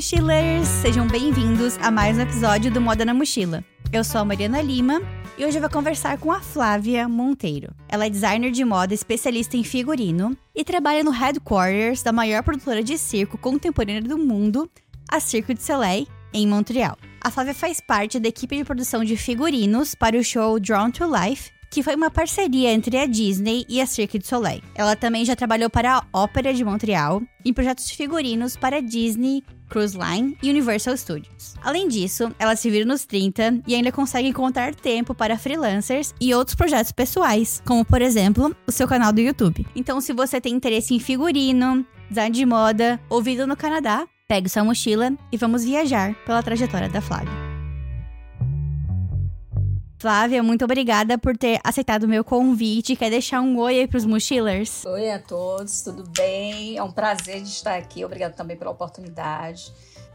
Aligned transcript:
mochilers! 0.00 0.66
Sejam 0.66 1.06
bem-vindos 1.06 1.76
a 1.76 1.90
mais 1.90 2.16
um 2.16 2.22
episódio 2.22 2.70
do 2.70 2.80
Moda 2.80 3.04
na 3.04 3.12
Mochila. 3.12 3.62
Eu 3.92 4.02
sou 4.02 4.18
a 4.18 4.24
Mariana 4.24 4.62
Lima 4.62 5.02
e 5.36 5.44
hoje 5.44 5.58
eu 5.58 5.60
vou 5.60 5.68
conversar 5.68 6.16
com 6.16 6.32
a 6.32 6.40
Flávia 6.40 7.06
Monteiro. 7.06 7.74
Ela 7.86 8.06
é 8.06 8.08
designer 8.08 8.50
de 8.50 8.64
moda 8.64 8.94
especialista 8.94 9.58
em 9.58 9.62
figurino 9.62 10.34
e 10.54 10.64
trabalha 10.64 11.04
no 11.04 11.10
headquarters 11.10 12.02
da 12.02 12.12
maior 12.12 12.42
produtora 12.42 12.82
de 12.82 12.96
circo 12.96 13.36
contemporânea 13.36 14.00
do 14.00 14.16
mundo, 14.16 14.70
a 15.06 15.20
Cirque 15.20 15.52
du 15.52 15.60
Soleil, 15.60 16.06
em 16.32 16.46
Montreal. 16.46 16.96
A 17.20 17.30
Flávia 17.30 17.52
faz 17.52 17.78
parte 17.78 18.18
da 18.18 18.28
equipe 18.30 18.56
de 18.56 18.64
produção 18.64 19.04
de 19.04 19.18
figurinos 19.18 19.94
para 19.94 20.16
o 20.16 20.24
show 20.24 20.58
Drawn 20.58 20.92
to 20.92 21.04
Life, 21.04 21.50
que 21.70 21.82
foi 21.82 21.94
uma 21.94 22.10
parceria 22.10 22.72
entre 22.72 22.96
a 22.96 23.04
Disney 23.04 23.66
e 23.68 23.82
a 23.82 23.86
Cirque 23.86 24.18
du 24.18 24.26
Soleil. 24.26 24.62
Ela 24.74 24.96
também 24.96 25.26
já 25.26 25.36
trabalhou 25.36 25.68
para 25.68 25.98
a 25.98 26.04
Ópera 26.10 26.54
de 26.54 26.64
Montreal 26.64 27.22
em 27.44 27.52
projetos 27.52 27.86
de 27.86 27.96
figurinos 27.96 28.56
para 28.56 28.78
a 28.78 28.80
Disney, 28.80 29.44
Cruise 29.70 29.96
Line 29.96 30.36
e 30.42 30.50
Universal 30.50 30.96
Studios. 30.96 31.54
Além 31.62 31.88
disso, 31.88 32.30
ela 32.38 32.56
se 32.56 32.68
vira 32.68 32.84
nos 32.84 33.06
30 33.06 33.62
e 33.66 33.74
ainda 33.74 33.90
consegue 33.90 34.28
encontrar 34.28 34.74
tempo 34.74 35.14
para 35.14 35.38
freelancers 35.38 36.12
e 36.20 36.34
outros 36.34 36.54
projetos 36.54 36.92
pessoais, 36.92 37.62
como 37.64 37.84
por 37.84 38.02
exemplo, 38.02 38.54
o 38.66 38.72
seu 38.72 38.86
canal 38.86 39.12
do 39.12 39.20
YouTube. 39.20 39.66
Então, 39.74 40.00
se 40.00 40.12
você 40.12 40.40
tem 40.40 40.54
interesse 40.54 40.92
em 40.92 40.98
figurino, 40.98 41.86
design 42.08 42.34
de 42.34 42.44
moda 42.44 43.00
ou 43.08 43.22
vida 43.22 43.46
no 43.46 43.56
Canadá, 43.56 44.06
pegue 44.28 44.48
sua 44.48 44.64
mochila 44.64 45.12
e 45.32 45.36
vamos 45.36 45.64
viajar 45.64 46.14
pela 46.26 46.42
trajetória 46.42 46.88
da 46.88 47.00
Flávia. 47.00 47.49
Flávia, 50.00 50.42
muito 50.42 50.64
obrigada 50.64 51.18
por 51.18 51.36
ter 51.36 51.60
aceitado 51.62 52.04
o 52.04 52.08
meu 52.08 52.24
convite. 52.24 52.96
Quer 52.96 53.10
deixar 53.10 53.42
um 53.42 53.58
oi 53.58 53.80
aí 53.80 53.86
pros 53.86 54.06
mochilers? 54.06 54.82
Oi 54.86 55.10
a 55.10 55.18
todos, 55.18 55.82
tudo 55.82 56.04
bem? 56.16 56.78
É 56.78 56.82
um 56.82 56.90
prazer 56.90 57.42
de 57.42 57.50
estar 57.50 57.76
aqui. 57.76 58.02
Obrigada 58.02 58.32
também 58.32 58.56
pela 58.56 58.70
oportunidade. 58.70 59.70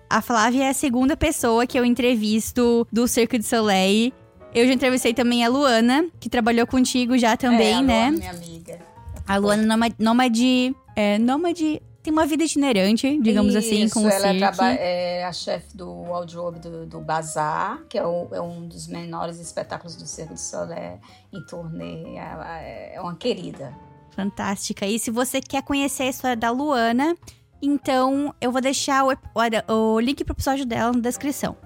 A 0.10 0.24
Flávia 0.24 0.64
é 0.64 0.70
a 0.70 0.74
segunda 0.74 1.16
pessoa 1.16 1.68
que 1.68 1.78
eu 1.78 1.86
entrevisto 1.86 2.88
do 2.92 3.08
Circo 3.08 3.38
de 3.38 3.46
Soleil. 3.46 4.12
Eu 4.56 4.66
já 4.66 4.74
entrevistei 4.74 5.14
também 5.14 5.46
a 5.46 5.50
Luana, 5.50 6.08
que 6.20 6.30
trabalhou 6.30 6.66
contigo 6.66 7.16
já 7.16 7.38
também, 7.38 7.76
é, 7.76 7.78
a 7.78 7.82
né? 7.84 8.02
Luana, 8.10 8.18
minha 8.18 8.32
amiga. 8.32 8.80
A 9.28 9.38
Luana 9.38 9.64
nômade, 9.68 9.96
nômade, 10.00 10.76
é, 10.96 11.20
nômade 11.20 11.80
tem 12.06 12.14
uma 12.14 12.28
vida 12.28 12.44
itinerante, 12.44 13.20
digamos 13.20 13.56
Isso, 13.56 13.68
assim, 13.68 13.90
com 13.90 14.04
o 14.04 14.10
ela 14.10 14.32
cirque. 14.32 14.62
é 14.80 15.26
a 15.26 15.34
chefe 15.34 15.76
do 15.76 15.92
wardrobe 16.04 16.60
do, 16.60 16.86
do 16.86 17.02
Bazar, 17.02 17.82
que 17.90 17.98
é, 17.98 18.06
o, 18.06 18.28
é, 18.32 18.40
um 18.40 18.68
dos 18.68 18.88
menores 18.88 19.40
espetáculos 19.40 19.96
do 19.96 20.06
Circo 20.06 20.36
de 20.36 20.40
Soleil 20.40 21.00
em 21.34 21.44
turnê. 21.48 22.16
Ela 22.16 22.60
é 22.60 23.02
uma 23.02 23.16
querida. 23.16 23.76
Fantástica. 24.12 24.86
E 24.86 25.00
se 25.00 25.10
você 25.10 25.42
quer 25.42 25.64
conhecer 25.64 26.04
a 26.04 26.10
história 26.10 26.38
da 26.38 26.52
Luana, 26.52 27.18
então 27.60 28.34
eu 28.40 28.52
vou 28.52 28.62
deixar 28.62 29.04
o, 29.04 29.12
o, 29.12 29.74
o 29.74 30.00
link 30.00 30.24
pro 30.24 30.36
episódio 30.36 30.64
dela 30.64 30.94
na 30.94 31.00
descrição. 31.00 31.58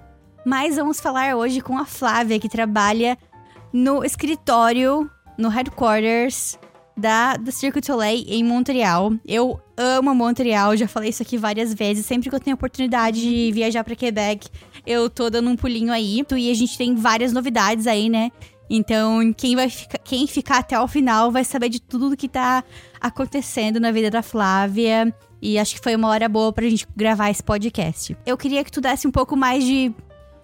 Mas 0.42 0.76
vamos 0.76 1.00
falar 1.00 1.36
hoje 1.36 1.60
com 1.60 1.76
a 1.76 1.84
Flávia, 1.84 2.40
que 2.40 2.48
trabalha 2.48 3.18
no 3.70 4.02
escritório, 4.02 5.08
no 5.36 5.50
headquarters 5.50 6.58
da, 7.00 7.36
da 7.36 7.50
Cirque 7.50 7.80
du 7.80 7.86
Soleil 7.86 8.24
em 8.28 8.44
Montreal. 8.44 9.12
Eu 9.26 9.58
amo 9.76 10.14
Montreal, 10.14 10.76
já 10.76 10.86
falei 10.86 11.10
isso 11.10 11.22
aqui 11.22 11.36
várias 11.36 11.74
vezes. 11.74 12.06
Sempre 12.06 12.28
que 12.28 12.36
eu 12.36 12.40
tenho 12.40 12.54
oportunidade 12.54 13.20
de 13.20 13.50
viajar 13.52 13.82
para 13.82 13.96
Quebec, 13.96 14.48
eu 14.86 15.08
tô 15.08 15.30
dando 15.30 15.50
um 15.50 15.56
pulinho 15.56 15.92
aí. 15.92 16.24
E 16.36 16.50
a 16.50 16.54
gente 16.54 16.76
tem 16.76 16.94
várias 16.94 17.32
novidades 17.32 17.86
aí, 17.86 18.08
né? 18.08 18.30
Então, 18.68 19.32
quem 19.36 19.56
vai 19.56 19.68
ficar, 19.68 19.98
quem 19.98 20.26
ficar 20.28 20.58
até 20.58 20.78
o 20.78 20.86
final 20.86 21.32
vai 21.32 21.42
saber 21.42 21.68
de 21.68 21.80
tudo 21.80 22.16
que 22.16 22.28
tá 22.28 22.62
acontecendo 23.00 23.80
na 23.80 23.90
vida 23.90 24.10
da 24.10 24.22
Flávia. 24.22 25.12
E 25.42 25.58
acho 25.58 25.74
que 25.74 25.80
foi 25.80 25.96
uma 25.96 26.08
hora 26.08 26.28
boa 26.28 26.52
pra 26.52 26.68
gente 26.68 26.86
gravar 26.94 27.30
esse 27.30 27.42
podcast. 27.42 28.16
Eu 28.24 28.36
queria 28.36 28.62
que 28.62 28.70
tu 28.70 28.80
desse 28.80 29.08
um 29.08 29.10
pouco 29.10 29.36
mais 29.36 29.64
de 29.64 29.92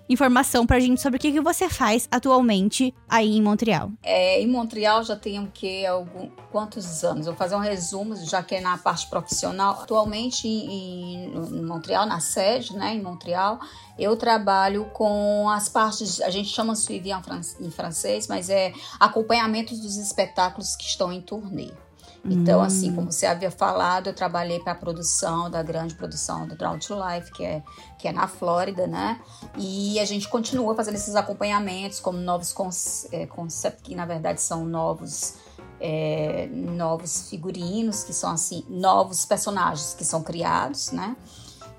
informação 0.09 0.67
pra 0.67 0.81
gente 0.81 1.00
sobre 1.00 1.17
o 1.17 1.21
que, 1.21 1.33
que 1.33 1.41
você 1.41 1.69
faz 1.69 2.09
atualmente 2.11 2.94
aí 3.09 3.37
em 3.37 3.43
Montreal. 3.43 3.91
É, 4.03 4.41
em 4.41 4.47
Montreal 4.47 5.03
já 5.05 5.17
tem 5.17 5.39
o 5.41 5.49
que 5.49 5.84
algum 5.87 6.28
quantos 6.50 7.05
anos? 7.05 7.27
Vou 7.27 7.34
fazer 7.34 7.55
um 7.55 7.61
resumo, 7.61 8.16
já 8.16 8.43
que 8.43 8.55
é 8.55 8.61
na 8.61 8.78
parte 8.78 9.09
profissional. 9.09 9.81
Atualmente 9.81 10.49
em, 10.49 11.34
em 11.34 11.65
Montreal, 11.65 12.06
na 12.06 12.21
sede, 12.21 12.75
né, 12.75 12.95
em 12.95 13.03
Montreal, 13.03 13.61
eu 13.99 14.16
trabalho 14.16 14.87
com 14.93 15.49
as 15.50 15.69
partes, 15.69 16.21
a 16.21 16.31
gente 16.31 16.49
chama 16.49 16.75
suivi 16.75 17.11
em 17.61 17.71
francês, 17.71 18.27
mas 18.27 18.49
é 18.49 18.72
acompanhamento 18.99 19.77
dos 19.77 19.97
espetáculos 19.97 20.77
que 20.77 20.84
estão 20.84 21.12
em 21.12 21.21
turnê. 21.21 21.71
Então, 22.31 22.60
assim, 22.60 22.94
como 22.94 23.12
você 23.12 23.26
havia 23.26 23.50
falado, 23.50 24.09
eu 24.09 24.14
trabalhei 24.14 24.59
para 24.59 24.72
a 24.72 24.75
produção, 24.75 25.50
da 25.50 25.62
grande 25.62 25.94
produção 25.94 26.47
do 26.47 26.56
Drown 26.56 26.78
to 26.78 26.94
Life, 26.94 27.32
que 27.32 27.44
é, 27.44 27.62
que 27.98 28.09
é 28.09 28.12
na 28.12 28.26
Flórida, 28.26 28.87
né? 28.87 29.20
E 29.56 29.98
a 30.00 30.04
gente 30.04 30.28
continua 30.28 30.75
fazendo 30.75 30.97
esses 30.97 31.15
acompanhamentos 31.15 32.00
como 32.00 32.19
novos 32.19 32.54
é, 33.12 33.26
conceitos, 33.26 33.81
que 33.82 33.94
na 33.94 34.06
verdade 34.06 34.41
são 34.41 34.65
novos. 34.65 35.34
É, 35.78 36.48
novos 36.50 37.28
figurinos, 37.28 38.03
que 38.03 38.15
são 38.15 38.31
assim, 38.31 38.65
novos 38.66 39.26
personagens 39.26 39.92
que 39.92 40.06
são 40.06 40.22
criados, 40.22 40.91
né? 40.91 41.15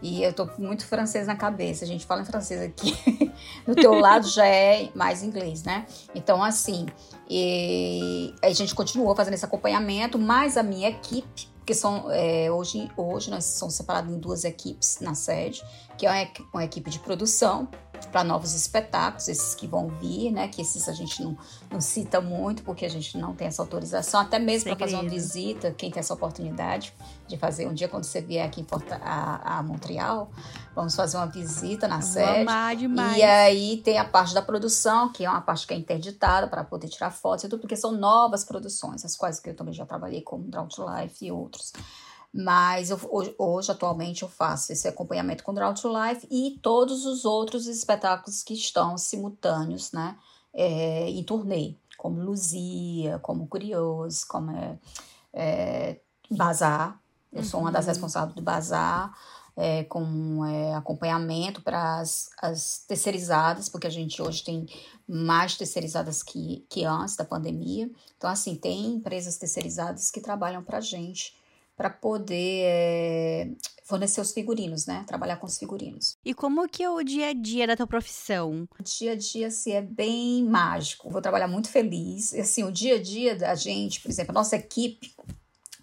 E 0.01 0.21
eu 0.23 0.31
tô 0.31 0.47
muito 0.59 0.85
francês 0.85 1.25
na 1.25 1.35
cabeça. 1.35 1.83
A 1.83 1.87
gente 1.87 2.05
fala 2.05 2.21
em 2.21 2.25
francês 2.25 2.61
aqui. 2.61 2.95
no 3.65 3.73
teu 3.73 3.93
lado 3.93 4.27
já 4.27 4.45
é 4.45 4.89
mais 4.93 5.23
inglês, 5.23 5.63
né? 5.63 5.87
Então, 6.13 6.43
assim, 6.43 6.85
e 7.29 8.33
a 8.41 8.49
gente 8.51 8.73
continuou 8.73 9.15
fazendo 9.15 9.33
esse 9.33 9.45
acompanhamento, 9.45 10.17
mas 10.17 10.57
a 10.57 10.63
minha 10.63 10.89
equipe, 10.89 11.49
que 11.65 11.73
são 11.73 12.09
é, 12.09 12.49
hoje, 12.49 12.89
hoje 12.95 13.29
nós 13.29 13.43
somos 13.43 13.75
separados 13.75 14.13
em 14.13 14.17
duas 14.17 14.45
equipes 14.45 14.99
na 15.01 15.13
sede, 15.13 15.61
que 15.97 16.07
é 16.07 16.31
uma, 16.53 16.63
equipe 16.63 16.89
de 16.89 16.99
produção 16.99 17.67
para 18.11 18.23
novos 18.23 18.53
espetáculos, 18.53 19.27
esses 19.27 19.55
que 19.55 19.65
vão 19.65 19.87
vir, 19.87 20.31
né? 20.31 20.47
Que 20.47 20.61
esses 20.61 20.87
a 20.87 20.93
gente 20.93 21.23
não, 21.23 21.37
não 21.71 21.81
cita 21.81 22.21
muito, 22.21 22.63
porque 22.63 22.85
a 22.85 22.89
gente 22.89 23.17
não 23.17 23.33
tem 23.33 23.47
essa 23.47 23.61
autorização, 23.61 24.19
até 24.19 24.37
mesmo 24.37 24.69
para 24.69 24.85
fazer 24.85 24.95
uma 24.95 25.09
visita, 25.09 25.71
quem 25.71 25.89
tem 25.89 25.99
essa 25.99 26.13
oportunidade 26.13 26.93
de 27.27 27.37
fazer 27.37 27.67
um 27.67 27.73
dia 27.73 27.87
quando 27.87 28.03
você 28.03 28.21
vier 28.21 28.45
aqui 28.45 28.61
em 28.61 28.63
Porta, 28.63 28.99
a, 29.03 29.57
a 29.57 29.63
Montreal, 29.63 30.29
vamos 30.75 30.95
fazer 30.95 31.17
uma 31.17 31.25
visita 31.25 31.87
na 31.87 32.01
sede. 32.01 32.39
Demais. 32.77 33.17
E 33.17 33.23
aí 33.23 33.77
tem 33.77 33.97
a 33.97 34.05
parte 34.05 34.33
da 34.33 34.41
produção, 34.41 35.11
que 35.11 35.25
é 35.25 35.29
uma 35.29 35.41
parte 35.41 35.65
que 35.65 35.73
é 35.73 35.77
interditada 35.77 36.47
para 36.47 36.63
poder 36.63 36.87
tirar 36.87 37.11
fotos 37.11 37.43
e 37.45 37.49
tudo, 37.49 37.59
porque 37.59 37.75
são 37.75 37.91
novas 37.91 38.45
produções, 38.45 39.03
as 39.03 39.15
quais 39.15 39.39
que 39.39 39.49
eu 39.49 39.55
também 39.55 39.73
já 39.73 39.85
trabalhei, 39.85 40.21
como 40.21 40.43
Draw 40.43 40.67
to 40.67 40.85
Life 40.89 41.25
e 41.25 41.31
outros. 41.31 41.73
Mas 42.39 42.91
eu, 42.91 42.99
hoje, 43.09 43.33
hoje, 43.35 43.71
atualmente, 43.71 44.21
eu 44.21 44.29
faço 44.29 44.71
esse 44.71 44.87
acompanhamento 44.87 45.43
com 45.43 45.55
Draw 45.55 45.73
to 45.73 45.89
Life 45.91 46.27
e 46.29 46.59
todos 46.61 47.03
os 47.03 47.25
outros 47.25 47.65
espetáculos 47.65 48.43
que 48.43 48.53
estão 48.53 48.95
simultâneos, 48.95 49.91
né? 49.91 50.15
É, 50.53 51.09
em 51.09 51.23
turnê, 51.23 51.73
como 51.97 52.21
Luzia, 52.21 53.17
como 53.23 53.47
Curioso, 53.47 54.23
como 54.27 54.51
é, 54.51 54.77
é 55.33 55.99
Bazar. 56.29 57.01
Eu 57.33 57.43
sou 57.43 57.59
uma 57.59 57.71
das 57.71 57.85
uhum. 57.85 57.91
responsáveis 57.91 58.35
do 58.35 58.41
Bazar. 58.43 59.17
É, 59.59 59.85
com 59.85 60.45
é, 60.45 60.75
acompanhamento 60.75 61.63
para 61.63 61.97
as, 61.97 62.29
as 62.39 62.83
terceirizadas, 62.87 63.67
porque 63.67 63.87
a 63.87 63.89
gente 63.89 64.21
hoje 64.21 64.43
tem 64.43 64.67
mais 65.07 65.57
terceirizadas 65.57 66.21
que, 66.21 66.63
que 66.69 66.85
antes 66.85 67.15
da 67.15 67.25
pandemia. 67.25 67.89
Então, 68.15 68.29
assim, 68.29 68.53
tem 68.53 68.93
empresas 68.93 69.35
terceirizadas 69.37 70.11
que 70.11 70.21
trabalham 70.21 70.63
para 70.63 70.77
a 70.77 70.81
gente 70.81 71.35
para 71.77 71.91
poder 71.91 72.63
é, 72.65 73.51
fornecer 73.83 74.19
os 74.19 74.33
figurinos, 74.33 74.87
né? 74.87 75.05
Trabalhar 75.07 75.37
com 75.37 75.45
os 75.45 75.59
figurinos. 75.59 76.17
E 76.25 76.33
como 76.33 76.67
que 76.67 76.81
é 76.81 76.89
o 76.89 77.03
dia 77.03 77.29
a 77.29 77.33
dia 77.33 77.67
da 77.67 77.77
tua 77.77 77.85
profissão? 77.85 78.67
O 78.79 78.83
dia 78.83 79.11
a 79.11 79.15
dia, 79.15 79.47
assim, 79.47 79.73
é 79.73 79.81
bem 79.81 80.43
mágico. 80.43 81.07
Vou 81.11 81.21
trabalhar 81.21 81.47
muito 81.47 81.69
feliz. 81.69 82.33
Assim, 82.33 82.63
o 82.63 82.71
dia 82.71 82.95
a 82.95 83.01
dia 83.01 83.35
da 83.35 83.53
gente, 83.53 84.01
por 84.01 84.09
exemplo, 84.09 84.31
a 84.31 84.33
nossa 84.33 84.55
equipe, 84.55 85.13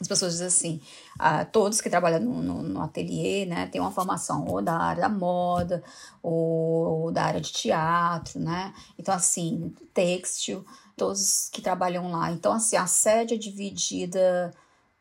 as 0.00 0.08
pessoas 0.08 0.32
dizem 0.32 0.48
assim, 0.48 0.80
ah, 1.16 1.44
todos 1.44 1.80
que 1.80 1.88
trabalham 1.88 2.18
no, 2.18 2.42
no, 2.42 2.62
no, 2.64 2.82
ateliê, 2.82 3.46
né, 3.46 3.68
tem 3.68 3.80
uma 3.80 3.92
formação 3.92 4.44
ou 4.46 4.60
da 4.60 4.76
área 4.76 5.02
da 5.02 5.08
moda, 5.08 5.80
ou, 6.20 7.04
ou 7.04 7.12
da 7.12 7.22
área 7.22 7.40
de 7.40 7.52
teatro, 7.52 8.40
né? 8.40 8.74
Então, 8.98 9.14
assim, 9.14 9.72
têxtil, 9.94 10.66
todos 10.96 11.48
que 11.52 11.62
trabalham 11.62 12.10
lá. 12.10 12.32
Então, 12.32 12.52
assim, 12.52 12.76
a 12.76 12.88
sede 12.88 13.34
é 13.34 13.38
dividida 13.38 14.52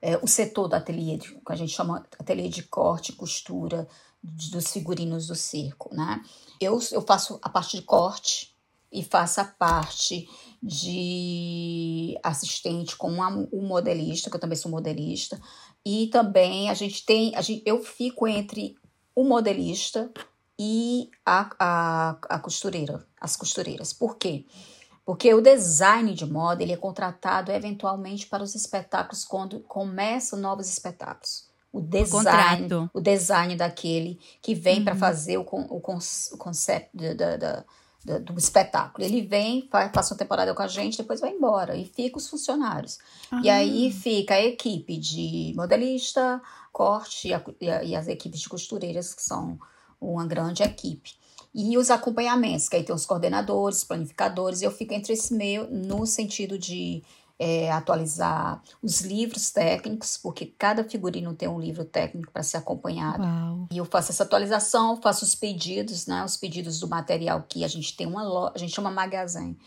é, 0.03 0.19
o 0.21 0.27
setor 0.27 0.67
do 0.67 0.75
ateliê, 0.75 1.17
que 1.17 1.39
a 1.47 1.55
gente 1.55 1.71
chama 1.71 2.05
ateliê 2.19 2.49
de 2.49 2.63
corte 2.63 3.13
e 3.13 3.15
costura 3.15 3.87
dos 4.21 4.67
figurinos 4.67 5.27
do 5.27 5.35
circo, 5.35 5.95
né? 5.95 6.21
Eu, 6.59 6.77
eu 6.91 7.01
faço 7.01 7.39
a 7.41 7.47
parte 7.47 7.77
de 7.77 7.83
corte 7.83 8.53
e 8.91 9.01
faço 9.01 9.39
a 9.39 9.45
parte 9.45 10.27
de 10.61 12.19
assistente 12.21 12.97
com 12.97 13.09
uma, 13.09 13.29
um 13.53 13.65
modelista, 13.65 14.29
que 14.29 14.35
eu 14.35 14.41
também 14.41 14.57
sou 14.57 14.69
modelista, 14.69 15.41
e 15.85 16.07
também 16.07 16.69
a 16.69 16.73
gente 16.73 17.05
tem, 17.05 17.33
a 17.37 17.41
gente, 17.41 17.63
eu 17.65 17.81
fico 17.81 18.27
entre 18.27 18.75
o 19.15 19.23
modelista 19.23 20.11
e 20.59 21.09
a, 21.25 21.49
a, 21.57 22.09
a 22.29 22.39
costureira, 22.39 23.07
as 23.21 23.37
costureiras. 23.37 23.93
Por 23.93 24.17
quê? 24.17 24.45
Porque 24.45 24.82
porque 25.05 25.33
o 25.33 25.41
design 25.41 26.13
de 26.13 26.25
moda 26.25 26.63
ele 26.63 26.71
é 26.71 26.77
contratado 26.77 27.51
eventualmente 27.51 28.27
para 28.27 28.43
os 28.43 28.55
espetáculos 28.55 29.25
quando 29.25 29.59
começam 29.61 30.39
novos 30.39 30.69
espetáculos. 30.69 31.47
o 31.73 31.81
design, 31.81 32.73
o, 32.73 32.89
o 32.93 33.01
design 33.01 33.55
daquele 33.55 34.19
que 34.41 34.53
vem 34.53 34.77
uhum. 34.79 34.85
para 34.85 34.95
fazer 34.95 35.37
o, 35.37 35.41
o, 35.41 35.77
o 35.77 36.37
conceito 36.37 36.89
da, 36.93 37.13
da, 37.13 37.65
da, 38.05 38.19
do 38.19 38.37
espetáculo. 38.37 39.05
Ele 39.05 39.21
vem, 39.21 39.67
faz, 39.71 39.91
passa 39.91 40.13
uma 40.13 40.19
temporada 40.19 40.53
com 40.53 40.61
a 40.61 40.67
gente, 40.67 40.97
depois 40.97 41.19
vai 41.19 41.31
embora 41.31 41.75
e 41.75 41.85
fica 41.85 42.17
os 42.17 42.29
funcionários. 42.29 42.99
E 43.41 43.49
aí 43.49 43.91
fica 43.91 44.35
a 44.35 44.41
equipe 44.41 44.97
de 44.97 45.53
modelista, 45.55 46.41
corte 46.71 47.29
e, 47.59 47.69
a, 47.69 47.83
e 47.83 47.95
as 47.95 48.07
equipes 48.07 48.39
de 48.39 48.49
costureiras, 48.49 49.13
que 49.13 49.23
são 49.23 49.57
uma 49.99 50.25
grande 50.25 50.63
equipe. 50.63 51.22
E 51.53 51.77
os 51.77 51.91
acompanhamentos, 51.91 52.67
que 52.67 52.75
aí 52.75 52.83
tem 52.83 52.95
os 52.95 53.05
coordenadores, 53.05 53.83
planificadores, 53.83 54.61
eu 54.61 54.71
fico 54.71 54.93
entre 54.93 55.13
esse 55.13 55.33
meio 55.33 55.67
no 55.69 56.05
sentido 56.05 56.57
de 56.57 57.03
é, 57.37 57.71
atualizar 57.71 58.61
os 58.81 59.01
livros 59.01 59.51
técnicos, 59.51 60.17
porque 60.17 60.45
cada 60.45 60.83
figurino 60.83 61.33
tem 61.33 61.47
um 61.47 61.59
livro 61.59 61.85
técnico 61.85 62.31
para 62.31 62.41
ser 62.41 62.57
acompanhado. 62.57 63.23
Uau. 63.23 63.67
E 63.71 63.77
eu 63.77 63.85
faço 63.85 64.11
essa 64.11 64.23
atualização, 64.23 65.01
faço 65.01 65.25
os 65.25 65.35
pedidos, 65.35 66.07
né? 66.07 66.23
Os 66.23 66.37
pedidos 66.37 66.79
do 66.79 66.87
material 66.87 67.43
que 67.47 67.63
a 67.63 67.67
gente 67.67 67.95
tem 67.95 68.07
uma 68.07 68.23
loja, 68.23 68.53
a 68.55 68.57
gente 68.57 68.73
chama 68.73 68.89
magazine, 68.89 69.57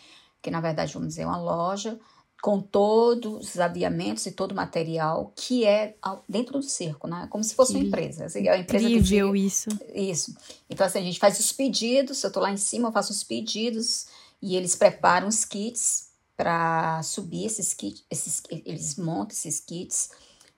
que 0.42 0.50
na 0.50 0.60
verdade 0.60 0.92
vamos 0.92 1.08
dizer 1.08 1.24
uma 1.24 1.38
loja 1.38 1.98
com 2.46 2.60
todos 2.60 3.54
os 3.54 3.58
aviamentos 3.58 4.24
e 4.24 4.30
todo 4.30 4.52
o 4.52 4.54
material 4.54 5.32
que 5.34 5.64
é 5.66 5.96
dentro 6.28 6.60
do 6.60 6.62
circo, 6.62 7.08
né? 7.08 7.26
Como 7.28 7.42
se 7.42 7.56
fosse 7.56 7.72
que 7.72 7.78
uma 7.80 7.84
empresa. 7.88 8.26
Assim, 8.26 8.46
é 8.46 8.52
uma 8.52 8.58
empresa 8.58 8.88
incrível 8.88 9.32
que 9.32 9.38
isso. 9.40 9.68
Isso. 9.92 10.36
Então, 10.70 10.86
assim, 10.86 11.00
a 11.00 11.02
gente 11.02 11.18
faz 11.18 11.40
os 11.40 11.52
pedidos, 11.52 12.22
eu 12.22 12.30
tô 12.30 12.38
lá 12.38 12.52
em 12.52 12.56
cima, 12.56 12.86
eu 12.86 12.92
faço 12.92 13.10
os 13.10 13.24
pedidos 13.24 14.06
e 14.40 14.54
eles 14.54 14.76
preparam 14.76 15.26
os 15.26 15.44
kits 15.44 16.10
para 16.36 17.02
subir 17.02 17.46
esses 17.46 17.74
kits, 17.74 18.04
esses, 18.08 18.40
eles 18.48 18.94
montam 18.94 19.36
esses 19.36 19.58
kits 19.58 20.10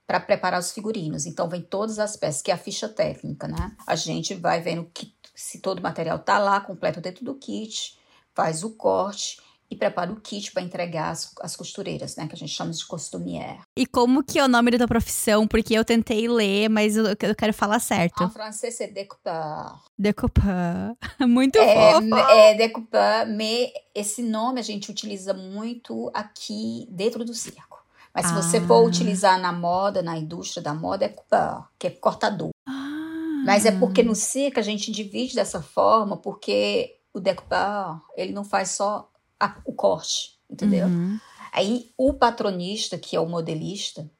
para 0.06 0.20
preparar 0.20 0.60
os 0.60 0.70
figurinos. 0.70 1.24
Então, 1.24 1.48
vem 1.48 1.62
todas 1.62 1.98
as 1.98 2.16
peças, 2.16 2.42
que 2.42 2.50
é 2.50 2.54
a 2.54 2.58
ficha 2.58 2.86
técnica, 2.86 3.48
né? 3.48 3.74
A 3.86 3.96
gente 3.96 4.34
vai 4.34 4.60
vendo 4.60 4.84
que, 4.92 5.14
se 5.34 5.58
todo 5.58 5.78
o 5.78 5.82
material 5.82 6.18
tá 6.18 6.38
lá, 6.38 6.60
completo 6.60 7.00
dentro 7.00 7.24
do 7.24 7.34
kit, 7.34 7.96
faz 8.34 8.62
o 8.62 8.72
corte 8.72 9.40
e 9.70 9.76
prepara 9.76 10.10
o 10.10 10.20
kit 10.20 10.50
para 10.52 10.62
entregar 10.62 11.10
as, 11.10 11.30
as 11.40 11.54
costureiras, 11.54 12.16
né? 12.16 12.26
Que 12.26 12.34
a 12.34 12.38
gente 12.38 12.52
chama 12.52 12.70
de 12.70 12.84
costumière. 12.86 13.60
E 13.76 13.86
como 13.86 14.24
que 14.24 14.38
é 14.38 14.44
o 14.44 14.48
nome 14.48 14.70
da 14.70 14.88
profissão? 14.88 15.46
Porque 15.46 15.74
eu 15.74 15.84
tentei 15.84 16.26
ler, 16.26 16.68
mas 16.68 16.96
eu, 16.96 17.04
eu 17.06 17.34
quero 17.36 17.52
falar 17.52 17.78
certo. 17.78 18.24
En 18.24 18.30
francês 18.30 18.80
é 18.80 18.86
découpeur. 18.86 19.78
Découpeur. 19.98 20.96
Muito 21.28 21.58
é, 21.58 21.92
fofo. 21.92 22.14
É 22.14 22.54
découpeur, 22.54 23.28
mas 23.28 23.70
esse 23.94 24.22
nome 24.22 24.58
a 24.60 24.62
gente 24.62 24.90
utiliza 24.90 25.34
muito 25.34 26.10
aqui 26.14 26.86
dentro 26.90 27.24
do 27.24 27.34
circo. 27.34 27.84
Mas 28.14 28.26
se 28.26 28.32
ah. 28.32 28.36
você 28.36 28.60
for 28.60 28.86
utilizar 28.86 29.38
na 29.40 29.52
moda, 29.52 30.02
na 30.02 30.16
indústria 30.16 30.62
da 30.62 30.72
moda, 30.72 31.04
é 31.04 31.08
coupeur, 31.08 31.68
que 31.78 31.88
é 31.88 31.90
cortador. 31.90 32.50
Ah. 32.66 33.42
Mas 33.44 33.66
é 33.66 33.72
porque 33.72 34.02
no 34.02 34.14
circo 34.14 34.58
a 34.58 34.62
gente 34.62 34.90
divide 34.90 35.34
dessa 35.34 35.60
forma, 35.60 36.16
porque 36.16 36.96
o 37.12 37.20
découpeur, 37.20 38.00
ele 38.16 38.32
não 38.32 38.44
faz 38.44 38.70
só 38.70 39.08
a, 39.40 39.56
o 39.64 39.72
corte, 39.72 40.38
entendeu? 40.50 40.86
Uhum. 40.86 41.18
Aí 41.52 41.90
o 41.96 42.12
patronista, 42.12 42.98
que 42.98 43.16
é 43.16 43.20
o 43.20 43.28
modelista, 43.28 44.10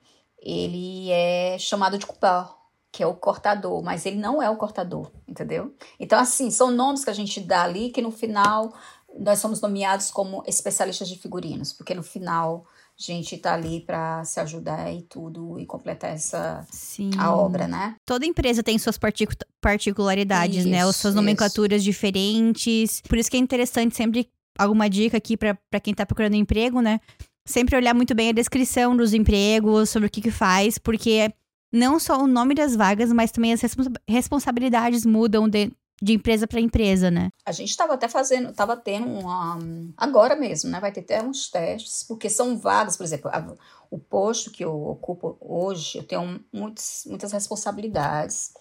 ele 0.41 1.11
é 1.11 1.56
chamado 1.59 1.99
de 1.99 2.06
coupeur, 2.06 2.55
que 2.91 3.03
é 3.03 3.06
o 3.06 3.15
cortador, 3.15 3.82
mas 3.82 4.06
ele 4.06 4.17
não 4.17 4.43
é 4.43 4.49
o 4.49 4.56
cortador, 4.56 5.11
entendeu? 5.26 5.75
Então, 6.00 6.19
assim, 6.19 6.50
são 6.50 6.70
nomes 6.70 7.05
que 7.05 7.11
a 7.11 7.15
gente 7.15 7.41
dá 7.41 7.62
ali 7.62 7.91
que 7.91 8.00
no 8.00 8.11
final 8.11 8.73
nós 9.19 9.38
somos 9.38 9.61
nomeados 9.61 10.11
como 10.11 10.43
especialistas 10.47 11.09
de 11.09 11.19
figurinos, 11.19 11.73
porque 11.73 11.94
no 11.94 12.03
final 12.03 12.65
a 12.99 13.03
gente 13.03 13.37
tá 13.38 13.55
ali 13.55 13.81
para 13.81 14.25
se 14.25 14.41
ajudar 14.41 14.93
e 14.93 15.03
tudo 15.03 15.59
e 15.59 15.67
completar 15.67 16.11
essa 16.11 16.67
Sim. 16.70 17.11
a 17.17 17.35
obra, 17.35 17.69
né? 17.69 17.94
Toda 18.05 18.26
empresa 18.26 18.62
tem 18.62 18.79
suas 18.79 18.99
partic 18.99 19.31
particularidades, 19.61 20.59
isso, 20.59 20.69
né? 20.69 20.82
As 20.82 20.97
suas 20.97 21.15
nomenclaturas 21.15 21.82
isso. 21.82 21.91
diferentes. 21.91 23.00
Por 23.03 23.17
isso 23.19 23.31
que 23.31 23.37
é 23.37 23.41
interessante 23.41 23.97
sempre 23.97 24.29
alguma 24.58 24.90
dica 24.90 25.16
aqui 25.16 25.37
para 25.37 25.81
quem 25.81 25.94
tá 25.94 26.05
procurando 26.05 26.34
emprego, 26.34 26.81
né? 26.81 27.00
Sempre 27.46 27.76
olhar 27.76 27.94
muito 27.94 28.14
bem 28.14 28.28
a 28.28 28.32
descrição 28.32 28.96
dos 28.96 29.14
empregos, 29.14 29.88
sobre 29.88 30.08
o 30.08 30.10
que 30.10 30.20
que 30.20 30.31
faz, 30.31 30.76
porque 30.76 31.32
não 31.72 31.99
só 31.99 32.20
o 32.22 32.26
nome 32.26 32.55
das 32.55 32.75
vagas, 32.75 33.12
mas 33.12 33.31
também 33.31 33.52
as 33.52 33.60
responsa 33.60 33.90
responsabilidades 34.06 35.06
mudam 35.06 35.49
de, 35.49 35.72
de 36.02 36.12
empresa 36.12 36.46
para 36.46 36.60
empresa, 36.60 37.10
né? 37.10 37.31
A 37.46 37.52
gente 37.52 37.70
estava 37.70 37.94
até 37.94 38.08
fazendo, 38.08 38.50
estava 38.50 38.76
tendo 38.76 39.06
uma. 39.06 39.58
Agora 39.96 40.37
mesmo, 40.37 40.70
né? 40.70 40.81
Vai 40.81 40.93
ter 40.93 41.00
até 41.00 41.22
uns 41.22 41.50
testes, 41.50 42.02
porque 42.02 42.28
são 42.28 42.58
vagas, 42.58 42.96
por 42.96 43.05
exemplo, 43.05 43.31
a, 43.32 43.55
o 43.90 43.99
posto 43.99 44.50
que 44.50 44.64
eu 44.64 44.75
ocupo 44.87 45.38
hoje, 45.40 45.99
eu 45.99 46.05
tenho 46.05 46.44
muitos, 46.52 47.05
muitas 47.06 47.32
responsabilidades 47.32 48.52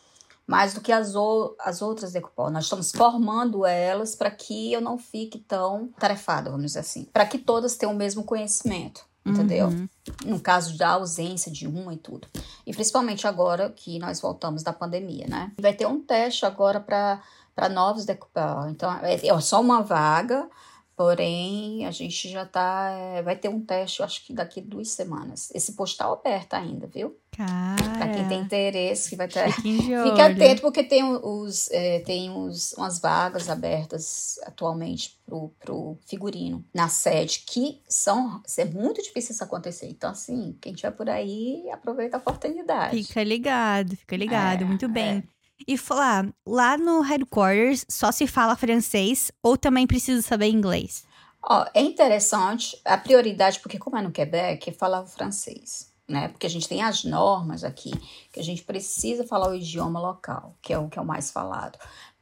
mais 0.47 0.73
do 0.73 0.79
que 0.79 0.93
as, 0.93 1.13
o, 1.13 1.55
as 1.59 1.81
outras 1.81 2.13
Decupol. 2.13 2.49
Nós 2.49 2.63
estamos 2.63 2.91
formando 2.91 3.65
elas 3.65 4.15
para 4.15 4.31
que 4.31 4.71
eu 4.71 4.79
não 4.79 4.97
fique 4.97 5.39
tão 5.39 5.89
tarefada, 5.99 6.49
vamos 6.49 6.67
dizer 6.67 6.79
assim. 6.79 7.03
Para 7.11 7.25
que 7.25 7.37
todas 7.37 7.75
tenham 7.75 7.93
o 7.93 7.97
mesmo 7.97 8.23
conhecimento, 8.23 9.05
entendeu? 9.25 9.67
Uhum. 9.67 9.89
No 10.25 10.39
caso 10.39 10.77
da 10.77 10.91
ausência 10.91 11.51
de 11.51 11.67
uma 11.67 11.93
e 11.93 11.97
tudo. 11.97 12.29
E 12.65 12.73
principalmente 12.73 13.27
agora 13.27 13.69
que 13.69 13.99
nós 13.99 14.21
voltamos 14.21 14.63
da 14.63 14.71
pandemia, 14.71 15.27
né? 15.27 15.51
Vai 15.59 15.73
ter 15.73 15.85
um 15.85 16.01
teste 16.01 16.45
agora 16.45 16.79
para 16.79 17.69
novos 17.69 18.05
Decupol. 18.05 18.69
Então, 18.69 18.89
é, 19.03 19.27
é 19.27 19.39
só 19.41 19.59
uma 19.59 19.83
vaga 19.83 20.49
Porém, 20.97 21.85
a 21.85 21.91
gente 21.91 22.27
já 22.27 22.43
tá. 22.43 22.89
É, 22.89 23.21
vai 23.21 23.35
ter 23.35 23.49
um 23.49 23.63
teste, 23.63 23.99
eu 23.99 24.05
acho 24.05 24.25
que 24.25 24.33
daqui 24.33 24.59
duas 24.59 24.89
semanas. 24.89 25.51
Esse 25.53 25.73
postal 25.73 26.17
tá 26.17 26.27
aberto 26.27 26.55
ainda, 26.55 26.87
viu? 26.87 27.15
Pra 27.37 28.09
quem 28.09 28.27
tem 28.27 28.41
interesse, 28.41 29.09
que 29.09 29.15
vai 29.15 29.27
ter. 29.27 29.51
Fique 29.53 30.21
atento, 30.21 30.61
porque 30.61 30.83
tem, 30.83 31.03
os, 31.03 31.69
é, 31.71 31.99
tem 31.99 32.29
os, 32.31 32.73
umas 32.73 32.99
vagas 32.99 33.49
abertas 33.49 34.39
atualmente 34.43 35.19
pro, 35.25 35.49
pro 35.59 35.97
figurino 36.07 36.65
na 36.73 36.87
sede, 36.87 37.43
que 37.45 37.81
são. 37.87 38.41
É 38.57 38.65
muito 38.65 39.01
difícil 39.01 39.33
isso 39.33 39.43
acontecer. 39.43 39.87
Então, 39.87 40.11
assim, 40.11 40.57
quem 40.59 40.73
tiver 40.73 40.91
por 40.91 41.09
aí, 41.09 41.69
aproveita 41.71 42.17
a 42.17 42.19
oportunidade. 42.19 43.03
Fica 43.03 43.23
ligado, 43.23 43.95
fica 43.95 44.17
ligado. 44.17 44.63
É, 44.63 44.65
muito 44.65 44.87
bem. 44.87 45.17
É. 45.17 45.37
E 45.67 45.77
falar, 45.77 46.27
lá 46.45 46.77
no 46.77 47.01
headquarters 47.01 47.85
só 47.89 48.11
se 48.11 48.27
fala 48.27 48.55
francês 48.55 49.31
ou 49.41 49.57
também 49.57 49.87
precisa 49.87 50.21
saber 50.21 50.47
inglês? 50.47 51.03
Ó, 51.41 51.65
é 51.73 51.81
interessante, 51.81 52.79
a 52.83 52.97
prioridade, 52.97 53.59
porque 53.59 53.79
como 53.79 53.97
é 53.97 54.01
no 54.01 54.11
Quebec, 54.11 54.71
falar 54.73 55.05
francês, 55.05 55.91
né? 56.07 56.27
Porque 56.29 56.47
a 56.47 56.49
gente 56.49 56.67
tem 56.67 56.81
as 56.81 57.03
normas 57.03 57.63
aqui, 57.63 57.91
que 58.31 58.39
a 58.39 58.43
gente 58.43 58.63
precisa 58.63 59.25
falar 59.25 59.49
o 59.49 59.55
idioma 59.55 59.99
local, 59.99 60.55
que 60.61 60.73
é 60.73 60.77
o 60.77 60.87
que 60.87 60.97
é 60.97 61.01
o 61.01 61.05
mais 61.05 61.31
falado. 61.31 61.77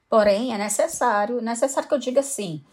Porém, 0.09 0.53
é 0.53 0.57
necessário, 0.57 1.41
necessário 1.41 1.87
que 1.87 1.95
eu 1.95 1.99
diga 1.99 2.19
assim, 2.21 2.63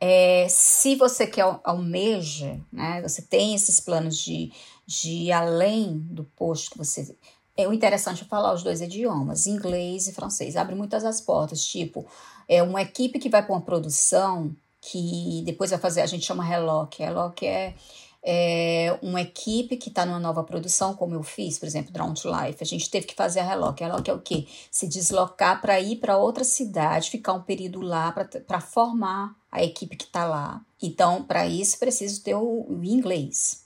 é, 0.00 0.46
se 0.48 0.94
você 0.96 1.26
quer 1.26 1.44
almeja, 1.64 2.60
né? 2.72 3.02
Você 3.02 3.22
tem 3.22 3.54
esses 3.54 3.80
planos 3.80 4.16
de, 4.16 4.52
de 4.86 5.10
ir 5.10 5.32
além 5.32 5.98
do 5.98 6.24
posto 6.24 6.72
que 6.72 6.78
você 6.78 7.16
é 7.58 7.66
o 7.66 7.72
interessante 7.72 8.22
é 8.22 8.24
falar 8.24 8.54
os 8.54 8.62
dois 8.62 8.80
idiomas, 8.80 9.48
inglês 9.48 10.06
e 10.06 10.12
francês. 10.12 10.56
Abre 10.56 10.76
muitas 10.76 11.04
as 11.04 11.20
portas, 11.20 11.66
tipo, 11.66 12.06
é 12.48 12.62
uma 12.62 12.80
equipe 12.80 13.18
que 13.18 13.28
vai 13.28 13.42
para 13.44 13.52
uma 13.52 13.60
produção 13.60 14.54
que 14.80 15.42
depois 15.44 15.70
vai 15.70 15.78
fazer, 15.80 16.02
a 16.02 16.06
gente 16.06 16.24
chama 16.24 16.44
relock. 16.44 17.02
Relock 17.02 17.44
é, 17.44 17.74
é 18.22 18.98
uma 19.02 19.20
equipe 19.20 19.76
que 19.76 19.88
está 19.88 20.04
numa 20.04 20.18
nova 20.18 20.42
produção, 20.42 20.94
como 20.94 21.14
eu 21.14 21.22
fiz, 21.22 21.58
por 21.58 21.66
exemplo, 21.66 21.92
Drown 21.92 22.14
to 22.14 22.28
Life. 22.28 22.58
A 22.60 22.66
gente 22.66 22.90
teve 22.90 23.06
que 23.06 23.14
fazer 23.14 23.40
a 23.40 23.48
relock. 23.48 23.82
A 23.82 23.86
relock 23.86 24.10
é 24.10 24.12
o 24.12 24.20
quê? 24.20 24.46
Se 24.70 24.88
deslocar 24.88 25.60
para 25.60 25.80
ir 25.80 25.96
para 25.96 26.16
outra 26.16 26.44
cidade, 26.44 27.10
ficar 27.10 27.32
um 27.32 27.42
período 27.42 27.80
lá 27.80 28.12
para 28.12 28.60
formar 28.60 29.36
a 29.50 29.62
equipe 29.62 29.96
que 29.96 30.04
está 30.04 30.24
lá. 30.24 30.60
Então, 30.82 31.22
para 31.22 31.46
isso, 31.46 31.78
preciso 31.78 32.22
ter 32.22 32.34
o, 32.34 32.66
o 32.68 32.84
inglês, 32.84 33.64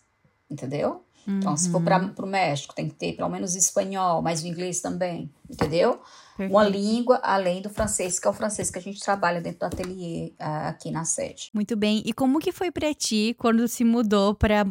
entendeu? 0.51 1.03
Então, 1.27 1.53
uhum. 1.53 1.57
se 1.57 1.71
for 1.71 1.83
para 1.83 2.13
o 2.19 2.27
México, 2.27 2.75
tem 2.75 2.89
que 2.89 2.95
ter 2.95 3.13
pelo 3.15 3.29
menos 3.29 3.55
espanhol, 3.55 4.23
mas 4.23 4.43
o 4.43 4.47
inglês 4.47 4.81
também, 4.81 5.31
entendeu? 5.49 6.01
Perfeito. 6.37 6.51
Uma 6.51 6.65
língua 6.65 7.21
além 7.23 7.61
do 7.61 7.69
francês, 7.69 8.19
que 8.19 8.27
é 8.27 8.31
o 8.31 8.33
francês 8.33 8.71
que 8.71 8.79
a 8.79 8.83
gente 8.83 9.01
trabalha 9.01 9.41
dentro 9.41 9.61
do 9.61 9.67
ateliê 9.67 10.33
uh, 10.41 10.69
aqui 10.69 10.91
na 10.91 11.05
sede. 11.05 11.51
Muito 11.53 11.77
bem. 11.77 12.03
E 12.05 12.13
como 12.13 12.39
que 12.39 12.53
foi 12.53 12.71
para 12.71 12.93
ti 12.95 13.37
quando 13.39 13.69
se 13.69 13.85
mudou 13.85 14.35
para 14.35 14.65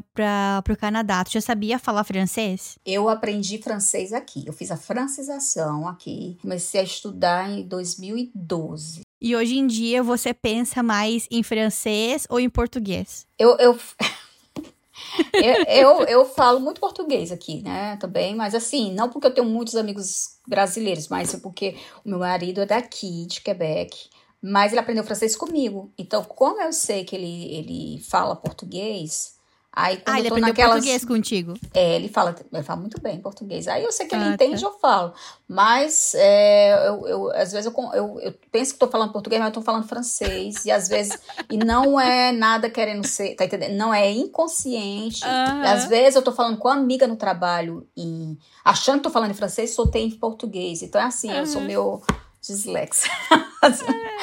o 0.69 0.77
Canadá? 0.77 1.23
Tu 1.23 1.33
já 1.33 1.41
sabia 1.41 1.77
falar 1.79 2.03
francês? 2.03 2.77
Eu 2.85 3.07
aprendi 3.09 3.57
francês 3.59 4.11
aqui. 4.11 4.43
Eu 4.45 4.53
fiz 4.53 4.71
a 4.71 4.77
francização 4.77 5.87
aqui. 5.87 6.37
Comecei 6.41 6.81
a 6.81 6.83
estudar 6.83 7.49
em 7.49 7.63
2012. 7.67 9.01
E 9.21 9.35
hoje 9.35 9.57
em 9.57 9.67
dia 9.67 10.01
você 10.01 10.33
pensa 10.33 10.81
mais 10.81 11.27
em 11.29 11.43
francês 11.43 12.25
ou 12.27 12.39
em 12.39 12.49
português? 12.49 13.27
Eu, 13.37 13.55
eu... 13.57 13.77
eu, 15.33 15.63
eu, 15.67 16.05
eu, 16.05 16.25
falo 16.25 16.59
muito 16.59 16.79
português 16.79 17.31
aqui, 17.31 17.61
né, 17.61 17.97
também, 17.97 18.35
mas 18.35 18.55
assim, 18.55 18.93
não 18.93 19.09
porque 19.09 19.27
eu 19.27 19.33
tenho 19.33 19.47
muitos 19.47 19.75
amigos 19.75 20.37
brasileiros, 20.47 21.07
mas 21.07 21.35
porque 21.35 21.75
o 22.05 22.09
meu 22.09 22.19
marido 22.19 22.61
é 22.61 22.65
daqui, 22.65 23.25
de 23.25 23.41
Quebec, 23.41 24.09
mas 24.41 24.71
ele 24.71 24.79
aprendeu 24.79 25.03
francês 25.03 25.35
comigo. 25.35 25.91
Então, 25.97 26.23
como 26.23 26.61
eu 26.61 26.73
sei 26.73 27.03
que 27.03 27.15
ele, 27.15 27.53
ele 27.53 27.99
fala 27.99 28.35
português, 28.35 29.35
Aí 29.73 29.97
quando 29.97 30.15
ah, 30.15 30.19
ele 30.19 30.27
eu 30.27 30.31
tô 30.31 30.35
aprendeu 30.35 30.49
naquelas... 30.49 30.73
português 30.73 31.05
contigo. 31.05 31.53
É, 31.73 31.95
ele 31.95 32.09
fala, 32.09 32.35
ele 32.51 32.63
fala 32.63 32.79
muito 32.81 32.99
bem 33.01 33.21
português. 33.21 33.69
Aí 33.69 33.83
eu 33.85 33.91
sei 33.93 34.05
que 34.05 34.13
ele 34.13 34.25
Ah, 34.25 34.33
entende, 34.33 34.59
tá. 34.59 34.67
eu 34.67 34.73
falo. 34.79 35.13
Mas 35.47 36.13
é, 36.15 36.87
eu, 36.89 37.07
eu- 37.07 37.31
às 37.31 37.53
vezes 37.53 37.71
eu, 37.71 37.83
eu, 37.93 38.19
eu 38.19 38.33
penso 38.51 38.71
que 38.71 38.75
estou 38.75 38.89
falando 38.89 39.13
português, 39.13 39.39
mas 39.39 39.47
eu 39.47 39.53
tô 39.53 39.61
falando 39.61 39.87
francês. 39.87 40.65
E 40.65 40.71
às 40.71 40.89
vezes. 40.89 41.17
E 41.49 41.57
não 41.57 41.97
é 41.97 42.33
nada 42.33 42.69
querendo 42.69 43.05
ser. 43.07 43.33
Tá 43.35 43.45
entendendo? 43.45 43.73
Não 43.77 43.93
é 43.93 44.11
inconsciente. 44.11 45.23
E 45.23 45.67
às 45.67 45.87
vezes 45.87 46.15
eu 46.17 46.21
tô 46.21 46.33
falando 46.33 46.57
com 46.57 46.67
uma 46.67 46.75
amiga 46.75 47.07
no 47.07 47.15
trabalho, 47.15 47.87
em, 47.95 48.37
achando 48.65 48.97
que 48.97 49.03
tô 49.03 49.09
falando 49.09 49.31
em 49.31 49.35
francês, 49.35 49.73
soltei 49.73 50.03
em 50.03 50.11
português. 50.11 50.81
Então 50.81 50.99
é 50.99 51.05
assim, 51.05 51.31
eu 51.31 51.45
sou 51.45 51.61
meu 51.61 52.01
dislexia. 52.41 53.09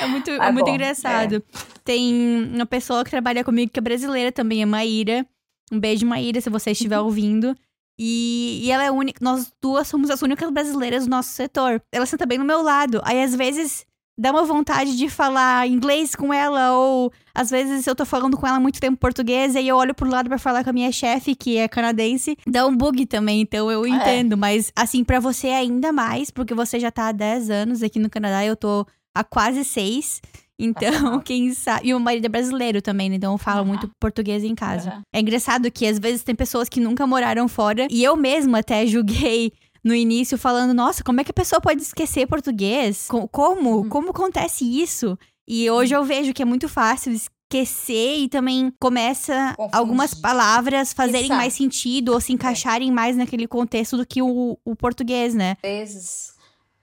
É 0.00 0.07
muito, 0.07 0.31
Ah, 0.33 0.49
é 0.49 0.52
muito 0.52 0.67
bom, 0.67 0.75
engraçado. 0.75 1.43
Tem 1.85 2.50
uma 2.55 2.67
pessoa 2.67 3.02
que 3.05 3.11
trabalha 3.11 3.43
comigo 3.45 3.71
que 3.73 3.78
é 3.78 3.83
brasileira 3.83 4.31
também, 4.31 4.61
é 4.62 4.67
Maíra. 4.67 5.25
Um 5.73 5.79
beijo, 5.81 6.07
Maíra, 6.07 6.41
se 6.41 6.51
você 6.51 6.71
Uhum. 6.71 6.73
estiver 6.73 6.99
ouvindo. 7.01 7.55
E, 7.99 8.61
e 8.65 8.71
ela 8.71 8.85
é 8.85 8.89
a 8.89 8.93
única. 8.93 9.19
Nós 9.23 9.53
duas 9.61 9.89
somos 9.89 10.09
as 10.11 10.23
únicas 10.23 10.51
brasileiras 10.51 11.05
do 11.05 11.11
nosso 11.11 11.31
setor. 11.31 11.83
Ela 11.93 12.07
senta 12.07 12.25
bem 12.27 12.39
no 12.39 12.45
meu 12.45 12.63
lado. 12.63 13.01
Aí, 13.05 13.21
às 13.23 13.35
vezes, 13.35 13.85
dá 14.17 14.31
uma 14.31 14.45
vontade 14.45 14.97
de 14.97 15.09
falar 15.09 15.67
inglês 15.69 16.15
com 16.15 16.33
ela, 16.33 16.73
ou 16.79 17.13
às 17.35 17.51
vezes 17.51 17.87
eu 17.87 17.95
tô 17.97 18.05
falando 18.07 18.37
com 18.37 18.47
ela 18.47 18.57
há 18.57 18.61
muito 18.61 18.81
tempo 18.81 18.97
português, 18.99 19.55
e 19.55 19.59
aí 19.59 19.69
eu 19.69 19.77
olho 19.77 19.95
pro 19.95 20.09
lado 20.09 20.29
pra 20.29 20.39
falar 20.39 20.63
com 20.65 20.71
a 20.71 20.73
minha 20.73 20.91
chefe, 20.93 21.35
que 21.35 21.57
é 21.57 21.67
canadense, 21.69 22.37
dá 22.47 22.67
um 22.67 22.77
bug 22.77 23.05
também, 23.07 23.41
então 23.41 23.71
eu 23.71 23.85
entendo. 23.87 24.37
Mas, 24.37 24.73
assim, 24.77 25.03
pra 25.05 25.19
você 25.21 25.49
ainda 25.49 25.93
mais, 25.93 26.31
porque 26.31 26.55
você 26.55 26.79
já 26.81 26.91
tá 26.93 27.09
há 27.09 27.13
10 27.13 27.51
anos 27.51 27.83
aqui 27.83 27.99
no 27.99 28.09
Canadá, 28.11 28.45
eu 28.45 28.57
tô 28.57 28.87
há 29.15 29.23
quase 29.25 29.65
6. 29.65 30.21
Então, 30.59 31.21
quem 31.21 31.53
sabe. 31.55 31.88
E 31.88 31.95
o 31.95 32.00
marido 32.00 32.25
é 32.27 32.29
brasileiro 32.29 32.83
também, 32.83 33.09
né? 33.09 33.17
Então 33.17 33.33
eu 33.33 33.38
falo 33.38 33.61
Aham. 33.61 33.69
muito 33.69 33.91
português 34.00 34.43
em 34.43 34.55
casa. 34.55 34.91
Aham. 34.91 35.03
É 35.12 35.21
engraçado 35.21 35.71
que 35.71 35.87
às 35.87 35.99
vezes 35.99 36.23
tem 36.23 36.35
pessoas 36.35 36.69
que 36.69 36.81
nunca 36.81 37.07
moraram 37.07 37.47
fora. 37.49 37.87
E 37.91 38.03
eu 38.03 38.17
mesma 38.17 38.59
até 38.59 38.87
julguei 38.87 39.53
no 39.85 39.95
início, 39.95 40.37
falando: 40.37 40.75
nossa, 40.75 41.05
como 41.05 41.21
é 41.21 41.25
que 41.25 41.31
a 41.31 41.35
pessoa 41.35 41.61
pode 41.61 41.83
esquecer 41.83 42.27
português? 42.27 43.07
Co- 43.09 43.29
Como? 43.29 43.81
Hum. 43.83 43.88
Como 43.88 44.11
acontece 44.11 44.65
isso? 44.65 45.17
E 45.47 45.71
hoje 45.71 45.95
eu 45.95 46.05
vejo 46.05 46.35
que 46.35 46.43
é 46.43 46.45
muito 46.45 46.69
fácil 46.69 47.12
esquecer 47.12 48.19
e 48.19 48.29
também 48.29 48.71
começa 48.79 49.55
Confundir. 49.57 49.79
algumas 49.79 50.12
palavras 50.12 50.93
fazerem 50.93 51.25
Exato. 51.27 51.41
mais 51.41 51.55
sentido 51.55 52.12
ou 52.12 52.21
se 52.21 52.33
encaixarem 52.35 52.91
mais 52.93 53.17
naquele 53.17 53.47
contexto 53.49 53.97
do 53.97 54.05
que 54.05 54.21
o, 54.21 54.59
o 54.62 54.77
português, 54.77 55.35
né? 55.35 55.57
vezes 55.62 56.37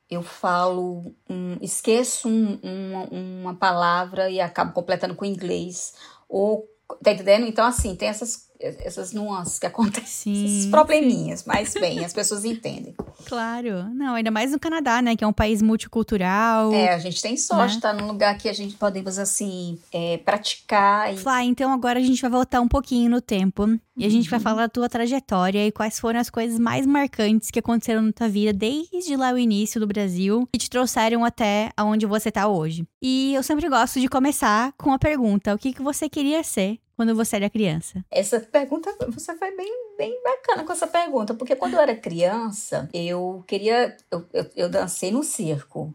eu 0.10 0.22
falo, 0.24 1.16
um, 1.30 1.58
esqueço 1.62 2.28
um- 2.30 2.60
uma, 2.64 3.04
uma 3.12 3.56
palavra 3.56 4.30
e 4.30 4.40
acabo 4.40 4.74
completando 4.74 5.16
com 5.16 5.26
inglês. 5.26 5.94
Ou, 6.30 6.68
tá 7.04 7.12
entendendo? 7.12 7.46
Então, 7.48 7.66
assim, 7.66 7.96
tem 7.96 8.10
essas, 8.10 8.45
essas 8.60 9.12
nuances 9.14 9.60
que 9.60 9.66
acontecem, 9.68 10.34
Sim, 10.34 10.46
esses 10.46 10.66
probleminhas, 10.68 11.44
mas 11.46 11.74
bem, 11.74 12.04
as 12.04 12.12
pessoas 12.14 12.46
entendem. 12.46 12.96
Claro. 13.26 13.90
Não, 13.94 14.16
ainda 14.16 14.32
mais 14.32 14.52
no 14.52 14.60
Canadá, 14.60 15.02
né? 15.02 15.16
Que 15.16 15.24
é 15.24 15.28
um 15.28 15.34
país 15.34 15.62
multicultural. 15.62 16.74
É, 16.74 16.94
a 16.94 17.00
gente 17.00 17.22
tem 17.22 17.36
sorte 17.38 17.74
Né? 17.74 17.78
estar 17.78 17.94
num 17.94 18.08
lugar 18.08 18.38
que 18.38 18.50
a 18.50 18.54
gente 18.54 18.76
podemos, 18.76 19.18
assim, 19.18 19.80
é, 19.92 20.18
praticar 20.18 21.14
e 21.14 21.18
Flá, 21.18 21.44
então 21.44 21.72
agora 21.72 22.00
a 22.00 22.04
gente 22.04 22.22
vai 22.22 22.30
voltar 22.32 22.62
um 22.62 22.68
pouquinho 22.68 23.10
no 23.10 23.22
tempo 23.22 23.68
e 23.98 24.06
a 24.06 24.10
gente 24.10 24.30
vai 24.30 24.40
falar 24.40 24.64
da 24.64 24.70
tua 24.70 24.90
trajetória 24.90 25.66
e 25.66 25.72
quais 25.72 26.00
foram 26.00 26.20
as 26.20 26.30
coisas 26.30 26.60
mais 26.60 26.86
marcantes 26.86 27.50
que 27.50 27.60
aconteceram 27.60 28.02
na 28.02 28.12
tua 28.12 28.28
vida 28.28 28.52
desde 28.54 29.16
lá 29.16 29.32
o 29.32 29.38
início 29.38 29.80
do 29.80 29.88
Brasil 29.88 30.48
que 30.52 30.60
te 30.60 30.70
trouxeram 30.70 31.24
até 31.24 31.72
aonde 31.78 32.06
você 32.06 32.32
tá 32.32 32.48
hoje. 32.48 32.86
E 33.02 33.34
eu 33.34 33.44
sempre 33.44 33.70
gosto 33.70 34.00
de 34.00 34.08
começar 34.08 34.74
com 34.78 34.92
a 34.92 35.00
pergunta: 35.00 35.54
o 35.54 35.58
que, 35.58 35.74
que 35.74 35.82
você 35.82 36.10
queria 36.10 36.44
ser 36.44 36.78
quando 36.96 37.16
você 37.16 37.36
era 37.36 37.50
criança? 37.50 38.04
Essa 38.10 38.40
pergunta, 38.40 38.96
você 39.10 39.36
foi 39.36 39.56
bem, 39.56 39.72
bem 39.98 40.22
bacana 40.24 40.64
com 40.64 40.72
essa 40.72 40.88
pergunta, 40.88 41.34
porque 41.34 41.56
quando 41.56 41.74
eu 41.74 41.80
era 41.80 41.96
criança, 41.96 42.90
eu 42.94 43.44
queria. 43.48 43.96
Eu, 44.10 44.26
eu, 44.34 44.50
eu 44.56 44.70
dancei 44.70 45.12
no 45.12 45.24
circo. 45.24 45.94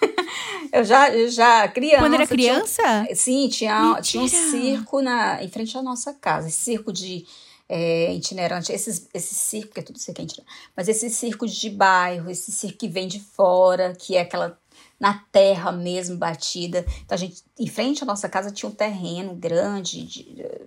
eu 0.72 0.84
já, 0.84 1.10
eu 1.10 1.28
já 1.28 1.66
criança. 1.68 1.98
quando 2.02 2.14
era 2.14 2.26
tinha- 2.26 2.36
criança? 2.36 3.06
sim, 3.14 3.48
tinha, 3.48 4.00
tinha 4.02 4.22
um 4.22 4.28
circo 4.28 5.00
na, 5.00 5.42
em 5.42 5.48
frente 5.48 5.76
à 5.76 5.82
nossa 5.82 6.12
casa. 6.12 6.48
Esse 6.48 6.58
circo 6.58 6.92
de 6.92 7.26
é, 7.68 8.12
itinerante, 8.14 8.72
esses, 8.72 9.08
esse 9.14 9.34
circo, 9.34 9.72
que 9.72 9.80
é 9.80 9.82
tudo 9.82 9.98
circo 9.98 10.20
é 10.20 10.24
itinerante, 10.24 10.70
mas 10.76 10.88
esse 10.88 11.08
circo 11.10 11.46
de 11.46 11.70
bairro, 11.70 12.30
esse 12.30 12.52
circo 12.52 12.78
que 12.78 12.88
vem 12.88 13.08
de 13.08 13.20
fora, 13.20 13.94
que 13.94 14.16
é 14.16 14.20
aquela 14.20 14.58
na 15.04 15.22
terra 15.30 15.70
mesmo 15.70 16.16
batida. 16.16 16.82
Então 17.04 17.14
a 17.14 17.18
gente, 17.18 17.42
em 17.60 17.66
frente 17.66 18.02
à 18.02 18.06
nossa 18.06 18.26
casa 18.26 18.50
tinha 18.50 18.66
um 18.66 18.74
terreno 18.74 19.34
grande 19.34 20.02
de, 20.02 20.40
eh, 20.40 20.62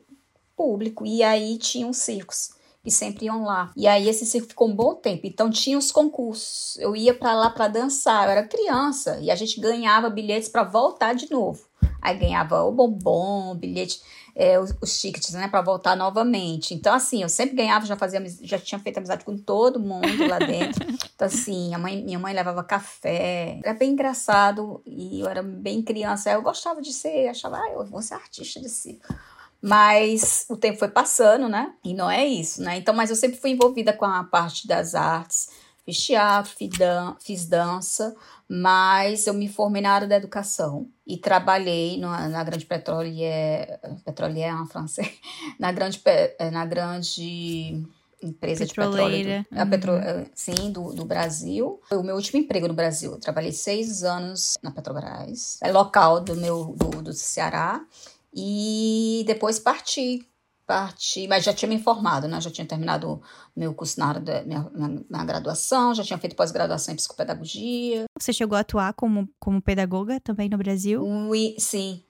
público 0.55 1.07
e 1.07 1.23
aí 1.23 1.57
tinham 1.57 1.91
circos 1.91 2.51
que 2.83 2.91
sempre 2.91 3.25
iam 3.25 3.43
lá. 3.43 3.71
E 3.75 3.87
aí 3.87 4.07
esse 4.07 4.27
circo 4.27 4.49
ficou 4.49 4.69
um 4.69 4.75
bom 4.75 4.93
tempo. 4.93 5.25
Então 5.25 5.49
tinha 5.49 5.75
os 5.75 5.91
concursos. 5.91 6.77
Eu 6.77 6.95
ia 6.95 7.15
pra 7.15 7.33
lá 7.33 7.49
pra 7.49 7.67
dançar. 7.67 8.25
Eu 8.25 8.31
era 8.31 8.47
criança 8.47 9.19
e 9.19 9.31
a 9.31 9.35
gente 9.35 9.59
ganhava 9.59 10.07
bilhetes 10.07 10.49
pra 10.49 10.63
voltar 10.63 11.15
de 11.15 11.31
novo. 11.31 11.66
Aí 12.07 12.17
ganhava 12.17 12.63
o 12.63 12.71
bombom, 12.71 13.51
o 13.51 13.55
bilhete, 13.55 14.01
é, 14.33 14.57
os, 14.57 14.73
os 14.81 15.01
tickets, 15.01 15.33
né, 15.33 15.49
para 15.49 15.61
voltar 15.61 15.93
novamente. 15.93 16.73
Então, 16.73 16.93
assim, 16.93 17.21
eu 17.21 17.27
sempre 17.27 17.53
ganhava, 17.53 17.85
já 17.85 17.97
fazia, 17.97 18.23
já 18.43 18.57
tinha 18.57 18.79
feito 18.79 18.97
amizade 18.97 19.25
com 19.25 19.37
todo 19.37 19.77
mundo 19.77 20.27
lá 20.27 20.39
dentro. 20.39 20.87
Então, 21.17 21.25
assim, 21.25 21.73
a 21.73 21.79
mãe, 21.79 22.03
minha 22.03 22.19
mãe 22.19 22.31
levava 22.31 22.63
café. 22.63 23.59
Era 23.63 23.73
bem 23.73 23.93
engraçado 23.93 24.83
e 24.85 25.19
eu 25.19 25.27
era 25.27 25.41
bem 25.41 25.81
criança. 25.81 26.29
Eu 26.29 26.43
gostava 26.43 26.79
de 26.79 26.93
ser, 26.93 27.27
achava, 27.27 27.57
ah, 27.57 27.71
eu 27.71 27.83
vou 27.83 28.03
ser 28.03 28.13
artista 28.13 28.59
de 28.59 28.69
circo. 28.69 29.15
Mas 29.59 30.45
o 30.47 30.55
tempo 30.55 30.77
foi 30.77 30.89
passando, 30.89 31.49
né? 31.49 31.73
E 31.83 31.95
não 31.95 32.07
é 32.07 32.23
isso, 32.23 32.61
né? 32.61 32.77
Então, 32.77 32.93
mas 32.93 33.09
eu 33.09 33.15
sempre 33.15 33.39
fui 33.39 33.49
envolvida 33.49 33.91
com 33.93 34.05
a 34.05 34.23
parte 34.25 34.67
das 34.67 34.93
artes. 34.93 35.49
Fiz 35.83 36.05
teatro, 36.05 36.51
fiz, 36.55 36.69
dan 36.77 37.15
fiz 37.19 37.45
dança, 37.47 38.15
mas 38.49 39.27
eu 39.27 39.33
me 39.33 39.47
formei 39.49 39.81
na 39.81 39.91
área 39.91 40.07
da 40.07 40.15
educação 40.15 40.89
e 41.05 41.17
trabalhei 41.17 41.97
na, 41.97 42.29
na 42.29 42.43
grande 42.43 42.65
petrolier, 42.65 43.79
petrolier 44.05 44.53
en 44.53 44.65
francês, 44.65 45.11
na 45.59 45.71
grande, 45.71 46.01
eh, 46.05 46.49
na 46.49 46.65
grande 46.65 47.83
empresa 48.21 48.65
de 48.65 48.73
petróleo, 48.73 48.95
Petroleira. 48.95 49.45
do, 49.51 49.59
a 49.59 49.65
petro, 49.65 49.91
eh, 49.95 50.25
sim, 50.33 50.71
do, 50.71 50.93
do 50.93 51.05
Brasil. 51.05 51.81
Foi 51.89 51.97
o 51.97 52.03
meu 52.03 52.15
último 52.15 52.39
emprego 52.39 52.67
no 52.67 52.73
Brasil. 52.73 53.11
Eu 53.11 53.19
trabalhei 53.19 53.51
seis 53.51 54.03
anos 54.03 54.57
na 54.63 54.71
Petrobras, 54.71 55.59
é 55.61 55.71
local 55.71 56.21
do 56.21 56.35
meu 56.35 56.73
do, 56.77 57.01
do 57.01 57.13
Ceará, 57.13 57.85
e 58.33 59.23
depois 59.27 59.59
parti 59.59 60.27
parti, 60.67 61.27
mas 61.29 61.45
já 61.45 61.53
tinha 61.53 61.69
me 61.69 61.75
informado, 61.75 62.27
né? 62.27 62.41
Já 62.41 62.51
tinha 62.51 62.67
terminado 62.67 63.21
meu 63.55 63.73
curso 63.73 63.97
na 63.99 64.07
área 64.07 64.21
da 64.21 64.43
minha, 64.43 64.69
minha, 64.73 65.03
minha 65.09 65.25
graduação, 65.25 65.95
já 65.95 66.03
tinha 66.03 66.19
feito 66.19 66.35
pós-graduação 66.35 66.93
em 66.93 66.97
psicopedagogia. 66.97 68.03
Você 68.19 68.33
chegou 68.33 68.57
a 68.57 68.59
atuar 68.59 68.93
como, 68.93 69.29
como 69.39 69.61
pedagoga 69.61 70.19
também 70.19 70.49
no 70.49 70.57
Brasil? 70.57 71.01
Ui, 71.01 71.55
sim, 71.57 72.03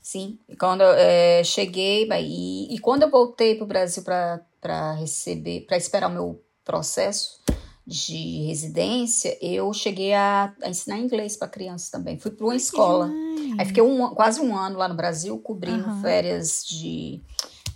sim. 0.00 0.38
E 0.48 0.56
Quando 0.56 0.80
eu 0.80 0.94
eh, 0.94 1.44
cheguei, 1.44 2.08
e, 2.10 2.74
e 2.74 2.78
quando 2.78 3.02
eu 3.02 3.10
voltei 3.10 3.54
para 3.54 3.64
o 3.64 3.68
Brasil 3.68 4.02
para 4.02 4.94
receber, 4.94 5.66
para 5.66 5.76
esperar 5.76 6.08
o 6.08 6.14
meu 6.14 6.42
processo 6.64 7.38
de 7.86 8.44
residência, 8.46 9.36
eu 9.42 9.72
cheguei 9.74 10.14
a, 10.14 10.54
a 10.62 10.70
ensinar 10.70 10.98
inglês 10.98 11.36
para 11.36 11.48
crianças 11.48 11.90
também. 11.90 12.18
Fui 12.18 12.30
para 12.30 12.46
uma 12.46 12.56
escola. 12.56 13.08
Demais. 13.08 13.58
Aí 13.58 13.66
fiquei 13.66 13.82
um, 13.82 14.14
quase 14.14 14.40
um 14.40 14.56
ano 14.56 14.78
lá 14.78 14.88
no 14.88 14.94
Brasil, 14.94 15.36
cobrindo 15.38 15.84
Aham. 15.84 16.00
férias 16.00 16.64
de 16.64 17.20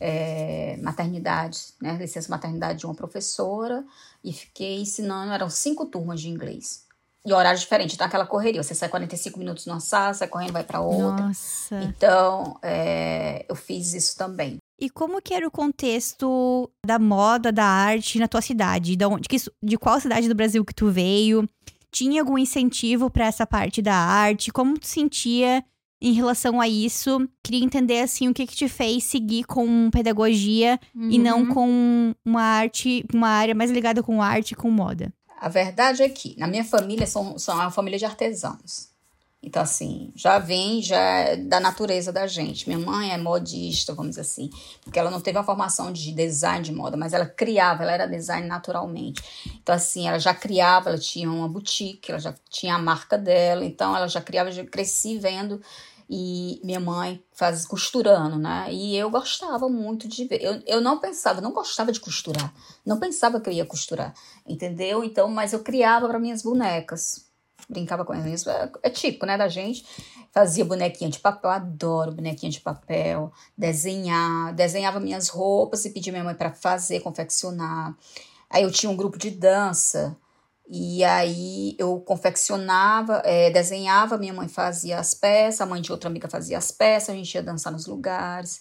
é, 0.06 0.76
maternidade, 0.82 1.58
né? 1.80 1.96
Licença 1.96 2.30
maternidade 2.30 2.80
de 2.80 2.84
uma 2.84 2.94
professora. 2.94 3.82
E 4.22 4.34
fiquei 4.34 4.82
ensinando, 4.82 5.32
eram 5.32 5.48
cinco 5.48 5.86
turmas 5.86 6.20
de 6.20 6.28
inglês. 6.28 6.84
E 7.26 7.32
horário 7.32 7.58
diferente, 7.58 7.94
então 7.94 8.06
aquela 8.06 8.26
correria. 8.26 8.62
Você 8.62 8.74
sai 8.74 8.90
45 8.90 9.38
minutos 9.38 9.64
numa 9.64 9.80
sala, 9.80 10.12
sai 10.12 10.28
correndo, 10.28 10.52
vai 10.52 10.62
para 10.62 10.80
outra. 10.82 11.28
Nossa. 11.28 11.80
Então, 11.80 12.58
é, 12.62 13.46
eu 13.48 13.56
fiz 13.56 13.94
isso 13.94 14.14
também. 14.18 14.58
E 14.78 14.90
como 14.90 15.22
que 15.22 15.32
era 15.32 15.48
o 15.48 15.50
contexto 15.50 16.70
da 16.84 16.98
moda, 16.98 17.50
da 17.50 17.64
arte 17.64 18.18
na 18.18 18.28
tua 18.28 18.42
cidade? 18.42 18.96
De, 18.96 19.06
onde, 19.06 19.26
de 19.62 19.78
qual 19.78 19.98
cidade 20.00 20.28
do 20.28 20.34
Brasil 20.34 20.62
que 20.66 20.74
tu 20.74 20.90
veio? 20.90 21.48
Tinha 21.90 22.20
algum 22.20 22.36
incentivo 22.36 23.08
pra 23.08 23.24
essa 23.24 23.46
parte 23.46 23.80
da 23.80 23.94
arte? 23.94 24.52
Como 24.52 24.78
tu 24.78 24.86
sentia 24.86 25.64
em 26.08 26.12
relação 26.12 26.60
a 26.60 26.68
isso? 26.68 27.26
Queria 27.42 27.64
entender 27.64 28.00
assim 28.00 28.28
o 28.28 28.34
que 28.34 28.46
que 28.46 28.54
te 28.54 28.68
fez 28.68 29.04
seguir 29.04 29.44
com 29.44 29.90
pedagogia 29.90 30.78
e 30.94 31.18
não 31.18 31.40
Uhum. 31.40 31.54
com 31.54 32.14
uma 32.24 32.42
arte, 32.42 33.04
uma 33.12 33.28
área 33.28 33.54
mais 33.54 33.70
ligada 33.70 34.02
com 34.02 34.20
arte 34.22 34.52
e 34.52 34.56
com 34.56 34.70
moda. 34.70 35.12
A 35.40 35.48
verdade 35.48 36.02
é 36.02 36.08
que 36.08 36.34
na 36.38 36.46
minha 36.46 36.64
família 36.64 37.06
são, 37.06 37.38
são 37.38 37.54
uma 37.54 37.70
família 37.70 37.98
de 37.98 38.04
artesãos. 38.04 38.92
Então, 39.46 39.60
assim, 39.62 40.10
já 40.16 40.38
vem 40.38 40.80
já 40.80 40.98
é 40.98 41.36
da 41.36 41.60
natureza 41.60 42.10
da 42.10 42.26
gente. 42.26 42.66
Minha 42.66 42.78
mãe 42.78 43.12
é 43.12 43.18
modista, 43.18 43.92
vamos 43.92 44.12
dizer 44.12 44.22
assim, 44.22 44.48
porque 44.82 44.98
ela 44.98 45.10
não 45.10 45.20
teve 45.20 45.36
uma 45.36 45.44
formação 45.44 45.92
de 45.92 46.12
design 46.12 46.64
de 46.64 46.72
moda, 46.72 46.96
mas 46.96 47.12
ela 47.12 47.26
criava, 47.26 47.82
ela 47.82 47.92
era 47.92 48.06
design 48.06 48.46
naturalmente. 48.48 49.22
Então, 49.62 49.74
assim, 49.74 50.08
ela 50.08 50.18
já 50.18 50.32
criava, 50.32 50.88
ela 50.88 50.98
tinha 50.98 51.30
uma 51.30 51.46
boutique, 51.46 52.10
ela 52.10 52.18
já 52.18 52.34
tinha 52.48 52.74
a 52.74 52.78
marca 52.78 53.18
dela, 53.18 53.66
então 53.66 53.94
ela 53.94 54.08
já 54.08 54.22
criava, 54.22 54.50
já 54.50 54.64
cresci 54.64 55.18
vendo 55.18 55.60
e 56.08 56.60
minha 56.62 56.80
mãe 56.80 57.22
faz 57.32 57.66
costurando, 57.66 58.38
né? 58.38 58.68
E 58.70 58.96
eu 58.96 59.10
gostava 59.10 59.68
muito 59.68 60.06
de 60.06 60.24
ver. 60.26 60.42
Eu, 60.42 60.62
eu 60.66 60.80
não 60.80 60.98
pensava, 60.98 61.40
não 61.40 61.52
gostava 61.52 61.92
de 61.92 62.00
costurar. 62.00 62.52
Não 62.84 62.98
pensava 62.98 63.40
que 63.40 63.48
eu 63.48 63.54
ia 63.54 63.64
costurar, 63.64 64.14
entendeu? 64.46 65.02
Então, 65.02 65.28
mas 65.28 65.52
eu 65.52 65.60
criava 65.60 66.06
para 66.08 66.18
minhas 66.18 66.42
bonecas. 66.42 67.26
Brincava 67.68 68.04
com 68.04 68.12
elas. 68.12 68.46
É, 68.46 68.70
é 68.82 68.90
típico, 68.90 69.24
né, 69.24 69.38
da 69.38 69.48
gente. 69.48 69.86
Fazia 70.32 70.64
bonequinha 70.64 71.08
de 71.08 71.18
papel, 71.18 71.50
adoro 71.50 72.12
bonequinha 72.12 72.52
de 72.52 72.60
papel. 72.60 73.32
Desenhar, 73.56 74.54
desenhava 74.54 75.00
minhas 75.00 75.28
roupas 75.28 75.84
e 75.84 75.90
pedia 75.90 76.12
minha 76.12 76.24
mãe 76.24 76.34
para 76.34 76.52
fazer, 76.52 77.00
confeccionar. 77.00 77.96
Aí 78.50 78.62
eu 78.62 78.70
tinha 78.70 78.90
um 78.90 78.96
grupo 78.96 79.18
de 79.18 79.30
dança 79.30 80.16
e 80.66 81.04
aí 81.04 81.76
eu 81.78 82.00
confeccionava, 82.00 83.20
é, 83.24 83.50
desenhava, 83.50 84.16
minha 84.16 84.32
mãe 84.32 84.48
fazia 84.48 84.98
as 84.98 85.12
peças, 85.12 85.60
a 85.60 85.66
mãe 85.66 85.82
de 85.82 85.92
outra 85.92 86.08
amiga 86.08 86.28
fazia 86.28 86.56
as 86.56 86.70
peças, 86.70 87.10
a 87.10 87.14
gente 87.14 87.34
ia 87.34 87.42
dançar 87.42 87.72
nos 87.72 87.86
lugares. 87.86 88.60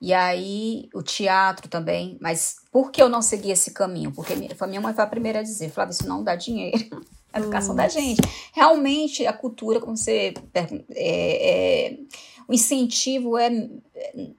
E 0.00 0.12
aí 0.12 0.88
o 0.92 1.02
teatro 1.02 1.68
também, 1.68 2.18
mas 2.20 2.56
por 2.70 2.90
que 2.90 3.00
eu 3.00 3.08
não 3.08 3.22
segui 3.22 3.50
esse 3.50 3.70
caminho? 3.70 4.12
Porque 4.12 4.34
minha, 4.34 4.54
minha 4.66 4.80
mãe 4.80 4.92
foi 4.92 5.04
a 5.04 5.06
primeira 5.06 5.38
a 5.38 5.42
dizer, 5.42 5.70
Flávia, 5.70 5.92
isso 5.92 6.06
não 6.06 6.22
dá 6.22 6.34
dinheiro. 6.34 6.78
A 7.32 7.38
educação 7.38 7.74
da 7.74 7.86
gente. 7.86 8.22
Realmente, 8.54 9.26
a 9.26 9.32
cultura, 9.32 9.78
como 9.78 9.94
você. 9.94 10.32
É, 10.54 11.90
é, 11.90 11.98
o 12.48 12.54
incentivo 12.54 13.36
é, 13.36 13.48
é 13.94 14.30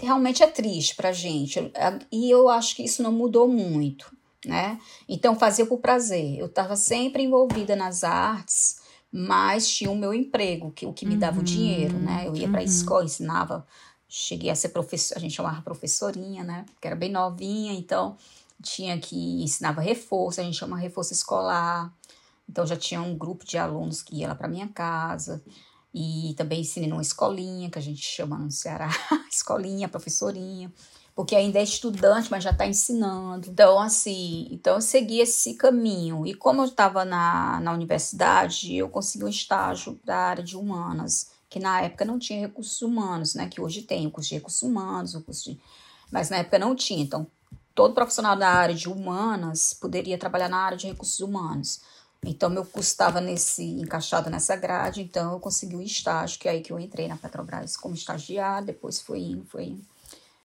realmente 0.00 0.42
é 0.42 0.46
triste 0.46 0.96
pra 0.96 1.12
gente. 1.12 1.70
E 2.10 2.30
eu 2.30 2.48
acho 2.48 2.74
que 2.74 2.82
isso 2.82 3.02
não 3.02 3.12
mudou 3.12 3.46
muito 3.46 4.10
né? 4.46 4.78
Então 5.08 5.38
fazia 5.38 5.66
por 5.66 5.78
prazer. 5.78 6.38
Eu 6.38 6.46
estava 6.46 6.76
sempre 6.76 7.22
envolvida 7.22 7.74
nas 7.74 8.04
artes, 8.04 8.80
mas 9.10 9.68
tinha 9.68 9.90
o 9.90 9.96
meu 9.96 10.12
emprego, 10.12 10.70
que 10.70 10.86
o 10.86 10.92
que 10.92 11.06
me 11.06 11.16
dava 11.16 11.36
uhum, 11.36 11.42
o 11.42 11.44
dinheiro, 11.44 11.98
né? 11.98 12.24
Eu 12.26 12.36
ia 12.36 12.46
uhum. 12.46 12.52
para 12.52 12.60
a 12.60 12.64
escola, 12.64 13.04
ensinava, 13.04 13.66
cheguei 14.08 14.50
a 14.50 14.54
ser 14.54 14.70
professora, 14.70 15.18
a 15.18 15.22
gente 15.22 15.34
chamava 15.34 15.62
professorinha, 15.62 16.44
né? 16.44 16.66
Que 16.80 16.86
era 16.86 16.96
bem 16.96 17.10
novinha, 17.10 17.72
então 17.72 18.16
tinha 18.62 18.98
que 18.98 19.42
ensinava 19.42 19.80
reforço, 19.80 20.40
a 20.40 20.44
gente 20.44 20.56
chama 20.56 20.76
reforço 20.76 21.12
escolar. 21.12 21.92
Então 22.48 22.66
já 22.66 22.76
tinha 22.76 23.00
um 23.02 23.16
grupo 23.16 23.44
de 23.44 23.58
alunos 23.58 24.02
que 24.02 24.16
ia 24.16 24.28
lá 24.28 24.34
para 24.34 24.48
minha 24.48 24.68
casa. 24.68 25.42
E 25.92 26.34
também 26.36 26.60
ensinei 26.60 26.88
numa 26.88 27.02
escolinha, 27.02 27.70
que 27.70 27.78
a 27.78 27.82
gente 27.82 28.02
chama 28.02 28.38
no 28.38 28.50
Ceará, 28.50 28.88
escolinha, 29.30 29.88
professorinha 29.88 30.72
porque 31.18 31.34
ainda 31.34 31.58
é 31.58 31.64
estudante, 31.64 32.30
mas 32.30 32.44
já 32.44 32.52
está 32.52 32.64
ensinando. 32.64 33.50
Então, 33.50 33.80
assim, 33.80 34.46
então 34.52 34.76
eu 34.76 34.80
segui 34.80 35.18
esse 35.18 35.54
caminho. 35.54 36.24
E 36.24 36.32
como 36.32 36.60
eu 36.60 36.66
estava 36.66 37.04
na, 37.04 37.58
na 37.58 37.72
universidade, 37.72 38.76
eu 38.76 38.88
consegui 38.88 39.24
um 39.24 39.28
estágio 39.28 39.98
da 40.04 40.16
área 40.16 40.44
de 40.44 40.56
humanas, 40.56 41.32
que 41.50 41.58
na 41.58 41.80
época 41.80 42.04
não 42.04 42.20
tinha 42.20 42.38
recursos 42.38 42.80
humanos, 42.82 43.34
né? 43.34 43.48
Que 43.48 43.60
hoje 43.60 43.82
tem 43.82 44.06
o 44.06 44.12
curso 44.12 44.28
de 44.28 44.36
recursos 44.36 44.62
humanos, 44.62 45.16
o 45.16 45.20
curso 45.20 45.50
de... 45.50 45.60
Mas 46.08 46.30
na 46.30 46.36
época 46.36 46.56
não 46.56 46.76
tinha. 46.76 47.02
Então, 47.02 47.26
todo 47.74 47.94
profissional 47.94 48.36
da 48.36 48.50
área 48.50 48.76
de 48.76 48.88
humanas 48.88 49.74
poderia 49.74 50.16
trabalhar 50.16 50.48
na 50.48 50.58
área 50.58 50.78
de 50.78 50.86
recursos 50.86 51.18
humanos. 51.18 51.80
Então, 52.24 52.48
meu 52.48 52.64
curso 52.64 52.90
estava 52.90 53.20
nesse, 53.20 53.64
encaixado 53.64 54.30
nessa 54.30 54.54
grade, 54.54 55.02
então 55.02 55.32
eu 55.32 55.40
consegui 55.40 55.74
um 55.74 55.82
estágio, 55.82 56.38
que 56.38 56.46
é 56.46 56.52
aí 56.52 56.60
que 56.60 56.72
eu 56.72 56.78
entrei 56.78 57.08
na 57.08 57.16
Petrobras 57.16 57.76
como 57.76 57.96
estagiário, 57.96 58.68
depois 58.68 59.00
foi 59.00 59.18
indo, 59.18 59.44
foi 59.46 59.64
indo. 59.64 59.97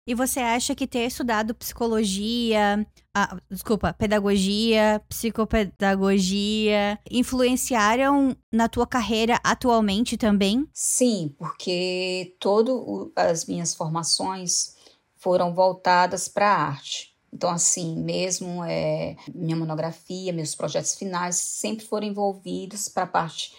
E 0.06 0.14
você 0.14 0.40
acha 0.40 0.74
que 0.74 0.86
ter 0.86 1.06
estudado 1.06 1.54
psicologia, 1.54 2.86
ah, 3.14 3.38
desculpa, 3.50 3.94
pedagogia, 3.94 5.00
psicopedagogia, 5.08 6.98
influenciaram 7.10 8.36
na 8.52 8.68
tua 8.68 8.86
carreira 8.86 9.40
atualmente 9.42 10.18
também? 10.18 10.68
Sim, 10.74 11.34
porque 11.38 12.36
todas 12.38 12.74
as 13.16 13.46
minhas 13.46 13.74
formações 13.74 14.76
foram 15.16 15.54
voltadas 15.54 16.28
para 16.28 16.52
a 16.52 16.62
arte. 16.66 17.14
Então, 17.32 17.48
assim, 17.48 17.96
mesmo 17.96 18.62
é, 18.62 19.16
minha 19.34 19.56
monografia, 19.56 20.34
meus 20.34 20.54
projetos 20.54 20.94
finais 20.94 21.36
sempre 21.36 21.86
foram 21.86 22.06
envolvidos 22.06 22.90
para 22.90 23.04
a 23.04 23.08
parte 23.08 23.52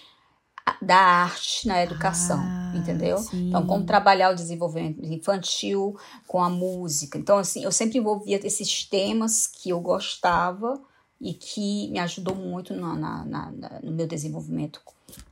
da 0.81 0.97
arte 0.97 1.67
na 1.67 1.83
educação, 1.83 2.39
ah, 2.39 2.73
entendeu? 2.75 3.17
Sim. 3.19 3.49
Então, 3.49 3.65
como 3.65 3.85
trabalhar 3.85 4.31
o 4.31 4.35
desenvolvimento 4.35 5.03
infantil 5.03 5.97
com 6.27 6.41
a 6.41 6.49
música. 6.49 7.17
Então, 7.17 7.37
assim, 7.37 7.63
eu 7.63 7.71
sempre 7.71 7.99
envolvia 7.99 8.39
esses 8.45 8.83
temas 8.83 9.47
que 9.47 9.69
eu 9.69 9.79
gostava 9.79 10.81
e 11.21 11.33
que 11.33 11.89
me 11.89 11.99
ajudou 11.99 12.35
muito 12.35 12.73
na, 12.73 12.95
na, 12.95 13.25
na, 13.25 13.79
no 13.81 13.91
meu 13.91 14.07
desenvolvimento 14.07 14.81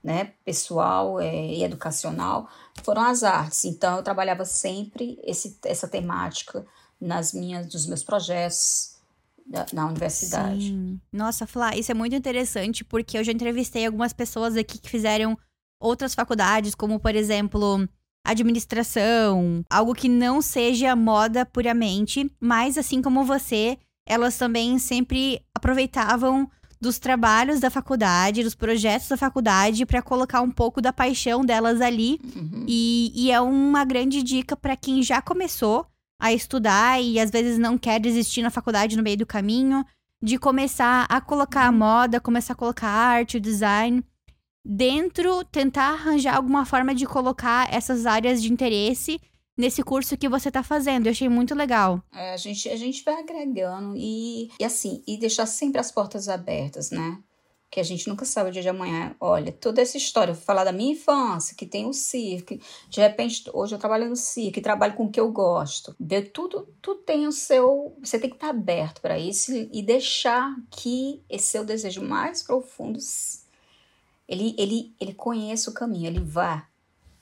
né, 0.04 0.34
pessoal 0.46 1.20
é, 1.20 1.36
e 1.36 1.64
educacional, 1.64 2.48
foram 2.84 3.02
as 3.02 3.24
artes. 3.24 3.66
Então, 3.66 3.98
eu 3.98 4.04
trabalhava 4.04 4.46
sempre 4.46 5.20
esse, 5.24 5.58
essa 5.66 5.88
temática 5.88 6.66
nas 7.02 7.34
minhas, 7.34 7.68
dos 7.68 7.86
meus 7.86 8.04
projetos 8.04 8.93
na 9.72 9.88
universidade. 9.88 10.68
Sim. 10.68 11.00
Nossa, 11.12 11.46
Flá, 11.46 11.76
isso 11.76 11.92
é 11.92 11.96
muito 11.96 12.16
interessante 12.16 12.84
porque 12.84 13.18
eu 13.18 13.24
já 13.24 13.32
entrevistei 13.32 13.86
algumas 13.86 14.14
pessoas 14.14 14.56
aqui 14.56 14.80
que 14.80 14.90
fizeram 14.90 15.38
outras 15.80 16.16
faculdades, 16.16 16.74
como 16.74 17.00
por 17.00 17.14
exemplo, 17.14 17.88
administração, 18.26 19.64
algo 19.70 19.94
que 19.94 20.08
não 20.08 20.42
seja 20.42 20.96
moda 20.96 21.46
puramente, 21.46 22.32
mas 22.40 22.78
assim 22.78 23.02
como 23.02 23.26
você, 23.26 23.78
elas 24.08 24.38
também 24.38 24.80
sempre 24.80 25.42
aproveitavam 25.56 26.50
dos 26.80 27.00
trabalhos 27.00 27.62
da 27.62 27.70
faculdade, 27.70 28.44
dos 28.44 28.56
projetos 28.56 29.08
da 29.08 29.16
faculdade, 29.16 29.86
para 29.86 30.02
colocar 30.02 30.42
um 30.42 30.52
pouco 30.52 30.82
da 30.82 30.92
paixão 30.92 31.44
delas 31.44 31.80
ali. 31.80 32.20
Uhum. 32.36 32.66
E, 32.68 33.12
e 33.16 33.32
é 33.32 33.40
uma 33.40 33.86
grande 33.86 34.22
dica 34.22 34.56
para 34.56 34.76
quem 34.76 35.02
já 35.02 35.22
começou 35.22 35.88
a 36.24 36.32
estudar 36.32 37.02
e 37.04 37.20
às 37.20 37.30
vezes 37.30 37.60
não 37.60 37.78
quer 37.78 38.00
desistir 38.00 38.42
na 38.42 38.50
faculdade 38.50 38.96
no 38.96 39.04
meio 39.04 39.18
do 39.18 39.26
caminho, 39.26 39.86
de 40.22 40.38
começar 40.38 41.06
a 41.10 41.20
colocar 41.20 41.66
a 41.66 41.70
uhum. 41.70 41.80
moda, 41.80 42.22
começar 42.22 42.54
a 42.54 42.56
colocar 42.56 42.88
a 42.88 43.08
arte, 43.08 43.36
o 43.36 43.42
design 43.42 44.02
dentro, 44.64 45.44
tentar 45.44 45.92
arranjar 45.92 46.38
alguma 46.38 46.66
forma 46.66 46.96
de 46.96 47.06
colocar 47.06 47.68
essas 47.74 48.06
áreas 48.06 48.42
de 48.42 48.54
interesse 48.54 49.20
nesse 49.58 49.84
curso 49.84 50.16
que 50.16 50.30
você 50.30 50.48
está 50.48 50.64
fazendo. 50.64 51.08
Eu 51.08 51.12
achei 51.12 51.28
muito 51.28 51.54
legal. 51.54 52.02
É, 52.14 52.34
a 52.34 52.38
gente 52.38 52.70
a 52.70 52.78
gente 52.78 53.04
vai 53.04 53.16
agregando 53.16 53.94
e, 53.98 54.50
e 54.58 54.64
assim, 54.64 55.04
e 55.06 55.18
deixar 55.18 55.46
sempre 55.46 55.82
as 55.82 55.92
portas 55.92 56.30
abertas, 56.30 56.90
né? 56.90 57.18
Que 57.74 57.80
a 57.80 57.84
gente 57.84 58.08
nunca 58.08 58.24
sabe 58.24 58.52
o 58.52 58.54
dia 58.54 58.62
de 58.62 58.70
amanhã. 58.70 59.16
Olha, 59.20 59.52
toda 59.52 59.82
essa 59.82 59.98
história, 59.98 60.36
vou 60.36 60.44
falar 60.44 60.64
da 60.64 60.72
minha 60.72 60.94
infância, 60.94 61.56
que 61.56 61.66
tem 61.66 61.88
o 61.88 61.94
circo, 61.94 62.56
de 62.88 63.02
repente, 63.02 63.50
hoje 63.52 63.74
eu 63.74 63.80
trabalho 63.80 64.08
no 64.08 64.16
circo, 64.16 64.62
trabalho 64.62 64.94
com 64.94 65.06
o 65.06 65.12
que 65.12 65.20
eu 65.20 65.32
gosto. 65.32 65.96
De 66.00 66.22
tudo, 66.22 66.70
tudo 66.80 67.02
tem 67.02 67.26
o 67.26 67.32
seu. 67.32 67.98
Você 68.00 68.20
tem 68.20 68.30
que 68.30 68.36
estar 68.36 68.50
aberto 68.50 69.02
para 69.02 69.18
isso 69.18 69.52
e 69.52 69.82
deixar 69.82 70.56
que 70.70 71.24
esse 71.28 71.48
seu 71.48 71.66
desejo 71.66 72.04
mais 72.04 72.44
profundo 72.44 73.00
ele, 74.28 74.56
ele, 74.58 74.96
ele 75.02 75.14
conheça 75.16 75.72
o 75.72 75.74
caminho, 75.74 76.08
ele 76.08 76.20
vá 76.20 76.68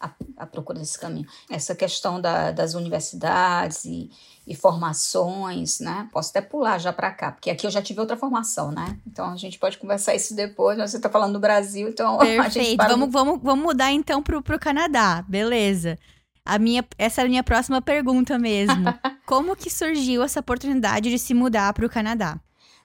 à, 0.02 0.12
à 0.38 0.46
procura 0.46 0.80
desse 0.80 1.00
caminho. 1.00 1.28
Essa 1.50 1.76
questão 1.76 2.20
da, 2.20 2.52
das 2.52 2.74
universidades 2.74 3.86
e, 3.86 4.10
e 4.48 4.56
formações, 4.56 5.80
né? 5.80 6.10
Posso 6.12 6.30
até 6.32 6.42
pular 6.42 6.80
já 6.80 6.92
para 6.92 7.12
cá, 7.12 7.32
porque 7.32 7.50
aqui 7.50 7.68
eu 7.68 7.72
já 7.72 7.82
tive 7.82 8.00
outra 8.00 8.18
formação, 8.18 8.72
né? 8.72 8.98
Então 9.06 9.32
a 9.32 9.36
gente 9.36 9.60
pode 9.60 9.78
conversar 9.78 10.16
isso 10.16 10.36
depois, 10.36 10.78
mas 10.78 10.92
você 10.92 10.98
está 10.98 11.10
falando 11.10 11.34
do 11.34 11.40
Brasil, 11.40 11.88
então 11.88 12.18
Perfeito. 12.18 12.42
a 12.46 12.50
gente 12.50 12.78
para... 12.78 12.90
vamos, 12.90 13.12
vamos, 13.12 13.40
vamos 13.42 13.64
mudar 13.64 13.92
então 13.92 14.22
pro, 14.24 14.42
pro 14.42 14.60
Canadá, 14.60 15.24
beleza. 15.28 15.98
A 16.44 16.58
minha, 16.58 16.84
essa 16.98 17.22
é 17.22 17.26
a 17.26 17.28
minha 17.28 17.44
próxima 17.44 17.82
pergunta 17.82 18.38
mesmo. 18.40 18.84
Como 19.26 19.56
que 19.56 19.70
surgiu 19.70 20.24
essa 20.24 20.40
oportunidade 20.40 21.10
de 21.10 21.20
se 21.20 21.34
mudar 21.34 21.72
para 21.74 21.86
o 21.86 21.90
Canadá? 21.90 22.40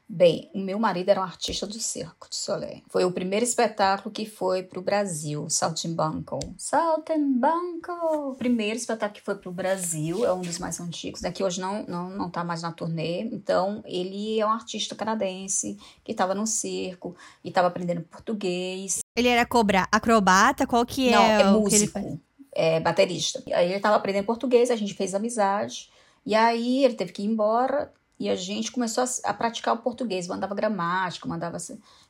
Bem, 0.09 0.49
o 0.55 0.61
meu 0.61 0.79
marido 0.79 1.09
era 1.09 1.21
um 1.21 1.25
artista 1.25 1.67
do 1.67 1.75
Circo 1.75 2.29
de 2.31 2.37
Soleil. 2.37 2.81
Foi 2.89 3.05
o 3.05 3.11
primeiro 3.11 3.45
espetáculo 3.45 4.13
que 4.13 4.25
foi 4.25 4.63
para 4.63 4.79
o 4.79 4.83
Brasil, 4.83 5.51
Saltimbanco. 5.51 6.39
Saltimbanco! 6.57 7.93
O 8.31 8.35
primeiro 8.37 8.77
espetáculo 8.77 9.19
que 9.19 9.25
foi 9.25 9.35
para 9.35 9.51
o 9.51 9.53
Brasil, 9.53 10.25
é 10.25 10.33
um 10.33 10.43
dos 10.43 10.61
mais 10.61 10.79
antigos, 10.79 11.21
daqui 11.21 11.43
hoje 11.43 11.61
não, 11.61 11.85
não, 11.87 12.09
não 12.09 12.31
tá 12.31 12.45
mais 12.45 12.63
na 12.63 12.71
turnê. 12.71 13.23
Então, 13.23 13.83
ele 13.85 14.39
é 14.39 14.47
um 14.47 14.51
artista 14.51 14.95
canadense 14.95 15.77
que 16.05 16.13
estava 16.13 16.37
no 16.37 16.47
circo 16.47 17.17
e 17.43 17.49
estava 17.49 17.67
aprendendo 17.67 18.03
português. 18.03 19.01
Ele 19.17 19.29
era 19.29 19.45
cobra 19.45 19.89
acrobata? 19.91 20.69
Qual 20.69 20.87
que 20.87 21.09
é? 21.09 21.13
Não, 21.13 21.23
é 21.25 21.45
músico, 21.51 22.21
é 22.53 22.79
baterista. 22.79 23.43
Aí 23.53 23.67
ele 23.67 23.77
estava 23.77 23.97
aprendendo 23.97 24.25
português, 24.25 24.71
a 24.71 24.77
gente 24.77 24.95
fez 24.95 25.15
amizade. 25.17 25.91
E 26.25 26.35
aí 26.35 26.85
ele 26.85 26.95
teve 26.95 27.13
que 27.13 27.23
ir 27.23 27.27
embora 27.27 27.93
e 28.19 28.29
a 28.31 28.37
gente 28.37 28.73
começou 28.73 29.05
a, 29.05 29.31
a 29.31 29.35
praticar 29.35 29.75
o 29.75 29.79
português, 29.79 30.27
mandava 30.27 30.55
gramática, 30.55 31.29
mandava. 31.29 31.59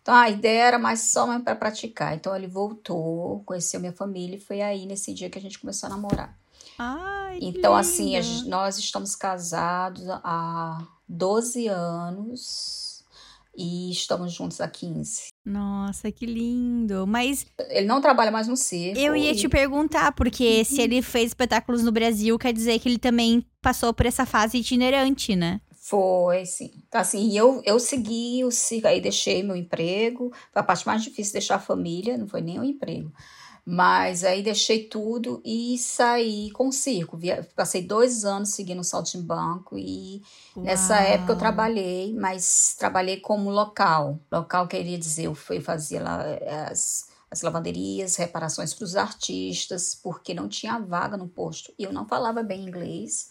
Então 0.01 0.15
a 0.15 0.31
ideia 0.31 0.63
era 0.63 0.79
mais 0.79 1.01
só 1.01 1.39
para 1.41 1.57
praticar. 1.57 2.15
Então 2.15 2.35
ele 2.35 2.47
voltou, 2.47 3.43
conheceu 3.45 3.81
minha 3.81 3.93
família 3.93 4.37
e 4.37 4.41
foi 4.41 4.61
aí 4.61 4.87
nesse 4.87 5.13
dia 5.13 5.29
que 5.29 5.39
a 5.39 5.43
gente 5.43 5.59
começou 5.59 5.89
a 5.89 5.91
namorar. 5.91 6.37
Ai, 6.79 7.39
então, 7.41 7.75
assim, 7.75 8.13
nós 8.47 8.79
estamos 8.79 9.17
casados 9.17 10.05
há 10.09 10.79
12 11.09 11.69
anos 11.69 13.05
e 13.57 13.91
estamos 13.91 14.33
juntos 14.33 14.61
há 14.61 14.69
15. 14.69 15.29
Nossa, 15.45 16.13
que 16.13 16.27
lindo. 16.27 17.07
Mas. 17.07 17.47
Ele 17.71 17.87
não 17.87 18.01
trabalha 18.01 18.31
mais 18.31 18.47
no 18.47 18.57
circo. 18.57 18.99
Eu 18.99 19.17
ia 19.17 19.33
e... 19.33 19.37
te 19.37 19.49
perguntar, 19.49 20.13
porque 20.13 20.63
se 20.67 20.83
ele 20.83 21.01
fez 21.01 21.29
espetáculos 21.29 21.83
no 21.83 21.91
Brasil, 21.91 22.39
quer 22.39 22.53
dizer 22.53 22.79
que 22.79 22.89
ele 22.89 22.99
também 22.99 23.45
passou 23.63 23.95
por 23.95 24.07
essa 24.07 24.27
fase 24.27 24.59
itinerante, 24.59 25.35
né? 25.35 25.61
Foi, 25.89 26.45
sim. 26.45 26.73
Então, 26.89 27.01
assim, 27.01 27.39
eu, 27.39 27.63
eu 27.65 27.79
segui 27.79 28.45
o 28.45 28.51
circo, 28.51 28.89
aí 28.89 29.01
deixei 29.01 29.45
meu 29.45 29.55
emprego. 29.55 30.33
Foi 30.53 30.61
a 30.61 30.65
parte 30.65 30.85
mais 30.85 31.05
difícil 31.05 31.35
deixar 31.35 31.55
a 31.55 31.61
família, 31.61 32.19
não 32.19 32.27
foi 32.27 32.41
nem 32.41 32.59
o 32.59 32.65
emprego. 32.65 33.13
Mas 33.65 34.25
aí 34.25 34.43
deixei 34.43 34.89
tudo 34.89 35.41
e 35.45 35.79
saí 35.79 36.51
com 36.51 36.69
o 36.69 36.73
circo. 36.73 37.17
Passei 37.55 37.83
dois 37.83 38.25
anos 38.25 38.49
seguindo 38.49 38.81
o 38.81 38.85
Saltimbanco 38.85 39.79
e 39.79 40.23
Uau. 40.57 40.67
nessa 40.67 40.97
época 40.99 41.35
eu 41.35 41.39
trabalhei, 41.39 42.13
mas 42.15 42.75
trabalhei 42.77 43.21
como 43.21 43.49
local. 43.49 44.19
Local 44.31 44.67
queria 44.67 44.99
dizer, 44.99 45.27
eu 45.27 45.37
fui 45.37 45.61
fazer 45.61 46.01
lá 46.01 46.21
eh, 46.27 46.67
as, 46.69 47.07
as 47.31 47.43
lavanderias, 47.43 48.17
reparações 48.17 48.75
para 48.75 48.85
os 48.85 48.97
artistas, 48.97 49.95
porque 49.95 50.35
não 50.35 50.49
tinha 50.49 50.81
vaga 50.81 51.17
no 51.17 51.29
posto. 51.29 51.73
E 51.79 51.85
eu 51.85 51.93
não 51.93 52.09
falava 52.09 52.43
bem 52.43 52.65
inglês. 52.65 53.29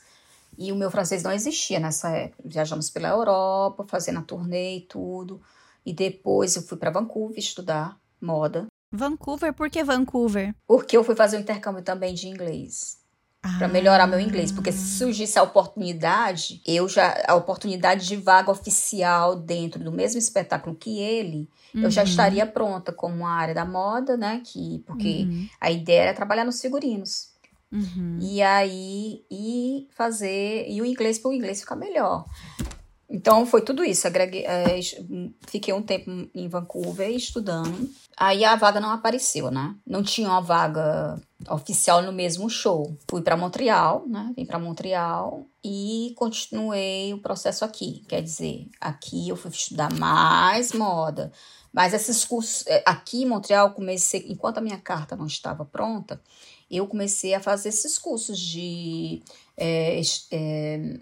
E 0.58 0.72
o 0.72 0.76
meu 0.76 0.90
francês 0.92 1.24
não 1.24 1.32
existia 1.32 1.80
nessa 1.80 2.10
época. 2.10 2.44
Viajamos 2.46 2.90
pela 2.90 3.10
Europa, 3.10 3.86
fazendo 3.88 4.20
a 4.20 4.24
turnê 4.24 4.78
e 4.78 4.82
tudo. 4.82 5.42
E 5.86 5.94
depois 5.94 6.56
eu 6.56 6.64
fui 6.64 6.78
para 6.78 6.92
Vancouver 6.92 7.38
estudar 7.38 8.00
moda. 8.20 8.68
Vancouver? 8.92 9.54
Por 9.54 9.70
que 9.70 9.84
Vancouver? 9.84 10.56
Porque 10.66 10.98
eu 10.98 11.04
fui 11.04 11.16
fazer 11.16 11.38
um 11.38 11.42
intercâmbio 11.42 11.84
também 11.84 12.14
de 12.14 12.28
inglês. 12.28 12.98
Ah. 13.44 13.60
Para 13.60 13.68
melhorar 13.68 14.08
meu 14.08 14.20
inglês. 14.20 14.52
Porque 14.52 14.72
se 14.72 14.98
surgisse 14.98 15.38
a 15.38 15.44
oportunidade, 15.44 16.62
eu 16.66 16.90
já. 16.90 17.24
A 17.28 17.36
oportunidade 17.36 18.08
de 18.08 18.16
vaga 18.16 18.52
oficial 18.52 19.36
dentro 19.36 19.84
do 19.84 19.92
mesmo 19.92 20.18
espetáculo 20.18 20.76
que 20.76 21.00
ele, 21.00 21.48
uhum. 21.74 21.84
eu 21.84 21.92
já 21.92 22.02
uhum. 22.02 22.08
estaria 22.08 22.48
pronta 22.48 22.92
como 22.92 23.16
uma 23.16 23.30
área 23.30 23.54
da 23.54 23.66
moda, 23.66 24.18
né? 24.18 24.42
Que, 24.44 24.84
porque 24.88 25.28
uhum. 25.30 25.48
a 25.62 25.70
ideia 25.70 26.04
era 26.04 26.14
trabalhar 26.14 26.46
nos 26.46 26.60
figurinos. 26.60 27.35
Uhum. 27.76 28.20
E 28.22 28.42
aí, 28.42 29.26
e 29.30 29.88
fazer. 29.96 30.66
E 30.70 30.82
o 30.82 30.86
inglês 30.86 31.20
para 31.20 31.30
o 31.30 31.34
inglês 31.34 31.60
ficar 31.60 31.76
melhor. 31.76 32.26
Então 33.10 33.46
foi 33.46 33.62
tudo 33.62 33.84
isso. 33.84 34.08
Agreguei, 34.08 34.46
é, 34.46 34.80
fiquei 35.48 35.74
um 35.74 35.82
tempo 35.82 36.10
em 36.34 36.48
Vancouver 36.48 37.10
estudando. 37.12 37.90
Aí 38.18 38.44
a 38.44 38.56
vaga 38.56 38.80
não 38.80 38.90
apareceu, 38.90 39.52
né? 39.52 39.76
Não 39.86 40.02
tinha 40.02 40.30
uma 40.30 40.42
vaga 40.42 41.20
oficial 41.50 42.02
no 42.02 42.12
mesmo 42.12 42.50
show. 42.50 42.98
Fui 43.10 43.22
para 43.22 43.38
Montreal, 43.38 44.06
né? 44.08 44.34
Vim 44.36 44.46
para 44.46 44.58
Montreal 44.58 45.46
e 45.64 46.14
continuei 46.18 47.14
o 47.14 47.22
processo 47.22 47.64
aqui. 47.64 48.04
Quer 48.08 48.22
dizer, 48.22 48.70
aqui 48.82 49.30
eu 49.30 49.36
fui 49.36 49.52
estudar 49.52 49.94
mais 49.94 50.72
moda. 50.74 51.32
Mas 51.72 51.94
esses 51.94 52.24
cursos 52.24 52.66
é, 52.68 52.82
aqui 52.86 53.24
em 53.24 53.28
Montreal 53.28 53.72
comecei 53.72 54.26
enquanto 54.30 54.60
a 54.60 54.62
minha 54.62 54.78
carta 54.78 55.16
não 55.16 55.28
estava 55.28 55.66
pronta, 55.66 56.22
eu 56.78 56.88
comecei 56.88 57.34
a 57.34 57.40
fazer 57.40 57.70
esses 57.70 57.98
cursos 57.98 58.40
de 58.40 59.22
é, 59.58 60.02
é, 60.32 61.00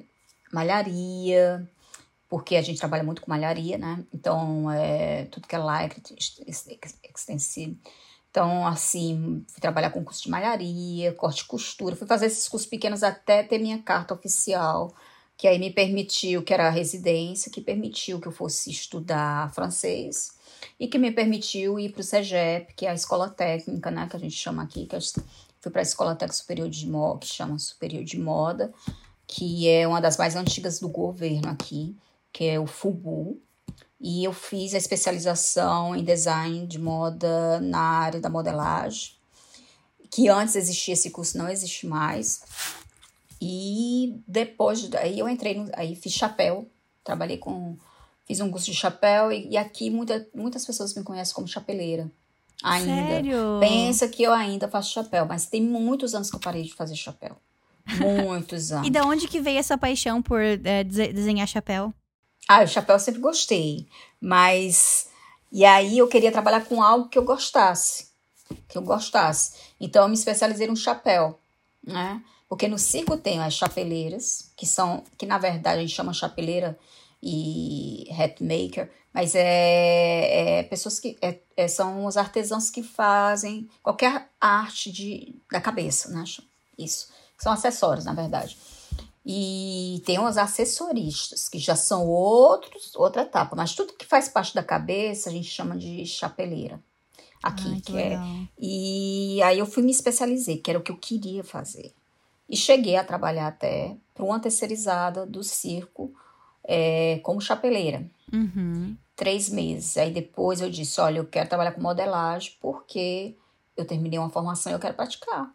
malharia, 0.52 1.70
porque 2.30 2.56
a 2.56 2.62
gente 2.62 2.80
trabalha 2.80 3.04
muito 3.04 3.22
com 3.22 3.30
malharia, 3.30 3.78
né? 3.78 4.04
Então, 4.14 4.70
é, 4.72 5.26
tudo 5.26 5.48
que 5.48 5.56
é 5.56 5.60
like, 5.60 6.02
extensivo. 6.48 7.78
Então, 8.32 8.66
assim, 8.66 9.46
fui 9.48 9.62
trabalhar 9.62 9.92
com 9.92 10.04
curso 10.04 10.24
de 10.24 10.32
malharia, 10.32 11.14
corte 11.14 11.42
e 11.42 11.46
costura. 11.46 11.96
Fui 11.96 12.08
fazer 12.08 12.26
esses 12.26 12.50
cursos 12.50 12.68
pequenos 12.68 13.04
até 13.04 13.44
ter 13.44 13.60
minha 13.60 13.78
carta 13.78 14.16
oficial, 14.16 14.92
que 15.38 15.48
aí 15.48 15.60
me 15.60 15.72
permitiu, 15.72 16.42
que 16.42 16.52
era 16.52 16.68
a 16.68 16.72
residência, 16.72 17.52
que 17.52 17.62
permitiu 17.62 18.20
que 18.20 18.28
eu 18.28 18.32
fosse 18.32 18.72
estudar 18.72 19.54
francês 19.54 20.34
e 20.80 20.88
que 20.88 20.98
me 20.98 21.12
permitiu 21.12 21.80
ir 21.80 21.92
para 21.92 22.02
o 22.02 22.04
CEGEP, 22.04 22.74
que 22.74 22.86
é 22.86 22.90
a 22.90 22.94
escola 22.94 23.30
técnica, 23.30 23.92
né, 23.92 24.08
que 24.10 24.16
a 24.16 24.20
gente 24.20 24.36
chama 24.36 24.64
aqui, 24.64 24.86
que 24.86 24.96
eu 24.96 25.00
fui 25.63 25.71
para 25.71 25.82
a 25.82 25.84
Escola 25.84 26.13
Técnica 26.13 26.36
Superior 26.36 26.69
de 26.69 26.88
Moda, 26.88 27.19
que 27.19 27.28
chama 27.28 27.58
Superior 27.58 28.04
de 28.04 28.19
Moda, 28.19 28.71
que 29.26 29.67
é 29.67 29.88
uma 29.88 30.02
das 30.02 30.17
mais 30.17 30.36
antigas 30.36 30.80
do 30.80 30.89
governo 30.89 31.49
aqui 31.49 31.95
que 32.34 32.45
é 32.45 32.60
o 32.60 32.65
FUBU, 32.65 33.39
e 34.02 34.23
eu 34.23 34.34
fiz 34.34 34.73
a 34.73 34.78
especialização 34.78 35.95
em 35.95 36.04
design 36.04 36.65
de 36.65 36.80
moda 36.80 37.62
na 37.62 37.80
área 37.80 38.19
da 38.19 38.30
modelagem, 38.30 39.13
que 40.10 40.28
antes 40.28 40.56
existia 40.56 40.95
esse 40.95 41.12
curso, 41.12 41.38
não 41.38 41.47
existe 41.47 41.86
mais. 41.86 42.41
E 43.39 44.19
depois, 44.28 44.89
aí 44.95 45.19
eu 45.19 45.30
entrei, 45.30 45.54
no, 45.54 45.69
aí 45.73 45.95
fiz 45.95 46.13
chapéu, 46.13 46.67
trabalhei 47.04 47.38
com, 47.38 47.78
fiz 48.26 48.39
um 48.39 48.49
curso 48.49 48.71
de 48.71 48.78
chapéu 48.78 49.32
e, 49.32 49.49
e 49.49 49.58
aqui 49.58 49.89
muita, 49.89 50.28
muitas 50.34 50.65
pessoas 50.65 50.93
me 50.95 51.04
conhecem 51.04 51.34
como 51.34 51.47
chapeleira. 51.47 52.12
Ainda. 52.62 53.08
Sério? 53.08 53.58
Pensa 53.60 54.08
que 54.08 54.24
eu 54.24 54.34
ainda 54.34 54.68
faço 54.68 54.92
chapéu, 54.92 55.26
mas 55.26 55.46
tem 55.46 55.62
muitos 55.62 56.13
anos 56.13 56.30
que 56.30 56.36
eu 56.36 56.39
parei 56.39 56.63
de 56.63 56.74
fazer 56.74 56.96
chapéu. 56.96 57.38
Muitos 58.00 58.72
anos. 58.74 58.88
e 58.88 58.92
da 58.92 59.04
onde 59.04 59.28
que 59.28 59.39
veio 59.42 59.60
essa 59.60 59.78
paixão 59.78 60.22
por 60.22 60.39
é, 60.42 60.84
desenhar 60.84 61.48
chapéu? 61.48 61.94
Ah, 62.48 62.63
o 62.63 62.68
chapéu 62.68 62.96
eu 62.96 63.00
sempre 63.00 63.22
gostei, 63.22 63.88
mas 64.20 65.08
e 65.52 65.63
aí 65.66 65.98
eu 65.98 66.08
queria 66.08 66.32
trabalhar 66.32 66.66
com 66.66 66.82
algo 66.82 67.10
que 67.10 67.18
eu 67.18 67.24
gostasse, 67.24 68.08
que 68.68 68.78
eu 68.78 68.82
gostasse. 68.82 69.54
Então 69.80 70.04
eu 70.04 70.10
me 70.10 70.16
especializei 70.16 70.68
no 70.68 70.76
chapéu, 70.76 71.39
né? 71.86 72.22
Porque 72.50 72.68
no 72.68 72.78
circo 72.78 73.18
tem 73.18 73.39
as 73.39 73.54
chapeleiras, 73.54 74.52
que 74.58 74.66
são, 74.66 75.04
que 75.18 75.26
na 75.26 75.38
verdade 75.38 75.78
a 75.78 75.82
gente 75.82 75.96
chama 75.96 76.13
chapeleira 76.13 76.78
e 77.22 78.08
hat 78.12 78.44
maker, 78.44 78.92
mas 79.13 79.36
é, 79.36 80.60
é 80.60 80.63
pessoas 80.63 80.99
que 80.99 81.17
é, 81.21 81.39
é, 81.56 81.67
são 81.67 82.06
os 82.06 82.17
artesãos 82.17 82.69
que 82.69 82.82
fazem 82.82 83.69
qualquer 83.84 84.28
arte 84.41 84.91
de, 84.91 85.36
da 85.52 85.62
cabeça, 85.62 86.10
né? 86.10 86.23
Isso. 86.78 87.10
São 87.38 87.52
acessórios, 87.52 88.06
na 88.06 88.13
verdade. 88.13 88.58
E 89.26 90.02
tem 90.06 90.19
os 90.19 90.38
assessoristas, 90.38 91.47
que 91.47 91.60
já 91.60 91.76
são 91.76 92.08
outros, 92.08 92.93
outra 92.95 93.21
etapa. 93.21 93.56
Mas 93.56 93.73
tudo 93.73 93.93
que 93.93 94.06
faz 94.06 94.28
parte 94.28 94.56
da 94.56 94.63
cabeça, 94.63 95.30
a 95.30 95.32
gente 95.32 95.47
chama 95.47 95.78
de 95.78 96.06
chapeleira. 96.06 96.80
Aqui, 97.41 97.67
Ai, 97.67 97.76
que, 97.76 97.91
que 97.91 97.97
é. 97.97 98.19
E 98.58 99.43
aí 99.43 99.60
eu 99.60 99.65
fui 99.65 99.84
me 99.84 99.91
especializei, 99.91 100.58
que 100.58 100.71
era 100.71 100.80
o 100.80 100.84
que 100.84 100.91
eu 100.91 100.97
queria 100.97 101.43
fazer. 101.43 101.93
E 102.49 102.58
cheguei 102.58 102.95
a 102.95 103.04
trabalhar 103.04 103.47
até 103.47 103.95
para 104.13 104.26
uma 104.26 104.39
terceirizada 104.39 105.26
do 105.26 105.43
circo 105.43 106.13
é, 106.65 107.19
como 107.23 107.41
chapeleira. 107.41 108.06
Uhum. 108.32 108.95
Três 109.15 109.49
meses. 109.49 109.97
Aí 109.97 110.12
depois 110.12 110.62
eu 110.62 110.69
disse: 110.69 110.99
olha, 110.99 111.19
eu 111.19 111.26
quero 111.26 111.49
trabalhar 111.49 111.71
com 111.71 111.82
modelagem 111.82 112.54
porque 112.60 113.36
eu 113.78 113.86
terminei 113.86 114.19
uma 114.19 114.30
formação 114.30 114.71
e 114.71 114.76
eu 114.76 114.80
quero 114.80 114.95
praticar 114.95 115.52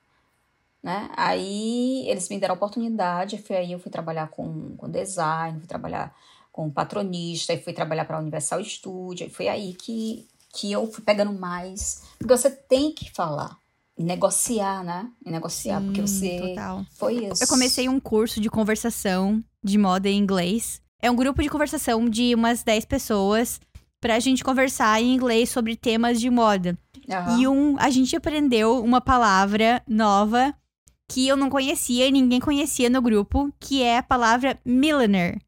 né? 0.83 1.11
Aí 1.17 2.09
eles 2.09 2.29
me 2.29 2.39
deram 2.39 2.55
a 2.55 2.57
oportunidade, 2.57 3.39
foi 3.39 3.57
aí 3.57 3.73
eu 3.73 3.79
fui 3.79 3.91
trabalhar 3.91 4.29
com, 4.29 4.77
com 4.77 4.89
design, 4.89 5.59
fui 5.59 5.69
trabalhar 5.69 6.15
com 6.53 6.71
patronista, 6.71 7.53
e 7.53 7.63
fui 7.63 7.73
trabalhar 7.73 8.05
para 8.05 8.17
a 8.17 8.21
Universal 8.21 8.65
Studio, 8.65 9.27
e 9.27 9.31
foi 9.31 9.49
aí 9.49 9.75
que, 9.75 10.27
que 10.53 10.73
eu 10.73 10.91
fui 10.91 11.05
pegando 11.05 11.33
mais, 11.33 12.03
porque 12.19 12.35
você 12.35 12.51
tem 12.51 12.93
que 12.93 13.11
falar, 13.11 13.57
negociar, 13.97 14.83
né? 14.83 15.11
E 15.25 15.31
negociar, 15.31 15.81
Sim, 15.81 15.87
porque 15.87 16.01
você 16.01 16.39
total. 16.49 16.87
foi 16.93 17.27
isso. 17.27 17.43
Eu 17.43 17.49
comecei 17.49 17.89
um 17.89 18.01
curso 18.01 18.41
de 18.41 18.49
conversação 18.49 19.43
de 19.63 19.77
moda 19.77 20.09
em 20.09 20.19
inglês. 20.19 20.81
É 21.01 21.11
um 21.11 21.17
grupo 21.17 21.43
de 21.43 21.49
conversação 21.49 22.09
de 22.09 22.35
umas 22.35 22.63
10 22.63 22.85
pessoas 22.85 23.61
pra 24.01 24.19
gente 24.19 24.45
conversar 24.45 25.01
em 25.01 25.15
inglês 25.15 25.49
sobre 25.49 25.77
temas 25.77 26.21
de 26.21 26.31
moda. 26.31 26.77
Uhum. 27.09 27.39
E 27.39 27.49
um, 27.49 27.77
a 27.79 27.91
gente 27.91 28.15
aprendeu 28.17 28.83
uma 28.83 29.01
palavra 29.01 29.83
nova 29.87 30.55
que 31.09 31.27
eu 31.27 31.37
não 31.37 31.49
conhecia 31.49 32.07
e 32.07 32.13
ninguém 32.13 32.39
conhecia 32.39 32.91
no 32.91 33.01
grupo, 33.01 33.51
que 33.59 33.83
é 33.83 33.99
a 33.99 34.03
palavra 34.03 34.59
milliner. 34.65 35.39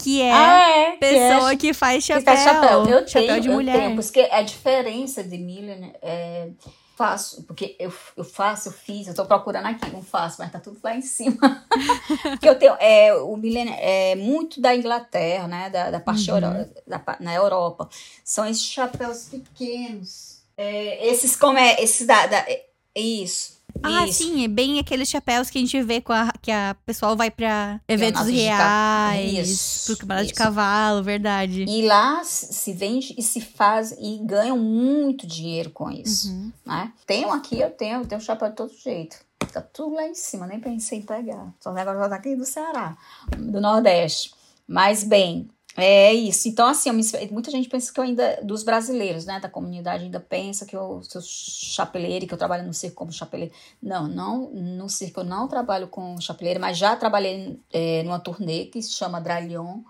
Que 0.00 0.22
é, 0.22 0.32
ah, 0.32 0.70
é 0.70 0.96
pessoa 0.96 1.56
que, 1.56 1.68
é, 1.68 1.70
que, 1.70 1.74
faz 1.74 2.04
chapéu. 2.04 2.22
Que 2.22 2.24
faz 2.24 2.40
chapéu. 2.44 2.84
Eu 2.84 3.08
chapéu 3.08 3.28
tenho, 3.28 3.40
de 3.40 3.48
mulher. 3.48 3.76
Tenho, 3.76 3.96
porque 3.96 4.20
a 4.30 4.42
diferença 4.42 5.24
de 5.24 5.38
milliner 5.38 5.92
é 6.00 6.50
faço, 6.98 7.44
porque 7.44 7.76
eu, 7.78 7.92
eu 8.16 8.24
faço, 8.24 8.68
eu 8.68 8.72
fiz, 8.72 9.06
eu 9.06 9.14
tô 9.14 9.24
procurando 9.24 9.66
aqui, 9.66 9.88
não 9.92 10.02
faço, 10.02 10.36
mas 10.40 10.50
tá 10.50 10.58
tudo 10.58 10.80
lá 10.82 10.96
em 10.96 11.00
cima. 11.00 11.64
porque 12.32 12.48
eu 12.48 12.58
tenho, 12.58 12.74
é, 12.80 13.14
o 13.14 13.36
milliner 13.36 13.76
é 13.78 14.16
muito 14.16 14.60
da 14.60 14.74
Inglaterra, 14.74 15.46
né, 15.46 15.70
da, 15.70 15.92
da 15.92 16.00
parte 16.00 16.28
uhum. 16.28 16.38
Euro, 16.38 16.68
da, 16.84 17.16
na 17.20 17.32
Europa. 17.32 17.88
São 18.24 18.44
esses 18.44 18.64
chapéus 18.64 19.26
pequenos. 19.26 20.42
É, 20.56 21.06
esses 21.06 21.36
como 21.36 21.56
é, 21.56 21.80
esses 21.80 22.04
da, 22.04 22.26
da 22.26 22.38
é, 22.38 22.66
isso. 22.96 23.57
Ah, 23.82 24.06
Isso. 24.06 24.24
sim, 24.24 24.44
é 24.44 24.48
bem 24.48 24.78
aqueles 24.78 25.08
chapéus 25.08 25.50
que 25.50 25.58
a 25.58 25.60
gente 25.60 25.80
vê 25.82 26.00
com 26.00 26.12
a, 26.12 26.32
que 26.40 26.50
a 26.50 26.76
pessoal 26.84 27.16
vai 27.16 27.30
para 27.30 27.80
eventos 27.88 28.26
reais, 28.26 29.48
Isso. 29.48 29.86
pro 29.86 30.06
cavalo 30.06 30.26
de 30.26 30.34
cavalo, 30.34 31.02
verdade. 31.02 31.64
E 31.68 31.86
lá 31.86 32.22
se 32.24 32.72
vende 32.72 33.14
e 33.16 33.22
se 33.22 33.40
faz 33.40 33.92
e 33.92 34.18
ganham 34.24 34.58
muito 34.58 35.26
dinheiro 35.26 35.70
com 35.70 35.90
isso, 35.90 36.30
uhum. 36.30 36.52
né? 36.66 36.92
Tenho 37.06 37.30
aqui, 37.30 37.60
eu 37.60 37.70
tenho, 37.70 38.00
eu 38.00 38.06
tenho 38.06 38.20
chapéu 38.20 38.50
de 38.50 38.56
todo 38.56 38.72
jeito. 38.72 39.16
Tá 39.52 39.62
tudo 39.62 39.94
lá 39.94 40.06
em 40.06 40.14
cima, 40.14 40.46
nem 40.46 40.60
pensei 40.60 40.98
em 40.98 41.02
pegar. 41.02 41.54
Só 41.60 41.70
agora 41.70 42.08
tá 42.08 42.16
aqui 42.16 42.36
do 42.36 42.44
Ceará, 42.44 42.96
do 43.36 43.60
Nordeste. 43.60 44.32
Mas 44.66 45.02
bem, 45.02 45.48
É 45.80 46.12
isso. 46.12 46.48
Então, 46.48 46.66
assim, 46.66 46.90
muita 47.30 47.52
gente 47.52 47.68
pensa 47.68 47.92
que 47.92 48.00
eu 48.00 48.02
ainda, 48.02 48.40
dos 48.42 48.64
brasileiros, 48.64 49.24
né, 49.24 49.38
da 49.38 49.48
comunidade, 49.48 50.02
ainda 50.02 50.18
pensa 50.18 50.66
que 50.66 50.74
eu 50.74 51.00
sou 51.04 51.22
chapeleira 51.22 52.24
e 52.24 52.26
que 52.26 52.34
eu 52.34 52.38
trabalho 52.38 52.66
no 52.66 52.74
circo 52.74 52.96
como 52.96 53.12
chapeleira. 53.12 53.54
Não, 53.80 54.08
não, 54.08 54.50
no 54.50 54.88
circo 54.88 55.20
eu 55.20 55.24
não 55.24 55.46
trabalho 55.46 55.86
com 55.86 56.20
chapeleira, 56.20 56.58
mas 56.58 56.76
já 56.76 56.96
trabalhei 56.96 57.60
é, 57.72 58.02
numa 58.02 58.18
turnê 58.18 58.64
que 58.64 58.82
se 58.82 58.90
chama 58.90 59.20
Dralion. 59.20 59.82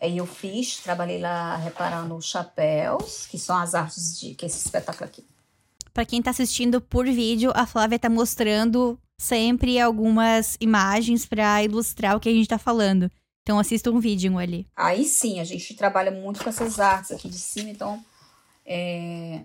E 0.00 0.18
eu 0.18 0.26
fiz, 0.26 0.76
trabalhei 0.76 1.18
lá 1.18 1.56
reparando 1.56 2.14
os 2.14 2.26
chapéus, 2.26 3.26
que 3.26 3.40
são 3.40 3.56
as 3.56 3.74
artes 3.74 4.20
de 4.20 4.34
que 4.34 4.46
esse 4.46 4.64
espetáculo 4.64 5.04
aqui. 5.04 5.26
Para 5.92 6.04
quem 6.04 6.22
tá 6.22 6.30
assistindo 6.30 6.80
por 6.80 7.06
vídeo, 7.06 7.50
a 7.56 7.66
Flávia 7.66 7.98
tá 7.98 8.08
mostrando 8.08 8.96
sempre 9.20 9.80
algumas 9.80 10.56
imagens 10.60 11.26
para 11.26 11.60
ilustrar 11.64 12.14
o 12.14 12.20
que 12.20 12.28
a 12.28 12.32
gente 12.32 12.46
tá 12.46 12.56
falando. 12.56 13.10
Então 13.48 13.58
assista 13.58 13.90
um 13.90 13.98
vídeo 13.98 14.36
ali. 14.36 14.66
Aí 14.76 15.06
sim, 15.06 15.40
a 15.40 15.44
gente 15.44 15.72
trabalha 15.72 16.10
muito 16.10 16.44
com 16.44 16.50
essas 16.50 16.78
artes 16.78 17.12
aqui 17.12 17.30
de 17.30 17.38
cima, 17.38 17.70
então 17.70 17.98
é... 18.66 19.40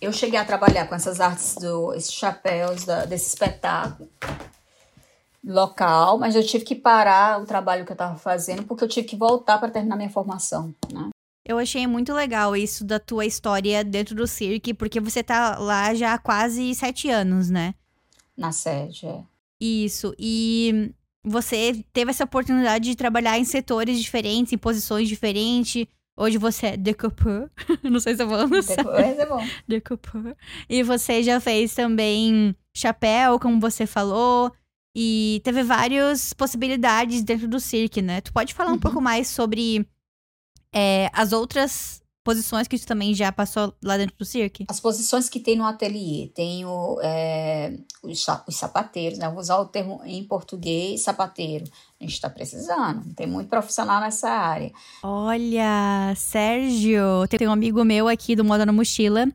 eu 0.00 0.10
cheguei 0.14 0.40
a 0.40 0.46
trabalhar 0.46 0.86
com 0.86 0.94
essas 0.94 1.20
artes 1.20 1.56
do 1.56 1.92
esses 1.92 2.10
chapéus 2.10 2.86
da, 2.86 3.04
desse 3.04 3.28
espetáculo 3.28 4.08
local, 5.44 6.18
mas 6.18 6.34
eu 6.34 6.42
tive 6.42 6.64
que 6.64 6.74
parar 6.74 7.38
o 7.38 7.44
trabalho 7.44 7.84
que 7.84 7.92
eu 7.92 7.94
estava 7.94 8.16
fazendo 8.16 8.64
porque 8.64 8.82
eu 8.82 8.88
tive 8.88 9.06
que 9.06 9.14
voltar 9.14 9.58
para 9.58 9.70
terminar 9.70 9.96
minha 9.96 10.08
formação, 10.08 10.74
né? 10.90 11.10
Eu 11.44 11.58
achei 11.58 11.86
muito 11.86 12.14
legal 12.14 12.56
isso 12.56 12.82
da 12.82 12.98
tua 12.98 13.26
história 13.26 13.84
dentro 13.84 14.14
do 14.14 14.26
cirque, 14.26 14.72
porque 14.72 15.00
você 15.00 15.22
tá 15.22 15.58
lá 15.58 15.94
já 15.94 16.14
há 16.14 16.18
quase 16.18 16.74
sete 16.74 17.10
anos, 17.10 17.50
né? 17.50 17.74
Na 18.34 18.52
sede, 18.52 19.04
é. 19.04 19.22
Isso. 19.60 20.14
E 20.18 20.94
você 21.24 21.84
teve 21.92 22.10
essa 22.10 22.24
oportunidade 22.24 22.84
de 22.84 22.96
trabalhar 22.96 23.38
em 23.38 23.44
setores 23.44 24.00
diferentes, 24.00 24.52
em 24.52 24.58
posições 24.58 25.08
diferentes. 25.08 25.86
Hoje 26.16 26.38
você 26.38 26.68
é 26.68 26.76
decoupeur. 26.76 27.48
Não 27.82 28.00
sei 28.00 28.16
se 28.16 28.22
eu 28.22 28.28
vou 28.28 28.48
Decoupeur 28.48 29.20
é 29.20 29.26
bom. 29.26 29.46
Decoupeur. 29.68 30.36
E 30.68 30.82
você 30.82 31.22
já 31.22 31.40
fez 31.40 31.74
também 31.74 32.54
chapéu, 32.74 33.38
como 33.38 33.60
você 33.60 33.86
falou. 33.86 34.52
E 34.96 35.40
teve 35.44 35.62
várias 35.62 36.32
possibilidades 36.32 37.22
dentro 37.22 37.46
do 37.46 37.60
cirque, 37.60 38.02
né? 38.02 38.20
Tu 38.20 38.32
pode 38.32 38.54
falar 38.54 38.70
um 38.70 38.72
uhum. 38.72 38.80
pouco 38.80 39.00
mais 39.00 39.28
sobre 39.28 39.86
é, 40.72 41.08
as 41.12 41.32
outras 41.32 42.02
posições 42.28 42.68
que 42.68 42.78
tu 42.78 42.86
também 42.86 43.14
já 43.14 43.32
passou 43.32 43.72
lá 43.82 43.96
dentro 43.96 44.14
do 44.18 44.24
circo? 44.24 44.64
As 44.68 44.78
posições 44.78 45.30
que 45.30 45.40
tem 45.40 45.56
no 45.56 45.64
ateliê. 45.64 46.28
Tem 46.34 46.66
o, 46.66 47.00
é, 47.02 47.72
os, 48.02 48.26
os, 48.46 48.56
sapateiros, 48.56 49.18
né? 49.18 49.30
Vou 49.30 49.38
usar 49.38 49.56
o 49.56 49.64
termo 49.64 50.02
em 50.04 50.22
português, 50.24 51.00
sapateiro. 51.00 51.64
A 51.98 52.04
gente 52.04 52.12
está 52.12 52.28
precisando. 52.28 53.14
Tem 53.14 53.26
muito 53.26 53.48
profissional 53.48 53.98
nessa 54.00 54.28
área. 54.28 54.70
Olha, 55.02 56.12
Sérgio, 56.16 57.26
tem 57.30 57.48
um 57.48 57.52
amigo 57.52 57.82
meu 57.82 58.08
aqui 58.08 58.36
do 58.36 58.44
Moda 58.44 58.66
na 58.66 58.72
Mochila. 58.72 59.26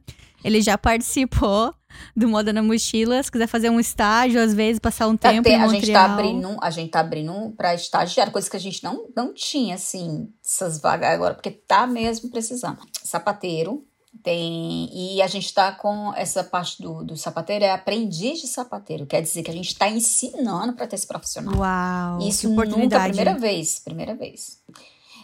Ele 0.44 0.62
já 0.62 0.78
participou 0.78 1.74
do 2.16 2.28
Moda 2.28 2.52
na 2.52 2.62
Mochila. 2.62 3.22
Se 3.22 3.32
quiser 3.32 3.48
fazer 3.48 3.70
um 3.70 3.80
estágio, 3.80 4.42
às 4.42 4.54
vezes, 4.54 4.80
passar 4.80 5.08
um 5.08 5.18
tá, 5.18 5.30
tempo 5.30 5.44
tem, 5.44 5.56
em 5.56 5.60
Montreal. 5.60 5.78
A 5.78 5.80
gente 5.80 5.94
tá 5.94 6.06
abrindo, 6.06 6.58
a 6.62 6.70
gente 6.70 6.90
tá 6.90 7.00
abrindo 7.00 7.54
para 7.56 7.76
estagiário, 7.76 8.32
coisa 8.34 8.50
que 8.50 8.58
a 8.58 8.60
gente 8.60 8.84
não, 8.84 9.08
não 9.16 9.34
tinha, 9.34 9.76
assim, 9.76 10.30
essas 10.44 10.80
vagas 10.80 11.10
agora, 11.10 11.34
porque 11.34 11.52
tá 11.52 11.88
mesmo 11.88 12.30
precisando. 12.30 12.80
Sapateiro, 13.04 13.86
tem 14.22 14.90
e 14.94 15.22
a 15.22 15.28
gente 15.28 15.46
está 15.46 15.72
com 15.72 16.14
essa 16.16 16.44
parte 16.44 16.82
do, 16.82 17.04
do 17.04 17.18
sapateiro 17.18 17.66
é 17.66 17.72
aprendiz 17.72 18.42
de 18.42 18.48
sapateiro 18.48 19.08
quer 19.08 19.22
dizer 19.22 19.42
que 19.42 19.50
a 19.50 19.54
gente 19.54 19.70
está 19.70 19.90
ensinando 19.90 20.74
para 20.74 20.86
ter 20.86 20.96
esse 20.96 21.08
profissional 21.08 21.56
uau 21.56 22.20
isso 22.20 22.48
nunca 22.48 23.00
primeira 23.02 23.36
vez 23.38 23.80
primeira 23.80 24.14
vez 24.14 24.62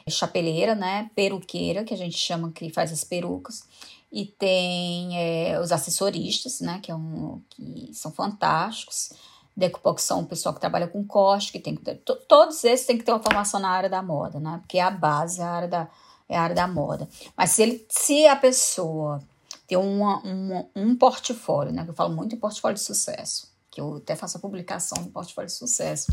chapeleira 0.09 0.73
né 0.73 1.09
peruqueira 1.15 1.83
que 1.83 1.93
a 1.93 1.97
gente 1.97 2.17
chama 2.17 2.51
que 2.51 2.71
faz 2.71 2.91
as 2.91 3.03
perucas 3.03 3.63
e 4.11 4.25
tem 4.25 5.17
é, 5.17 5.59
os 5.59 5.71
assessoristas, 5.71 6.59
né, 6.61 6.79
que, 6.81 6.91
é 6.91 6.95
um, 6.95 7.41
que 7.49 7.91
são 7.93 8.11
fantásticos. 8.11 9.11
Decoupon, 9.55 9.97
são 9.97 10.21
o 10.21 10.25
pessoal 10.25 10.53
que 10.53 10.61
trabalha 10.61 10.87
com 10.87 11.05
corte, 11.05 11.51
que 11.51 11.59
tem 11.59 11.75
que 11.75 11.83
ter, 11.83 11.95
todos 12.27 12.63
esses 12.63 12.85
têm 12.85 12.97
que 12.97 13.03
ter 13.03 13.11
uma 13.11 13.21
formação 13.21 13.59
na 13.59 13.69
área 13.69 13.89
da 13.89 14.01
moda, 14.01 14.39
né, 14.39 14.57
porque 14.59 14.79
a 14.79 14.89
base 14.89 15.41
é 15.41 15.43
a 15.43 15.49
área 15.49 15.67
da, 15.67 15.87
é 16.27 16.37
a 16.37 16.41
área 16.41 16.55
da 16.55 16.67
moda. 16.67 17.07
Mas 17.35 17.51
se, 17.51 17.61
ele, 17.61 17.85
se 17.89 18.25
a 18.25 18.35
pessoa 18.35 19.21
tem 19.67 19.77
uma, 19.77 20.19
uma, 20.19 20.65
um 20.75 20.95
portfólio, 20.95 21.71
né, 21.71 21.83
que 21.83 21.89
eu 21.89 21.95
falo 21.95 22.15
muito 22.15 22.33
em 22.33 22.39
portfólio 22.39 22.75
de 22.75 22.81
sucesso, 22.81 23.51
que 23.69 23.79
eu 23.79 23.97
até 23.97 24.15
faço 24.15 24.37
a 24.37 24.39
publicação 24.41 25.03
do 25.03 25.11
portfólio 25.11 25.47
de 25.47 25.55
sucesso, 25.55 26.11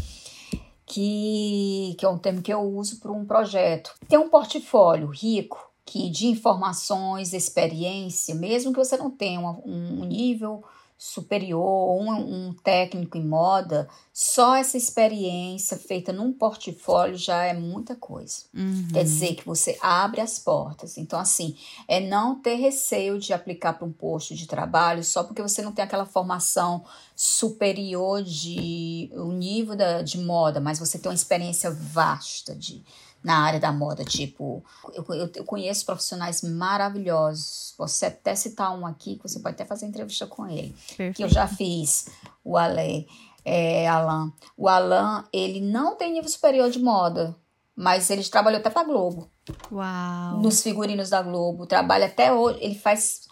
que, 0.84 1.96
que 1.98 2.04
é 2.04 2.08
um 2.08 2.18
termo 2.18 2.42
que 2.42 2.52
eu 2.52 2.60
uso 2.60 3.00
para 3.00 3.10
um 3.10 3.24
projeto. 3.24 3.94
Tem 4.08 4.18
um 4.18 4.28
portfólio 4.28 5.08
rico, 5.08 5.70
que 5.86 6.10
de 6.10 6.26
informações, 6.26 7.32
experiência, 7.32 8.34
mesmo 8.34 8.72
que 8.72 8.78
você 8.78 8.96
não 8.96 9.10
tenha 9.10 9.40
um, 9.40 10.02
um 10.02 10.04
nível 10.04 10.64
superior, 10.98 12.00
um, 12.00 12.48
um 12.48 12.52
técnico 12.54 13.18
em 13.18 13.24
moda, 13.24 13.86
só 14.12 14.56
essa 14.56 14.78
experiência 14.78 15.76
feita 15.76 16.10
num 16.12 16.32
portfólio 16.32 17.16
já 17.16 17.44
é 17.44 17.52
muita 17.52 17.94
coisa. 17.94 18.44
Uhum. 18.54 18.88
Quer 18.92 19.04
dizer 19.04 19.34
que 19.34 19.44
você 19.44 19.78
abre 19.80 20.22
as 20.22 20.38
portas. 20.38 20.96
Então, 20.96 21.20
assim, 21.20 21.54
é 21.86 22.00
não 22.00 22.40
ter 22.40 22.54
receio 22.54 23.18
de 23.18 23.34
aplicar 23.34 23.74
para 23.74 23.86
um 23.86 23.92
posto 23.92 24.34
de 24.34 24.46
trabalho 24.46 25.04
só 25.04 25.22
porque 25.22 25.42
você 25.42 25.60
não 25.60 25.72
tem 25.72 25.84
aquela 25.84 26.06
formação 26.06 26.82
superior 27.14 28.22
de 28.22 29.10
o 29.14 29.32
nível 29.32 29.76
da, 29.76 30.00
de 30.00 30.18
moda, 30.18 30.60
mas 30.60 30.78
você 30.78 30.98
tem 30.98 31.10
uma 31.10 31.14
experiência 31.14 31.70
vasta 31.70 32.56
de 32.56 32.82
na 33.26 33.38
área 33.38 33.58
da 33.58 33.72
moda. 33.72 34.04
Tipo, 34.04 34.64
eu, 34.94 35.04
eu, 35.08 35.30
eu, 35.34 35.44
conheço 35.44 35.84
profissionais 35.84 36.42
maravilhosos. 36.42 37.74
Você 37.76 38.06
até 38.06 38.36
citar 38.36 38.72
um 38.78 38.86
aqui, 38.86 39.16
que 39.16 39.22
você 39.24 39.40
pode 39.40 39.56
até 39.56 39.64
fazer 39.64 39.84
entrevista 39.84 40.28
com 40.28 40.46
ele. 40.46 40.72
Perfeito. 40.86 41.16
Que 41.16 41.24
eu 41.24 41.28
já 41.28 41.48
fiz, 41.48 42.06
o 42.44 42.56
Ale, 42.56 43.08
é, 43.44 43.88
Alan. 43.88 44.32
O 44.56 44.68
Alan, 44.68 45.24
ele 45.32 45.60
não 45.60 45.96
tem 45.96 46.12
nível 46.12 46.30
superior 46.30 46.70
de 46.70 46.78
moda, 46.78 47.34
mas 47.74 48.08
ele 48.10 48.22
trabalhou 48.22 48.60
até 48.60 48.70
pra 48.70 48.84
Globo. 48.84 49.28
Uau! 49.72 50.40
Nos 50.40 50.62
figurinos 50.62 51.10
da 51.10 51.20
Globo. 51.20 51.66
Trabalha 51.66 52.06
até 52.06 52.32
hoje. 52.32 52.60
Ele 52.62 52.76
faz. 52.76 53.22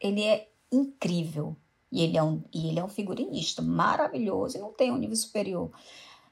Ele 0.00 0.22
é 0.22 0.48
incrível. 0.70 1.56
E 1.90 2.00
ele 2.02 2.16
é 2.16 2.22
um, 2.22 2.44
e 2.54 2.68
ele 2.68 2.78
é 2.78 2.84
um 2.84 2.88
figurinista 2.88 3.60
maravilhoso 3.60 4.56
e 4.56 4.60
não 4.60 4.72
tem 4.72 4.92
um 4.92 4.96
nível 4.96 5.16
superior. 5.16 5.70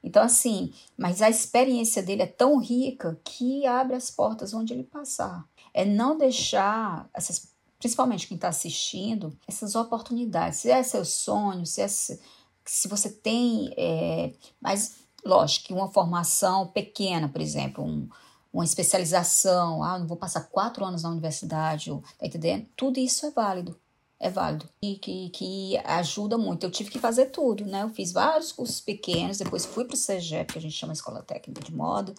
Então, 0.02 0.22
assim, 0.22 0.72
mas 0.96 1.20
a 1.20 1.28
experiência 1.28 2.02
dele 2.02 2.22
é 2.22 2.26
tão 2.26 2.58
rica 2.58 3.20
que 3.22 3.66
abre 3.66 3.94
as 3.94 4.10
portas 4.10 4.54
onde 4.54 4.72
ele 4.72 4.84
passar. 4.84 5.46
É 5.74 5.84
não 5.84 6.16
deixar 6.16 7.08
essas, 7.12 7.52
principalmente 7.78 8.26
quem 8.26 8.34
está 8.34 8.48
assistindo, 8.48 9.36
essas 9.46 9.74
oportunidades. 9.74 10.60
Se 10.60 10.70
é 10.70 10.82
seu 10.82 11.04
sonho, 11.04 11.66
se, 11.66 11.82
é, 11.82 11.88
se 11.88 12.88
você 12.88 13.10
tem. 13.10 13.74
É, 13.76 14.32
mas, 14.60 14.96
lógico, 15.24 15.66
que 15.66 15.74
uma 15.74 15.92
formação 15.92 16.66
pequena, 16.68 17.28
por 17.28 17.40
exemplo, 17.40 17.84
um, 17.84 18.08
uma 18.52 18.64
especialização, 18.64 19.82
ah, 19.82 19.98
não 19.98 20.06
vou 20.06 20.16
passar 20.16 20.48
quatro 20.48 20.84
anos 20.84 21.02
na 21.02 21.10
universidade, 21.10 21.90
tá 22.18 22.26
entendendo? 22.26 22.66
Tudo 22.74 22.98
isso 22.98 23.26
é 23.26 23.30
válido 23.30 23.78
é 24.20 24.28
válido 24.28 24.68
e 24.82 24.96
que, 24.96 25.30
que 25.30 25.78
ajuda 25.78 26.36
muito. 26.36 26.64
Eu 26.64 26.70
tive 26.70 26.90
que 26.90 26.98
fazer 26.98 27.26
tudo, 27.26 27.64
né? 27.64 27.82
Eu 27.82 27.88
fiz 27.88 28.12
vários 28.12 28.52
cursos 28.52 28.78
pequenos, 28.80 29.38
depois 29.38 29.64
fui 29.64 29.86
para 29.86 29.94
o 29.94 29.96
CEGEP, 29.96 30.52
que 30.52 30.58
a 30.58 30.62
gente 30.62 30.76
chama 30.76 30.92
Escola 30.92 31.22
Técnica 31.22 31.62
de 31.62 31.74
Moda, 31.74 32.14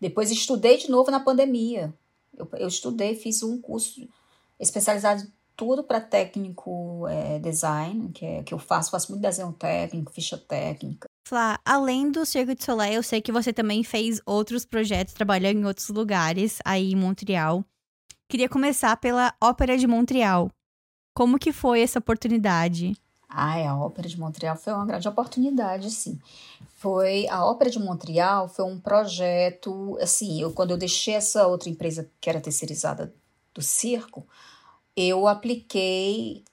depois 0.00 0.32
estudei 0.32 0.76
de 0.76 0.90
novo 0.90 1.12
na 1.12 1.20
pandemia. 1.20 1.94
Eu, 2.36 2.48
eu 2.54 2.66
estudei, 2.66 3.14
fiz 3.14 3.44
um 3.44 3.60
curso 3.60 4.06
especializado 4.58 5.22
tudo 5.56 5.84
para 5.84 6.00
técnico 6.00 7.06
é, 7.06 7.38
design, 7.38 8.10
que, 8.12 8.26
é, 8.26 8.42
que 8.42 8.52
eu 8.52 8.58
faço, 8.58 8.90
faço 8.90 9.12
muito 9.12 9.22
desenho 9.22 9.52
técnico, 9.52 10.12
ficha 10.12 10.36
técnica. 10.36 11.06
Flá, 11.28 11.60
além 11.64 12.10
do 12.10 12.26
Circo 12.26 12.54
de 12.54 12.64
Soleil, 12.64 12.94
eu 12.94 13.02
sei 13.02 13.22
que 13.22 13.30
você 13.30 13.52
também 13.52 13.84
fez 13.84 14.20
outros 14.26 14.66
projetos, 14.66 15.14
trabalhando 15.14 15.60
em 15.60 15.64
outros 15.64 15.88
lugares 15.88 16.58
aí 16.64 16.92
em 16.92 16.96
Montreal. 16.96 17.64
Queria 18.28 18.48
começar 18.48 18.96
pela 18.96 19.32
Ópera 19.40 19.78
de 19.78 19.86
Montreal. 19.86 20.50
Como 21.14 21.38
que 21.38 21.52
foi 21.52 21.80
essa 21.80 22.00
oportunidade? 22.00 22.96
Ah, 23.28 23.70
a 23.70 23.78
Ópera 23.78 24.08
de 24.08 24.18
Montreal 24.18 24.56
foi 24.56 24.72
uma 24.72 24.84
grande 24.84 25.06
oportunidade, 25.06 25.88
sim. 25.92 26.18
Foi 26.76 27.28
a 27.28 27.44
Ópera 27.44 27.70
de 27.70 27.78
Montreal 27.78 28.48
foi 28.48 28.64
um 28.64 28.80
projeto, 28.80 29.96
assim, 30.00 30.42
eu 30.42 30.52
quando 30.52 30.72
eu 30.72 30.76
deixei 30.76 31.14
essa 31.14 31.46
outra 31.46 31.70
empresa 31.70 32.10
que 32.20 32.28
era 32.28 32.40
terceirizada 32.40 33.14
do 33.54 33.62
circo, 33.62 34.26
eu 34.96 35.28
apliquei 35.28 36.44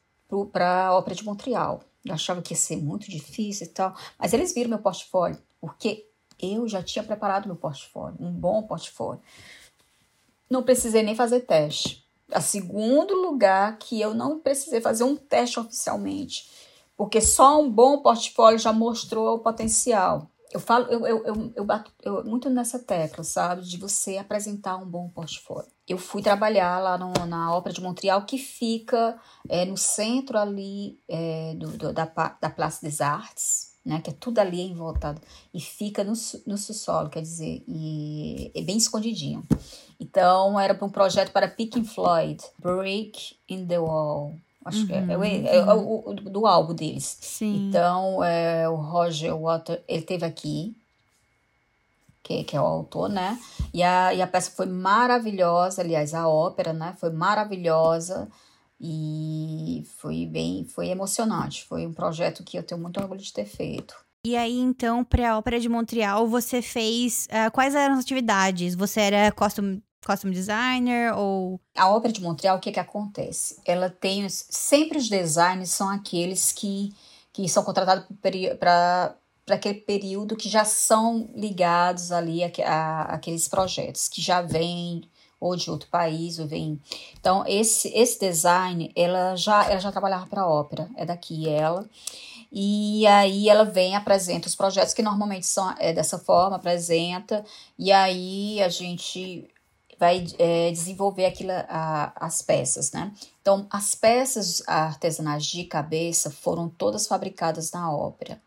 para 0.51 0.87
a 0.87 0.95
Ópera 0.95 1.15
de 1.15 1.25
Montreal. 1.25 1.83
Eu 2.05 2.13
achava 2.13 2.41
que 2.41 2.53
ia 2.53 2.57
ser 2.57 2.77
muito 2.77 3.09
difícil 3.09 3.65
e 3.65 3.69
tal, 3.69 3.95
mas 4.17 4.31
eles 4.31 4.53
viram 4.53 4.69
meu 4.69 4.79
portfólio, 4.79 5.41
porque 5.59 6.07
eu 6.39 6.67
já 6.67 6.83
tinha 6.83 7.03
preparado 7.03 7.47
meu 7.47 7.55
portfólio, 7.55 8.15
um 8.19 8.31
bom 8.31 8.61
portfólio. 8.63 9.21
Não 10.47 10.61
precisei 10.61 11.01
nem 11.01 11.15
fazer 11.15 11.41
teste 11.41 12.01
a 12.31 12.41
segundo 12.41 13.13
lugar 13.15 13.77
que 13.77 13.99
eu 13.99 14.13
não 14.13 14.39
precisei 14.39 14.81
fazer 14.81 15.03
um 15.03 15.15
teste 15.15 15.59
oficialmente, 15.59 16.49
porque 16.95 17.21
só 17.21 17.61
um 17.61 17.69
bom 17.69 18.01
portfólio 18.01 18.59
já 18.59 18.71
mostrou 18.71 19.35
o 19.35 19.39
potencial. 19.39 20.29
eu 20.53 20.59
falo, 20.59 20.85
eu, 20.87 21.05
eu, 21.07 21.25
eu, 21.25 21.53
eu 21.55 21.65
bato 21.65 21.91
eu, 22.03 22.23
muito 22.23 22.49
nessa 22.49 22.77
tecla, 22.77 23.23
sabe? 23.23 23.63
De 23.63 23.77
você 23.77 24.17
apresentar 24.17 24.77
um 24.77 24.85
bom 24.85 25.09
portfólio. 25.09 25.71
Eu 25.87 25.97
fui 25.97 26.21
trabalhar 26.21 26.79
lá 26.79 26.97
no, 26.97 27.11
na 27.25 27.55
Ópera 27.55 27.73
de 27.73 27.81
Montreal, 27.81 28.25
que 28.25 28.37
fica 28.37 29.19
é, 29.49 29.65
no 29.65 29.77
centro 29.77 30.37
ali 30.37 30.99
é, 31.07 31.55
do, 31.55 31.69
do, 31.77 31.93
da, 31.93 32.05
da 32.39 32.49
Place 32.49 32.81
des 32.81 33.01
Arts, 33.01 33.70
né? 33.85 34.01
Que 34.01 34.11
é 34.11 34.13
tudo 34.13 34.39
ali 34.39 34.61
em 34.61 34.73
voltado. 34.73 35.21
E 35.53 35.59
fica 35.59 36.03
no, 36.03 36.13
no 36.45 36.57
subsolo, 36.57 37.09
quer 37.09 37.21
dizer, 37.21 37.63
e 37.67 38.51
é 38.55 38.61
bem 38.61 38.77
escondidinho. 38.77 39.43
Então, 39.99 40.59
era 40.59 40.73
para 40.73 40.85
um 40.85 40.89
projeto 40.89 41.31
para 41.31 41.47
Pink 41.47 41.83
Floyd, 41.83 42.43
Break 42.59 43.35
in 43.49 43.65
the 43.65 43.79
Wall. 43.79 44.33
Acho 44.63 44.81
uhum. 44.81 44.87
que 44.87 44.93
é, 44.93 44.97
é, 44.97 45.55
é, 45.55 45.57
é 45.57 45.73
o, 45.73 46.03
o, 46.09 46.13
do 46.13 46.45
álbum 46.45 46.73
deles. 46.73 47.17
Sim. 47.21 47.67
Então, 47.67 48.23
é, 48.23 48.69
o 48.69 48.75
Roger 48.75 49.35
Water, 49.35 49.81
ele 49.87 50.03
teve 50.03 50.25
aqui, 50.25 50.75
que, 52.23 52.43
que 52.43 52.55
é 52.55 52.61
o 52.61 52.65
autor, 52.65 53.09
né? 53.09 53.39
E 53.73 53.81
a, 53.81 54.13
e 54.13 54.21
a 54.21 54.27
peça 54.27 54.51
foi 54.51 54.67
maravilhosa, 54.67 55.81
aliás, 55.81 56.13
a 56.13 56.27
ópera, 56.27 56.73
né? 56.73 56.95
Foi 56.99 57.09
maravilhosa 57.09 58.27
e 58.83 59.83
foi 59.99 60.25
bem, 60.25 60.65
foi 60.65 60.87
emocionante. 60.87 61.63
Foi 61.65 61.85
um 61.85 61.93
projeto 61.93 62.43
que 62.43 62.57
eu 62.57 62.63
tenho 62.63 62.81
muito 62.81 62.99
orgulho 62.99 63.21
de 63.21 63.31
ter 63.31 63.45
feito. 63.45 63.95
E 64.25 64.35
aí, 64.35 64.57
então, 64.59 65.03
para 65.03 65.31
a 65.31 65.37
Ópera 65.37 65.59
de 65.59 65.69
Montreal, 65.69 66.27
você 66.27 66.61
fez. 66.61 67.27
Uh, 67.27 67.51
quais 67.51 67.75
eram 67.75 67.93
as 67.95 68.01
atividades? 68.01 68.73
Você 68.73 69.01
era 69.01 69.31
costume 69.31 69.83
costume 70.03 70.33
designer 70.33 71.15
ou 71.15 71.61
a 71.77 71.87
ópera 71.87 72.11
de 72.11 72.23
Montreal 72.23 72.57
o 72.57 72.59
que 72.59 72.71
que 72.71 72.79
acontece 72.79 73.61
ela 73.63 73.87
tem 73.87 74.27
sempre 74.29 74.97
os 74.97 75.07
designers 75.07 75.69
são 75.69 75.87
aqueles 75.89 76.51
que 76.51 76.91
que 77.31 77.47
são 77.47 77.63
contratados 77.63 78.05
para 78.59 79.15
para 79.45 79.55
aquele 79.55 79.79
período 79.81 80.35
que 80.35 80.49
já 80.49 80.65
são 80.65 81.29
ligados 81.35 82.11
ali 82.11 82.43
a, 82.43 82.49
a, 82.65 83.01
aqueles 83.13 83.47
projetos 83.47 84.07
que 84.07 84.21
já 84.21 84.41
vêm 84.41 85.03
ou 85.41 85.57
de 85.57 85.69
outro 85.69 85.89
país 85.89 86.39
ou 86.39 86.47
vem 86.47 86.79
então 87.19 87.43
esse 87.45 87.89
esse 87.89 88.17
design 88.17 88.89
ela 88.95 89.35
já 89.35 89.69
ela 89.69 89.79
já 89.79 89.91
trabalhava 89.91 90.27
para 90.27 90.43
a 90.43 90.47
ópera 90.47 90.89
é 90.95 91.03
daqui 91.03 91.49
ela 91.49 91.85
e 92.49 93.05
aí 93.07 93.49
ela 93.49 93.65
vem 93.65 93.95
apresenta 93.95 94.47
os 94.47 94.55
projetos 94.55 94.93
que 94.93 95.01
normalmente 95.01 95.45
são 95.45 95.73
é, 95.79 95.91
dessa 95.91 96.17
forma 96.17 96.55
apresenta 96.55 97.43
e 97.77 97.91
aí 97.91 98.61
a 98.61 98.69
gente 98.69 99.49
vai 100.01 100.25
é, 100.39 100.71
desenvolver 100.71 101.27
aquilo, 101.27 101.51
a, 101.51 102.11
as 102.15 102.41
peças, 102.41 102.91
né? 102.91 103.13
Então, 103.39 103.67
as 103.69 103.93
peças 103.93 104.63
artesanais 104.65 105.45
de 105.45 105.63
cabeça 105.63 106.31
foram 106.31 106.67
todas 106.67 107.05
fabricadas 107.05 107.71
na 107.71 107.93
ópera. 107.93 108.41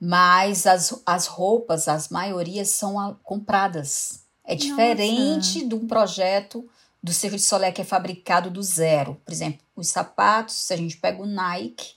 Mas 0.00 0.66
as, 0.66 1.00
as 1.06 1.26
roupas, 1.28 1.86
as 1.86 2.08
maiorias 2.08 2.70
são 2.70 2.98
a, 2.98 3.14
compradas. 3.22 4.24
É 4.50 4.56
diferente 4.56 5.58
Nossa. 5.58 5.68
de 5.68 5.74
um 5.76 5.86
projeto 5.86 6.68
do 7.00 7.12
Circo 7.12 7.36
de 7.36 7.42
Solé 7.42 7.70
que 7.70 7.80
é 7.80 7.84
fabricado 7.84 8.50
do 8.50 8.60
zero. 8.60 9.16
Por 9.24 9.32
exemplo, 9.32 9.60
os 9.76 9.86
sapatos, 9.86 10.56
se 10.56 10.74
a 10.74 10.76
gente 10.76 10.96
pega 10.96 11.22
o 11.22 11.26
Nike, 11.26 11.92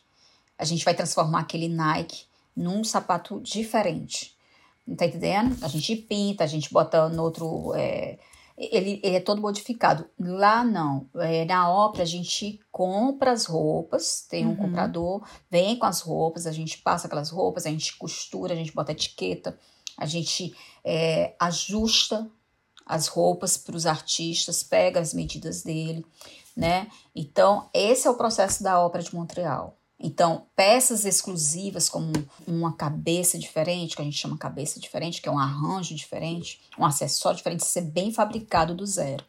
a 0.55 0.63
gente 0.63 0.85
vai 0.85 0.93
transformar 0.93 1.39
aquele 1.39 1.67
Nike 1.67 2.25
num 2.55 2.83
sapato 2.83 3.41
diferente. 3.41 4.37
Não 4.85 4.95
tá 4.95 5.07
entendendo? 5.07 5.57
A 5.63 5.67
gente 5.67 5.95
pinta, 5.95 6.43
a 6.43 6.47
gente 6.47 6.71
bota 6.71 7.09
no 7.09 7.23
outro. 7.23 7.73
É, 7.73 8.19
ele, 8.55 8.99
ele 9.03 9.15
é 9.15 9.19
todo 9.19 9.41
modificado. 9.41 10.05
Lá 10.19 10.63
não. 10.63 11.09
É, 11.15 11.45
na 11.45 11.71
ópera 11.71 12.03
a 12.03 12.07
gente 12.07 12.59
compra 12.71 13.31
as 13.31 13.45
roupas, 13.45 14.27
tem 14.29 14.45
um 14.45 14.49
uhum. 14.49 14.57
comprador, 14.57 15.27
vem 15.49 15.75
com 15.75 15.87
as 15.87 16.01
roupas, 16.01 16.45
a 16.45 16.51
gente 16.51 16.77
passa 16.77 17.07
aquelas 17.07 17.31
roupas, 17.31 17.65
a 17.65 17.71
gente 17.71 17.97
costura, 17.97 18.53
a 18.53 18.55
gente 18.55 18.73
bota 18.73 18.91
etiqueta, 18.91 19.57
a 19.97 20.05
gente 20.05 20.55
é, 20.85 21.33
ajusta 21.39 22.29
as 22.85 23.07
roupas 23.07 23.57
para 23.57 23.75
os 23.75 23.85
artistas, 23.85 24.63
pega 24.63 24.99
as 24.99 25.13
medidas 25.13 25.63
dele, 25.63 26.05
né? 26.55 26.87
Então, 27.15 27.69
esse 27.73 28.07
é 28.07 28.09
o 28.09 28.15
processo 28.15 28.63
da 28.63 28.79
ópera 28.79 29.03
de 29.03 29.15
Montreal. 29.15 29.77
Então, 29.99 30.47
peças 30.53 31.05
exclusivas, 31.05 31.87
como 31.87 32.11
uma 32.45 32.73
cabeça 32.73 33.39
diferente, 33.39 33.95
que 33.95 34.01
a 34.01 34.05
gente 34.05 34.17
chama 34.17 34.37
cabeça 34.37 34.79
diferente, 34.79 35.21
que 35.21 35.29
é 35.29 35.31
um 35.31 35.39
arranjo 35.39 35.95
diferente, 35.95 36.61
um 36.77 36.85
acessório 36.85 37.37
diferente, 37.37 37.65
ser 37.65 37.83
bem 37.83 38.11
fabricado 38.11 38.75
do 38.75 38.85
zero. 38.85 39.23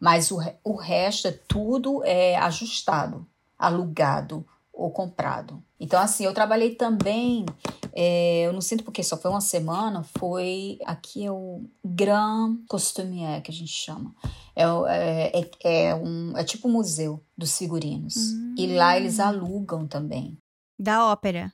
Mas 0.00 0.30
o, 0.30 0.38
o 0.64 0.74
resto 0.74 1.28
é 1.28 1.32
tudo 1.32 2.02
é 2.04 2.36
ajustado, 2.36 3.26
alugado 3.58 4.46
ou 4.76 4.90
comprado. 4.90 5.62
Então, 5.80 5.98
assim, 5.98 6.24
eu 6.24 6.34
trabalhei 6.34 6.74
também, 6.74 7.46
é, 7.94 8.42
eu 8.42 8.52
não 8.52 8.60
sinto 8.60 8.84
porque 8.84 9.02
só 9.02 9.16
foi 9.16 9.30
uma 9.30 9.40
semana, 9.40 10.04
foi 10.18 10.78
aqui 10.84 11.24
é 11.24 11.32
o 11.32 11.64
Grand 11.82 12.58
Costumier, 12.68 13.42
que 13.42 13.50
a 13.50 13.54
gente 13.54 13.72
chama. 13.72 14.14
É, 14.54 14.64
é, 14.64 15.40
é, 15.40 15.84
é, 15.88 15.94
um, 15.94 16.36
é 16.36 16.44
tipo 16.44 16.68
um 16.68 16.72
museu 16.72 17.22
dos 17.36 17.56
figurinos. 17.56 18.16
Hum. 18.16 18.54
E 18.58 18.76
lá 18.76 18.96
eles 18.96 19.18
alugam 19.18 19.86
também. 19.86 20.36
Da 20.78 21.06
ópera? 21.10 21.50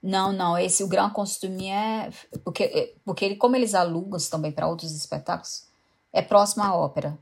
Não, 0.00 0.32
não. 0.32 0.56
Esse, 0.56 0.84
o 0.84 0.88
Grand 0.88 1.10
Costumier, 1.10 2.12
porque, 2.44 2.94
porque 3.04 3.24
ele, 3.24 3.36
como 3.36 3.56
eles 3.56 3.74
alugam 3.74 4.18
também 4.30 4.52
para 4.52 4.68
outros 4.68 4.92
espetáculos, 4.92 5.66
é 6.12 6.22
próximo 6.22 6.62
à 6.62 6.74
ópera. 6.74 7.18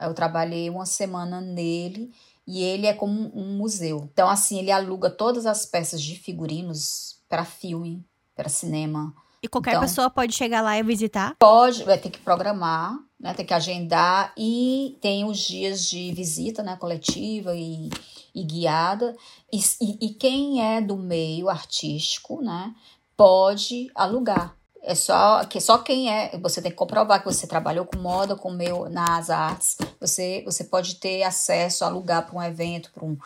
Eu 0.00 0.14
trabalhei 0.14 0.70
uma 0.70 0.86
semana 0.86 1.40
nele 1.40 2.12
e 2.46 2.62
ele 2.62 2.86
é 2.86 2.92
como 2.92 3.30
um 3.34 3.56
museu. 3.56 4.08
Então, 4.12 4.28
assim, 4.28 4.58
ele 4.58 4.70
aluga 4.70 5.10
todas 5.10 5.46
as 5.46 5.64
peças 5.64 6.00
de 6.02 6.16
figurinos 6.16 7.18
para 7.28 7.44
filme, 7.44 8.04
para 8.34 8.48
cinema. 8.48 9.14
E 9.42 9.48
qualquer 9.48 9.72
então, 9.72 9.82
pessoa 9.82 10.08
pode 10.08 10.34
chegar 10.34 10.62
lá 10.62 10.78
e 10.78 10.82
visitar? 10.82 11.36
Pode, 11.38 11.84
vai 11.84 11.98
ter 11.98 12.10
que 12.10 12.18
programar, 12.18 12.98
né? 13.20 13.34
Tem 13.34 13.44
que 13.44 13.52
agendar 13.52 14.32
e 14.38 14.96
tem 15.00 15.24
os 15.24 15.38
dias 15.38 15.88
de 15.88 16.12
visita, 16.12 16.62
né? 16.62 16.76
Coletiva 16.76 17.54
e, 17.54 17.90
e 18.34 18.42
guiada. 18.42 19.14
E, 19.52 19.58
e, 19.80 20.06
e 20.06 20.14
quem 20.14 20.62
é 20.62 20.80
do 20.80 20.96
meio 20.96 21.48
artístico, 21.48 22.40
né? 22.40 22.74
Pode 23.16 23.90
alugar. 23.94 24.56
É 24.86 24.94
só 24.94 25.44
que 25.44 25.60
só 25.60 25.78
quem 25.78 26.12
é, 26.12 26.36
você 26.38 26.60
tem 26.60 26.70
que 26.70 26.76
comprovar 26.76 27.20
que 27.20 27.24
você 27.24 27.46
trabalhou 27.46 27.86
com 27.86 27.98
moda, 27.98 28.36
com 28.36 28.50
meu 28.50 28.88
nas 28.90 29.30
artes. 29.30 29.78
Você 30.00 30.42
você 30.44 30.64
pode 30.64 30.96
ter 30.96 31.22
acesso 31.22 31.84
a 31.84 31.88
alugar 31.88 32.26
para 32.26 32.36
um 32.36 32.42
evento, 32.42 32.90
para 32.92 33.04
um 33.04 33.16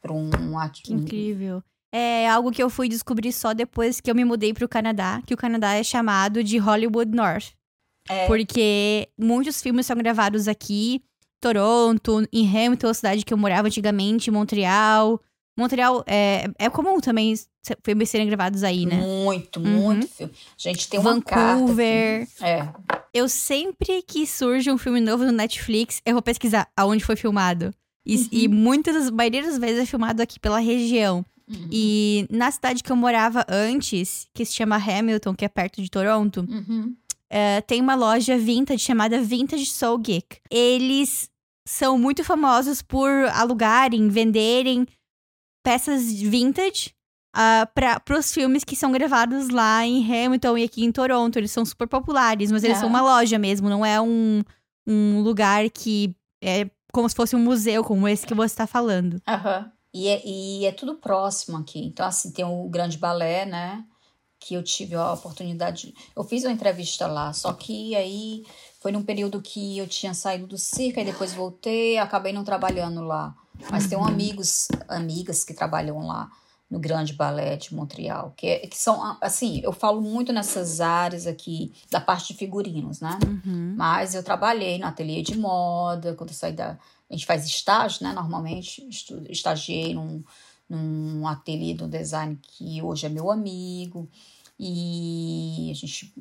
para 0.00 0.12
um, 0.12 0.30
que 0.70 0.92
incrível 0.92 1.62
é 1.96 2.28
algo 2.28 2.50
que 2.50 2.60
eu 2.60 2.68
fui 2.68 2.88
descobrir 2.88 3.32
só 3.32 3.54
depois 3.54 4.00
que 4.00 4.10
eu 4.10 4.16
me 4.16 4.24
mudei 4.24 4.52
para 4.52 4.64
o 4.64 4.68
Canadá, 4.68 5.22
que 5.24 5.32
o 5.32 5.36
Canadá 5.36 5.74
é 5.74 5.84
chamado 5.84 6.42
de 6.42 6.58
Hollywood 6.58 7.14
North. 7.14 7.52
É. 8.08 8.26
Porque 8.26 9.08
muitos 9.16 9.62
filmes 9.62 9.86
são 9.86 9.96
gravados 9.96 10.48
aqui, 10.48 11.00
Toronto, 11.40 12.26
em 12.32 12.48
Hamilton, 12.48 12.88
a 12.88 12.94
cidade 12.94 13.24
que 13.24 13.32
eu 13.32 13.38
morava 13.38 13.68
antigamente, 13.68 14.28
Montreal. 14.28 15.20
Montreal 15.56 16.02
é, 16.06 16.46
é 16.58 16.68
comum 16.68 17.00
também 17.00 17.34
filmes 17.82 18.10
serem 18.10 18.26
gravados 18.26 18.62
aí, 18.62 18.84
né? 18.84 18.96
Muito, 18.96 19.60
uhum. 19.60 19.66
muito 19.66 20.08
filme. 20.08 20.32
A 20.32 20.68
gente 20.68 20.88
tem 20.88 21.00
uma 21.00 21.14
Vancouver. 21.14 22.26
É. 22.40 22.68
Eu 23.12 23.28
sempre 23.28 24.02
que 24.02 24.26
surge 24.26 24.70
um 24.70 24.78
filme 24.78 25.00
novo 25.00 25.24
no 25.24 25.32
Netflix, 25.32 26.02
eu 26.04 26.14
vou 26.14 26.22
pesquisar 26.22 26.68
aonde 26.76 27.04
foi 27.04 27.16
filmado. 27.16 27.72
E, 28.04 28.16
uhum. 28.16 28.28
e 28.32 28.48
muitas, 28.48 29.08
a 29.08 29.10
maioria 29.12 29.42
das 29.42 29.58
vezes 29.58 29.82
é 29.82 29.86
filmado 29.86 30.20
aqui 30.20 30.38
pela 30.38 30.58
região. 30.58 31.24
Uhum. 31.48 31.68
E 31.70 32.26
na 32.30 32.50
cidade 32.50 32.82
que 32.82 32.90
eu 32.90 32.96
morava 32.96 33.44
antes, 33.48 34.26
que 34.34 34.44
se 34.44 34.54
chama 34.54 34.76
Hamilton, 34.76 35.34
que 35.34 35.44
é 35.44 35.48
perto 35.48 35.80
de 35.82 35.90
Toronto, 35.90 36.46
uhum. 36.48 36.94
uh, 37.30 37.62
tem 37.66 37.80
uma 37.80 37.94
loja 37.94 38.36
vintage 38.36 38.82
chamada 38.82 39.20
Vintage 39.22 39.66
Soul 39.66 39.98
Geek. 39.98 40.38
Eles 40.50 41.30
são 41.66 41.98
muito 41.98 42.22
famosos 42.24 42.82
por 42.82 43.10
alugarem, 43.32 44.08
venderem 44.08 44.86
peças 45.64 46.12
vintage 46.12 46.94
uh, 47.34 47.66
para 47.74 48.18
os 48.18 48.32
filmes 48.32 48.62
que 48.62 48.76
são 48.76 48.92
gravados 48.92 49.48
lá 49.48 49.84
em 49.84 50.04
Hamilton 50.04 50.58
e 50.58 50.64
aqui 50.64 50.84
em 50.84 50.92
Toronto. 50.92 51.36
Eles 51.36 51.50
são 51.50 51.64
super 51.64 51.88
populares, 51.88 52.52
mas 52.52 52.62
eles 52.62 52.78
são 52.78 52.88
uma 52.88 53.00
loja 53.00 53.38
mesmo, 53.38 53.68
não 53.68 53.84
é 53.84 54.00
um, 54.00 54.42
um 54.86 55.22
lugar 55.22 55.68
que 55.70 56.14
é 56.42 56.70
como 56.92 57.08
se 57.08 57.16
fosse 57.16 57.34
um 57.34 57.40
museu, 57.40 57.82
como 57.82 58.06
esse 58.06 58.24
que 58.24 58.34
você 58.34 58.52
está 58.52 58.66
falando. 58.66 59.20
Aham. 59.26 59.64
Uhum. 59.64 59.70
E 59.96 60.08
é, 60.08 60.22
e 60.26 60.66
é 60.66 60.72
tudo 60.72 60.96
próximo 60.96 61.56
aqui. 61.56 61.78
Então, 61.78 62.04
assim, 62.04 62.32
tem 62.32 62.44
o 62.44 62.68
Grande 62.68 62.98
Balé, 62.98 63.46
né? 63.46 63.84
Que 64.40 64.54
eu 64.54 64.62
tive 64.62 64.96
a 64.96 65.12
oportunidade. 65.12 65.94
Eu 66.16 66.24
fiz 66.24 66.42
uma 66.42 66.52
entrevista 66.52 67.06
lá, 67.06 67.32
só 67.32 67.52
que 67.52 67.94
aí 67.94 68.44
foi 68.80 68.90
num 68.90 69.04
período 69.04 69.40
que 69.40 69.78
eu 69.78 69.86
tinha 69.86 70.12
saído 70.12 70.48
do 70.48 70.58
circo, 70.58 70.98
e 70.98 71.04
depois 71.04 71.32
voltei, 71.32 71.96
acabei 71.96 72.32
não 72.32 72.42
trabalhando 72.42 73.02
lá. 73.02 73.36
Mas 73.70 73.86
tenho 73.86 74.04
amigos, 74.04 74.68
amigas 74.88 75.44
que 75.44 75.54
trabalham 75.54 75.98
lá 76.06 76.30
no 76.70 76.78
Grande 76.78 77.12
Balé 77.12 77.56
de 77.56 77.74
Montreal, 77.74 78.32
que, 78.36 78.46
é, 78.46 78.58
que 78.66 78.76
são, 78.76 79.16
assim, 79.20 79.60
eu 79.62 79.72
falo 79.72 80.00
muito 80.00 80.32
nessas 80.32 80.80
áreas 80.80 81.26
aqui 81.26 81.72
da 81.90 82.00
parte 82.00 82.32
de 82.32 82.38
figurinos, 82.38 83.00
né? 83.00 83.18
Uhum. 83.24 83.74
Mas 83.76 84.14
eu 84.14 84.22
trabalhei 84.22 84.78
no 84.78 84.86
ateliê 84.86 85.22
de 85.22 85.36
moda, 85.38 86.14
quando 86.14 86.30
eu 86.30 86.34
saí 86.34 86.52
da, 86.52 86.78
a 87.08 87.12
gente 87.12 87.26
faz 87.26 87.44
estágio, 87.46 88.04
né? 88.04 88.12
Normalmente, 88.12 88.86
estagiei 89.28 89.94
num, 89.94 90.24
num 90.68 91.28
ateliê 91.28 91.74
do 91.74 91.86
design 91.86 92.38
que 92.42 92.82
hoje 92.82 93.06
é 93.06 93.08
meu 93.08 93.30
amigo. 93.30 94.08
e 94.58 95.68
a 95.70 95.74
gente 95.74 96.12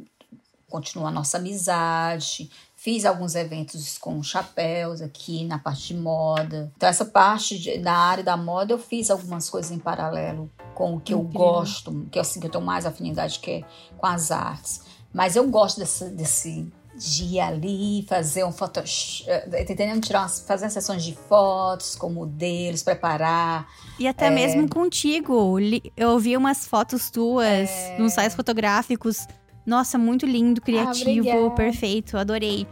continua 0.69 1.09
a 1.09 1.11
nossa 1.11 1.37
amizade. 1.37 2.49
Fiz 2.83 3.05
alguns 3.05 3.33
eventos 3.33 3.97
com 3.97 4.21
chapéus 4.21 5.01
aqui 5.01 5.45
na 5.45 5.57
parte 5.57 5.93
de 5.93 5.93
moda. 5.93 6.69
Então, 6.75 6.89
essa 6.89 7.05
parte 7.05 7.57
de, 7.57 7.77
da 7.77 7.93
área 7.93 8.25
da 8.25 8.35
moda, 8.35 8.73
eu 8.73 8.77
fiz 8.77 9.09
algumas 9.09 9.49
coisas 9.49 9.71
em 9.71 9.79
paralelo 9.79 10.51
com 10.75 10.95
o 10.95 10.99
que 10.99 11.13
Incrível. 11.13 11.31
eu 11.33 11.39
gosto, 11.39 12.07
que 12.11 12.19
é 12.19 12.21
assim 12.21 12.41
que 12.41 12.47
eu 12.47 12.51
tenho 12.51 12.61
mais 12.61 12.85
afinidade, 12.85 13.39
que 13.39 13.51
é 13.51 13.63
com 13.95 14.05
as 14.05 14.31
artes. 14.31 14.81
Mas 15.13 15.37
eu 15.37 15.47
gosto 15.47 15.79
desse, 15.79 16.09
desse 16.09 16.67
de 16.93 17.23
ir 17.23 17.39
ali, 17.39 18.05
fazer 18.05 18.43
um 18.43 18.51
foto, 18.51 18.81
eh, 19.27 19.39
tá 19.39 19.61
entendendo? 19.61 20.01
Tirar 20.01 20.23
umas, 20.23 20.41
fazer 20.41 20.69
sessões 20.69 21.05
de 21.05 21.15
fotos 21.15 21.95
com 21.95 22.09
modelos, 22.09 22.83
preparar. 22.83 23.65
E 23.97 24.09
até 24.09 24.25
é... 24.25 24.29
mesmo 24.29 24.67
contigo. 24.67 25.57
Eu 25.95 26.09
ouvi 26.09 26.35
umas 26.35 26.67
fotos 26.67 27.09
tuas 27.09 27.69
é... 27.69 27.97
nos 27.97 28.11
sites 28.11 28.35
fotográficos. 28.35 29.25
Nossa, 29.65 29.97
muito 29.97 30.25
lindo, 30.25 30.61
criativo, 30.61 31.47
ah, 31.47 31.51
perfeito, 31.51 32.17
adorei. 32.17 32.67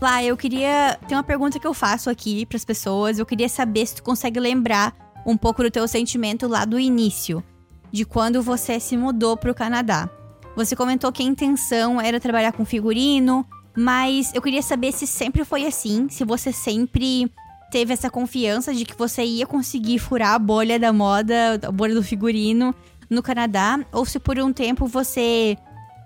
Lá, 0.00 0.22
eu 0.22 0.36
queria. 0.36 0.98
Tem 1.06 1.16
uma 1.16 1.22
pergunta 1.22 1.60
que 1.60 1.66
eu 1.66 1.72
faço 1.72 2.10
aqui 2.10 2.44
para 2.44 2.56
as 2.56 2.64
pessoas. 2.64 3.18
Eu 3.18 3.24
queria 3.24 3.48
saber 3.48 3.86
se 3.86 3.94
tu 3.94 4.02
consegue 4.02 4.40
lembrar 4.40 4.94
um 5.24 5.36
pouco 5.36 5.62
do 5.62 5.70
teu 5.70 5.86
sentimento 5.86 6.48
lá 6.48 6.64
do 6.64 6.78
início 6.78 7.42
de 7.92 8.04
quando 8.04 8.42
você 8.42 8.80
se 8.80 8.96
mudou 8.96 9.36
para 9.36 9.52
o 9.52 9.54
Canadá. 9.54 10.10
Você 10.56 10.74
comentou 10.74 11.12
que 11.12 11.22
a 11.22 11.26
intenção 11.26 12.00
era 12.00 12.18
trabalhar 12.18 12.52
com 12.52 12.64
figurino, 12.64 13.46
mas 13.76 14.34
eu 14.34 14.42
queria 14.42 14.62
saber 14.62 14.92
se 14.92 15.06
sempre 15.06 15.44
foi 15.44 15.66
assim, 15.66 16.08
se 16.08 16.24
você 16.24 16.52
sempre 16.52 17.30
teve 17.72 17.92
essa 17.92 18.08
confiança 18.08 18.72
de 18.72 18.84
que 18.84 18.96
você 18.96 19.24
ia 19.24 19.46
conseguir 19.46 19.98
furar 19.98 20.34
a 20.34 20.38
bolha 20.38 20.78
da 20.78 20.92
moda, 20.92 21.58
a 21.60 21.72
bolha 21.72 21.94
do 21.94 22.02
figurino 22.04 22.72
no 23.10 23.20
Canadá, 23.20 23.80
ou 23.90 24.04
se 24.04 24.20
por 24.20 24.38
um 24.38 24.52
tempo 24.52 24.86
você 24.86 25.56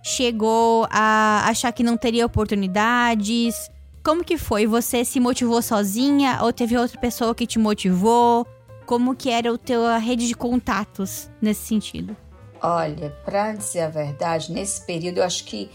chegou 0.02 0.86
a 0.90 1.44
achar 1.46 1.72
que 1.72 1.82
não 1.82 1.98
teria 1.98 2.24
oportunidades. 2.24 3.70
Como 4.02 4.24
que 4.24 4.38
foi? 4.38 4.66
Você 4.66 5.04
se 5.04 5.20
motivou 5.20 5.60
sozinha 5.60 6.38
ou 6.40 6.52
teve 6.52 6.78
outra 6.78 6.98
pessoa 6.98 7.34
que 7.34 7.46
te 7.46 7.58
motivou? 7.58 8.46
como 8.86 9.16
que 9.16 9.28
era 9.28 9.52
o 9.52 9.58
teu 9.58 9.84
a 9.84 9.98
rede 9.98 10.28
de 10.28 10.34
contatos 10.34 11.28
nesse 11.42 11.66
sentido? 11.66 12.16
Olha, 12.62 13.10
para 13.24 13.52
dizer 13.52 13.80
a 13.80 13.88
verdade, 13.88 14.52
nesse 14.52 14.86
período 14.86 15.18
eu 15.18 15.24
acho 15.24 15.44
que 15.44 15.68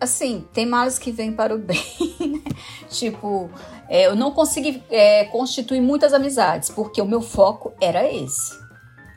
assim, 0.00 0.46
tem 0.52 0.66
males 0.66 0.98
que 0.98 1.10
vêm 1.10 1.32
para 1.32 1.54
o 1.54 1.58
bem, 1.60 1.78
né? 2.20 2.42
Tipo, 2.88 3.50
é, 3.88 4.06
eu 4.06 4.16
não 4.16 4.30
consegui 4.32 4.82
é, 4.90 5.24
constituir 5.26 5.80
muitas 5.80 6.12
amizades, 6.12 6.70
porque 6.70 7.00
o 7.00 7.06
meu 7.06 7.20
foco 7.20 7.72
era 7.80 8.10
esse. 8.10 8.66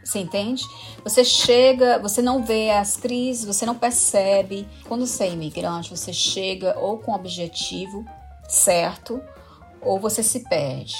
Você 0.04 0.20
entende? 0.20 0.64
Você 1.04 1.24
chega, 1.24 2.00
você 2.00 2.22
não 2.22 2.44
vê 2.44 2.72
as 2.72 2.98
crises, 2.98 3.46
você 3.46 3.66
não 3.66 3.76
percebe. 3.76 4.68
Quando 4.88 5.06
você 5.06 5.26
é 5.26 5.32
imigrante, 5.32 5.96
você 5.96 6.12
chega 6.12 6.78
ou 6.80 6.98
com 6.98 7.14
objetivo 7.14 8.04
certo, 8.48 9.22
ou 9.82 10.00
você 10.00 10.24
se 10.24 10.40
perde 10.50 10.96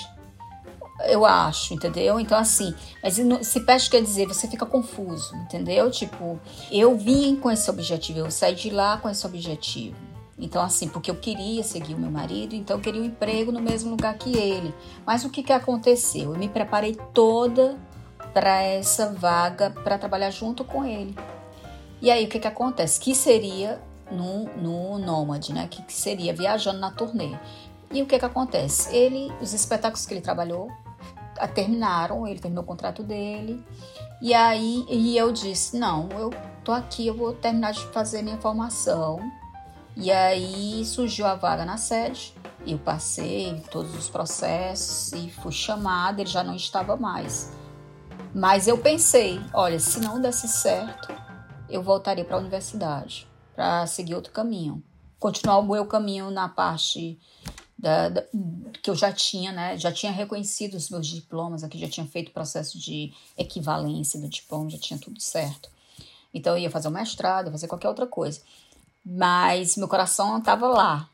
eu 1.06 1.26
acho, 1.26 1.74
entendeu? 1.74 2.20
Então, 2.20 2.38
assim, 2.38 2.74
mas 3.02 3.20
se 3.46 3.60
perde 3.62 3.90
quer 3.90 4.02
dizer, 4.02 4.28
você 4.28 4.48
fica 4.48 4.66
confuso, 4.66 5.36
entendeu? 5.36 5.90
Tipo, 5.90 6.40
eu 6.72 6.98
vim 6.98 7.36
com 7.36 7.50
esse 7.50 7.70
objetivo, 7.70 8.20
eu 8.20 8.32
saí 8.32 8.56
de 8.56 8.70
lá 8.70 8.98
com 8.98 9.10
esse 9.10 9.26
objetivo. 9.26 9.96
Então, 10.38 10.62
assim, 10.62 10.88
porque 10.88 11.12
eu 11.12 11.16
queria 11.16 11.64
seguir 11.64 11.96
o 11.96 12.00
meu 12.00 12.10
marido, 12.10 12.56
então 12.56 12.78
eu 12.78 12.82
queria 12.82 13.02
um 13.02 13.06
emprego 13.06 13.52
no 13.52 13.62
mesmo 13.62 13.92
lugar 13.92 14.18
que 14.18 14.38
ele. 14.38 14.74
Mas 15.06 15.26
o 15.26 15.30
que, 15.30 15.44
que 15.44 15.52
aconteceu? 15.52 16.34
Eu 16.34 16.40
me 16.40 16.48
preparei 16.48 16.98
toda 17.14 17.78
para 18.34 18.62
essa 18.62 19.12
vaga 19.12 19.70
para 19.70 19.98
trabalhar 19.98 20.32
junto 20.32 20.64
com 20.64 20.86
ele. 20.86 21.16
E 22.02 22.10
aí, 22.10 22.26
o 22.26 22.30
que, 22.30 22.40
que 22.40 22.48
acontece? 22.48 23.00
Que 23.00 23.14
seria 23.14 23.82
no, 24.10 24.46
no 24.56 24.98
Nômade, 24.98 25.54
né? 25.54 25.68
Que, 25.70 25.82
que 25.82 25.94
seria 25.94 26.34
viajando 26.34 26.80
na 26.80 26.92
turnê. 26.92 27.38
E 27.92 28.02
o 28.02 28.06
que, 28.06 28.18
que 28.18 28.26
acontece? 28.26 28.96
Ele, 28.96 29.34
os 29.42 29.54
espetáculos 29.54 30.06
que 30.06 30.14
ele 30.14 30.22
trabalhou, 30.22 30.70
terminaram, 31.48 32.28
ele 32.28 32.40
terminou 32.40 32.64
o 32.64 32.68
contrato 32.68 33.04
dele. 33.04 33.64
E 34.22 34.34
aí 34.34 34.86
e 34.90 35.18
eu 35.18 35.32
disse: 35.32 35.78
Não, 35.78 36.10
eu 36.12 36.34
tô 36.64 36.72
aqui, 36.72 37.08
eu 37.08 37.16
vou 37.16 37.34
terminar 37.34 37.72
de 37.72 37.86
fazer 37.88 38.22
minha 38.22 38.38
formação. 38.38 39.20
E 39.96 40.12
aí 40.12 40.86
surgiu 40.86 41.26
a 41.26 41.36
vaga 41.36 41.66
na 41.66 41.78
sede. 41.78 42.34
Eu 42.66 42.78
passei 42.78 43.64
todos 43.72 43.96
os 43.96 44.10
processos 44.10 45.14
e 45.14 45.30
fui 45.30 45.52
chamada, 45.52 46.22
ele 46.22 46.30
já 46.30 46.44
não 46.44 46.56
estava 46.56 46.96
mais. 46.96 47.52
Mas 48.34 48.68
eu 48.68 48.78
pensei: 48.78 49.40
olha, 49.54 49.80
se 49.80 50.00
não 50.00 50.22
desse 50.22 50.48
certo, 50.48 51.14
eu 51.70 51.82
voltaria 51.82 52.26
para 52.26 52.36
a 52.36 52.40
universidade 52.40 53.28
para 53.56 53.86
seguir 53.88 54.16
outro 54.16 54.32
caminho. 54.32 54.82
Continuar 55.20 55.58
o 55.58 55.64
meu 55.64 55.86
caminho 55.86 56.32
na 56.32 56.48
parte 56.48 57.20
da, 57.80 58.10
da, 58.10 58.24
que 58.84 58.90
eu 58.90 58.96
já 58.96 59.12
tinha, 59.12 59.54
né? 59.54 59.78
Já 59.78 59.92
tinha 59.92 60.12
reconhecido 60.12 60.76
os 60.76 60.90
meus 60.90 61.08
diplomas 61.08 61.64
aqui, 61.64 61.80
já 61.80 61.88
tinha 61.88 62.06
feito 62.06 62.28
o 62.28 62.34
processo 62.34 62.78
de 62.78 63.14
equivalência 63.38 64.20
do 64.20 64.28
diploma, 64.28 64.70
já 64.70 64.78
tinha 64.78 65.00
tudo 65.00 65.22
certo. 65.22 65.70
Então 66.34 66.58
eu 66.58 66.64
ia 66.64 66.70
fazer 66.70 66.90
o 66.90 66.92
mestrado, 66.92 67.48
ia 67.48 67.52
fazer 67.52 67.68
qualquer 67.68 67.88
outra 67.88 68.06
coisa. 68.06 68.42
Mas 69.06 69.78
meu 69.78 69.88
coração 69.88 70.38
estava 70.38 70.68
lá, 70.68 71.10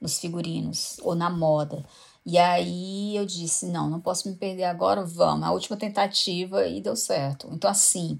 nos 0.00 0.18
figurinos 0.18 0.96
ou 1.02 1.14
na 1.14 1.28
moda. 1.28 1.84
E 2.24 2.38
aí 2.38 3.14
eu 3.14 3.26
disse: 3.26 3.66
não, 3.66 3.90
não 3.90 4.00
posso 4.00 4.26
me 4.28 4.34
perder 4.34 4.64
agora, 4.64 5.04
vamos. 5.04 5.46
A 5.46 5.52
última 5.52 5.76
tentativa 5.76 6.66
e 6.66 6.80
deu 6.80 6.96
certo. 6.96 7.48
Então, 7.52 7.70
assim, 7.70 8.18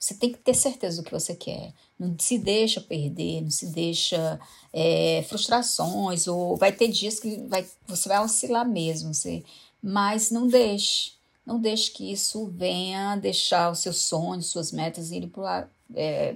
você 0.00 0.14
tem 0.14 0.32
que 0.32 0.38
ter 0.38 0.54
certeza 0.54 1.02
do 1.02 1.04
que 1.04 1.12
você 1.12 1.34
quer. 1.34 1.74
Não 1.98 2.16
se 2.18 2.38
deixa 2.38 2.80
perder, 2.80 3.42
não 3.42 3.50
se 3.50 3.66
deixa 3.66 4.40
é, 4.78 5.24
frustrações, 5.26 6.26
ou 6.26 6.54
vai 6.54 6.70
ter 6.70 6.88
dias 6.88 7.18
que 7.18 7.38
vai, 7.48 7.66
você 7.86 8.10
vai 8.10 8.22
oscilar 8.22 8.68
mesmo, 8.68 9.14
você, 9.14 9.42
mas 9.82 10.30
não 10.30 10.46
deixe. 10.46 11.12
Não 11.46 11.58
deixe 11.58 11.92
que 11.92 12.12
isso 12.12 12.46
venha 12.48 13.16
deixar 13.16 13.70
os 13.70 13.78
seus 13.78 13.96
sonhos, 14.02 14.50
suas 14.50 14.72
metas 14.72 15.10
irem 15.12 15.30
para 15.30 15.66
é, 15.94 16.34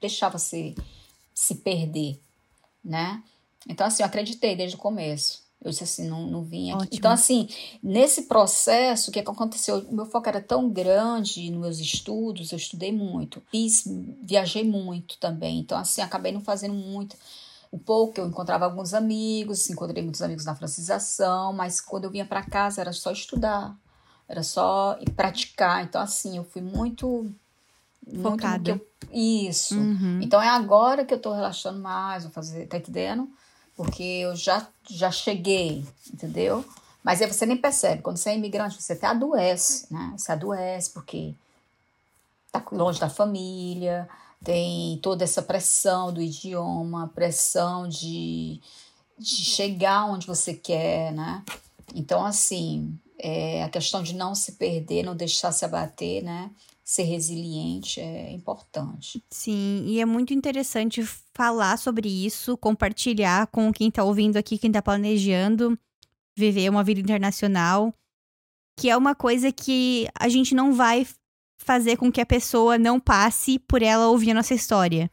deixar 0.00 0.30
você 0.30 0.74
se 1.34 1.56
perder, 1.56 2.18
né? 2.82 3.22
Então, 3.68 3.86
assim, 3.86 4.02
eu 4.02 4.06
acreditei 4.06 4.56
desde 4.56 4.76
o 4.76 4.80
começo. 4.80 5.44
Eu 5.62 5.70
disse 5.70 5.84
assim, 5.84 6.08
não, 6.08 6.26
não 6.28 6.44
vim 6.44 6.70
aqui. 6.70 6.82
Ótimo. 6.82 6.98
Então, 6.98 7.10
assim, 7.10 7.48
nesse 7.82 8.22
processo, 8.22 9.10
o 9.10 9.12
que, 9.12 9.18
é 9.18 9.22
aconteceu? 9.22 9.78
O 9.80 9.94
meu 9.94 10.06
foco 10.06 10.28
era 10.28 10.40
tão 10.40 10.70
grande 10.70 11.50
nos 11.50 11.60
meus 11.60 11.78
estudos, 11.80 12.52
eu 12.52 12.56
estudei 12.56 12.92
muito. 12.92 13.42
Fiz, 13.50 13.84
viajei 14.22 14.64
muito 14.64 15.18
também. 15.18 15.58
Então, 15.58 15.76
assim, 15.76 16.00
acabei 16.00 16.30
não 16.30 16.40
fazendo 16.40 16.74
muito. 16.74 17.16
O 17.76 17.78
pouco 17.78 18.20
eu 18.20 18.26
encontrava 18.26 18.64
alguns 18.64 18.94
amigos, 18.94 19.68
encontrei 19.68 20.02
muitos 20.02 20.22
amigos 20.22 20.44
na 20.44 20.54
francização, 20.54 21.52
mas 21.52 21.80
quando 21.80 22.04
eu 22.04 22.10
vinha 22.10 22.24
para 22.24 22.42
casa 22.42 22.80
era 22.80 22.92
só 22.92 23.12
estudar, 23.12 23.76
era 24.28 24.42
só 24.42 24.98
praticar. 25.14 25.84
Então, 25.84 26.00
assim, 26.00 26.38
eu 26.38 26.44
fui 26.44 26.62
muito. 26.62 27.30
Focada. 28.22 28.70
Muito 28.70 28.86
isso. 29.12 29.76
Uhum. 29.76 30.20
Então 30.22 30.40
é 30.40 30.48
agora 30.48 31.04
que 31.04 31.12
eu 31.12 31.20
tô 31.20 31.32
relaxando 31.32 31.80
mais, 31.80 32.22
vou 32.22 32.32
fazer, 32.32 32.66
tá 32.66 32.78
entendendo? 32.78 33.28
porque 33.76 34.02
eu 34.02 34.34
já, 34.34 34.66
já 34.88 35.10
cheguei, 35.10 35.86
entendeu? 36.12 36.64
Mas 37.04 37.20
aí 37.20 37.30
você 37.30 37.46
nem 37.46 37.56
percebe, 37.56 38.02
quando 38.02 38.16
você 38.16 38.30
é 38.30 38.36
imigrante, 38.36 38.82
você 38.82 38.94
até 38.94 39.06
adoece, 39.06 39.86
né? 39.92 40.14
Você 40.16 40.32
adoece 40.32 40.90
porque 40.90 41.34
tá 42.50 42.64
longe 42.72 42.98
da 42.98 43.08
família, 43.08 44.08
tem 44.44 44.98
toda 45.02 45.24
essa 45.24 45.42
pressão 45.42 46.12
do 46.12 46.20
idioma, 46.20 47.10
pressão 47.14 47.88
de, 47.88 48.60
de 49.18 49.26
chegar 49.26 50.06
onde 50.06 50.26
você 50.26 50.54
quer, 50.54 51.12
né? 51.12 51.42
Então, 51.94 52.24
assim, 52.24 52.98
é, 53.18 53.62
a 53.62 53.68
questão 53.68 54.02
de 54.02 54.14
não 54.14 54.34
se 54.34 54.52
perder, 54.52 55.02
não 55.02 55.16
deixar 55.16 55.52
se 55.52 55.64
abater, 55.64 56.22
né? 56.22 56.50
ser 56.86 57.02
resiliente 57.02 58.00
é 58.00 58.30
importante. 58.30 59.20
Sim, 59.28 59.82
e 59.86 60.00
é 60.00 60.04
muito 60.04 60.32
interessante 60.32 61.04
falar 61.34 61.76
sobre 61.78 62.08
isso, 62.08 62.56
compartilhar 62.56 63.48
com 63.48 63.72
quem 63.72 63.88
está 63.88 64.04
ouvindo 64.04 64.36
aqui, 64.36 64.56
quem 64.56 64.70
está 64.70 64.80
planejando 64.80 65.76
viver 66.38 66.70
uma 66.70 66.84
vida 66.84 67.00
internacional, 67.00 67.92
que 68.78 68.88
é 68.88 68.96
uma 68.96 69.16
coisa 69.16 69.50
que 69.50 70.06
a 70.16 70.28
gente 70.28 70.54
não 70.54 70.72
vai 70.72 71.04
fazer 71.66 71.96
com 71.96 72.10
que 72.10 72.20
a 72.20 72.26
pessoa 72.26 72.78
não 72.78 73.00
passe 73.00 73.58
por 73.58 73.82
ela 73.82 74.06
ouvir 74.06 74.30
a 74.30 74.34
nossa 74.34 74.54
história. 74.54 75.10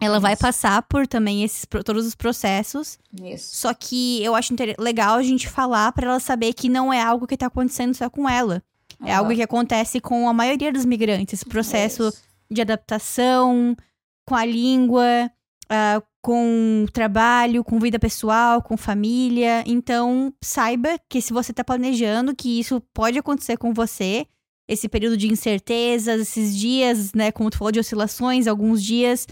Ela 0.00 0.16
isso. 0.16 0.22
vai 0.22 0.36
passar 0.36 0.82
por 0.82 1.06
também 1.06 1.44
esses 1.44 1.66
todos 1.84 2.06
os 2.06 2.14
processos. 2.14 2.98
Isso. 3.22 3.56
Só 3.56 3.72
que 3.72 4.22
eu 4.24 4.34
acho 4.34 4.54
legal 4.78 5.16
a 5.16 5.22
gente 5.22 5.48
falar 5.48 5.92
para 5.92 6.06
ela 6.06 6.20
saber 6.20 6.54
que 6.54 6.68
não 6.68 6.92
é 6.92 7.00
algo 7.00 7.26
que 7.26 7.36
tá 7.36 7.46
acontecendo 7.46 7.94
só 7.94 8.10
com 8.10 8.28
ela. 8.28 8.62
É 9.04 9.14
algo 9.14 9.34
que 9.34 9.42
acontece 9.42 10.00
com 10.00 10.28
a 10.28 10.32
maioria 10.32 10.72
dos 10.72 10.84
migrantes. 10.84 11.44
Processo 11.44 12.12
de 12.50 12.62
adaptação, 12.62 13.76
com 14.24 14.34
a 14.34 14.44
língua, 14.44 15.30
uh, 15.64 16.02
com 16.22 16.86
trabalho, 16.92 17.62
com 17.62 17.78
vida 17.78 17.98
pessoal, 17.98 18.62
com 18.62 18.76
família. 18.76 19.62
Então, 19.66 20.32
saiba 20.42 20.98
que 21.08 21.20
se 21.20 21.32
você 21.32 21.52
está 21.52 21.62
planejando 21.62 22.34
que 22.34 22.58
isso 22.58 22.80
pode 22.94 23.18
acontecer 23.18 23.58
com 23.58 23.74
você, 23.74 24.26
esse 24.68 24.88
período 24.88 25.16
de 25.16 25.28
incertezas, 25.28 26.20
esses 26.20 26.56
dias, 26.56 27.12
né, 27.12 27.30
como 27.30 27.50
tu 27.50 27.58
falou 27.58 27.72
de 27.72 27.80
oscilações, 27.80 28.46
alguns 28.46 28.82
dias 28.82 29.26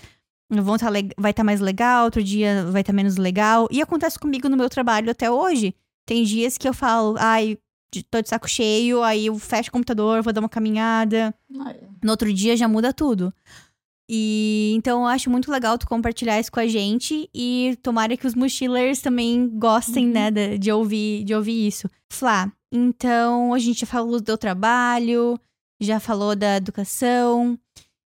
vão 0.51 0.77
tá 0.77 0.91
vai 0.91 1.31
estar 1.31 1.33
tá 1.33 1.45
mais 1.45 1.61
legal, 1.61 2.05
outro 2.05 2.23
dia 2.23 2.65
vai 2.67 2.83
estar 2.83 2.93
tá 2.93 2.97
menos 2.97 3.17
legal. 3.17 3.67
E 3.71 3.81
acontece 3.81 4.19
comigo 4.19 4.49
no 4.49 4.57
meu 4.57 4.69
trabalho 4.69 5.11
até 5.11 5.31
hoje. 5.31 5.75
Tem 6.05 6.25
dias 6.25 6.59
que 6.59 6.69
eu 6.69 6.75
falo, 6.75 7.17
ai, 7.19 7.57
tô 8.11 8.21
de 8.21 8.29
saco 8.29 8.49
cheio, 8.49 9.03
aí 9.03 9.27
eu 9.27 9.39
fecho 9.39 9.71
o 9.71 9.73
computador, 9.73 10.23
vou 10.23 10.33
dar 10.33 10.41
uma 10.41 10.49
caminhada. 10.49 11.35
Ai. 11.61 11.81
No 12.03 12.11
outro 12.11 12.33
dia 12.33 12.57
já 12.57 12.69
muda 12.69 12.93
tudo. 12.93 13.33
E 14.15 14.75
então 14.77 15.01
eu 15.01 15.07
acho 15.07 15.31
muito 15.31 15.51
legal 15.51 15.79
tu 15.79 15.89
compartilhar 15.89 16.39
isso 16.39 16.53
com 16.53 16.61
a 16.61 16.67
gente 16.67 17.31
e 17.33 17.79
tomara 17.83 18.15
que 18.15 18.27
os 18.27 18.35
mochilers 18.35 19.01
também 19.01 19.49
gostem, 19.59 20.05
uhum. 20.05 20.13
né, 20.13 20.31
de, 20.31 20.59
de, 20.59 20.71
ouvir, 20.71 21.25
de 21.25 21.35
ouvir 21.35 21.67
isso. 21.67 21.89
Flá, 22.13 22.53
então 22.71 23.55
a 23.55 23.59
gente 23.59 23.81
já 23.81 23.87
falou 23.87 24.21
do 24.21 24.23
teu 24.23 24.37
trabalho, 24.37 25.41
já 25.81 25.99
falou 25.99 26.37
da 26.37 26.59
educação. 26.59 27.59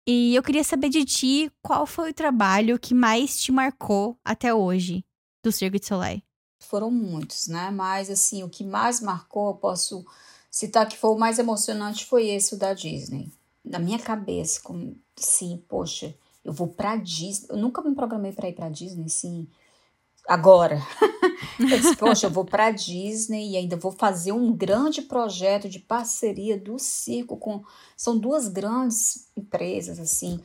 E 0.08 0.34
eu 0.34 0.42
queria 0.42 0.64
saber 0.64 0.90
de 0.90 1.06
ti 1.06 1.52
qual 1.62 1.86
foi 1.86 2.10
o 2.10 2.16
trabalho 2.16 2.80
que 2.80 2.96
mais 2.96 3.40
te 3.40 3.52
marcou 3.52 4.18
até 4.26 4.52
hoje 4.52 5.06
do 5.44 5.52
Cirque 5.52 5.78
du 5.78 5.86
Soleil. 5.86 6.24
Foram 6.64 6.90
muitos, 6.90 7.48
né? 7.48 7.70
Mas 7.70 8.10
assim, 8.10 8.42
o 8.42 8.50
que 8.50 8.64
mais 8.64 9.02
marcou, 9.02 9.50
eu 9.50 9.56
posso 9.56 10.04
citar 10.50 10.90
que 10.90 10.98
foi 10.98 11.12
o 11.12 11.20
mais 11.20 11.38
emocionante 11.38 12.08
foi 12.08 12.28
esse 12.30 12.56
o 12.56 12.58
da 12.58 12.74
Disney. 12.74 13.32
Na 13.64 13.80
minha 13.80 14.00
cabeça, 14.00 14.60
como 14.62 14.98
sim, 15.16 15.64
poxa, 15.68 16.16
eu 16.44 16.52
vou 16.52 16.68
pra 16.68 16.96
Disney. 16.96 17.48
Eu 17.50 17.58
nunca 17.58 17.82
me 17.82 17.94
programei 17.94 18.32
para 18.32 18.50
ir 18.50 18.54
pra 18.54 18.70
Disney, 18.70 19.10
sim. 19.10 19.48
Agora. 20.28 20.80
eu 21.60 21.80
disse, 21.80 21.96
poxa, 21.96 22.28
eu 22.28 22.32
vou 22.32 22.46
pra 22.46 22.72
Disney 22.72 23.52
e 23.52 23.58
ainda 23.58 23.76
vou 23.76 23.92
fazer 23.92 24.32
um 24.32 24.52
grande 24.56 25.02
projeto 25.02 25.70
de 25.70 25.80
parceria 25.80 26.60
do 26.60 26.80
circo 26.80 27.38
com. 27.38 27.64
São 27.96 28.18
duas 28.18 28.48
grandes 28.48 29.28
empresas, 29.36 30.00
assim, 30.00 30.40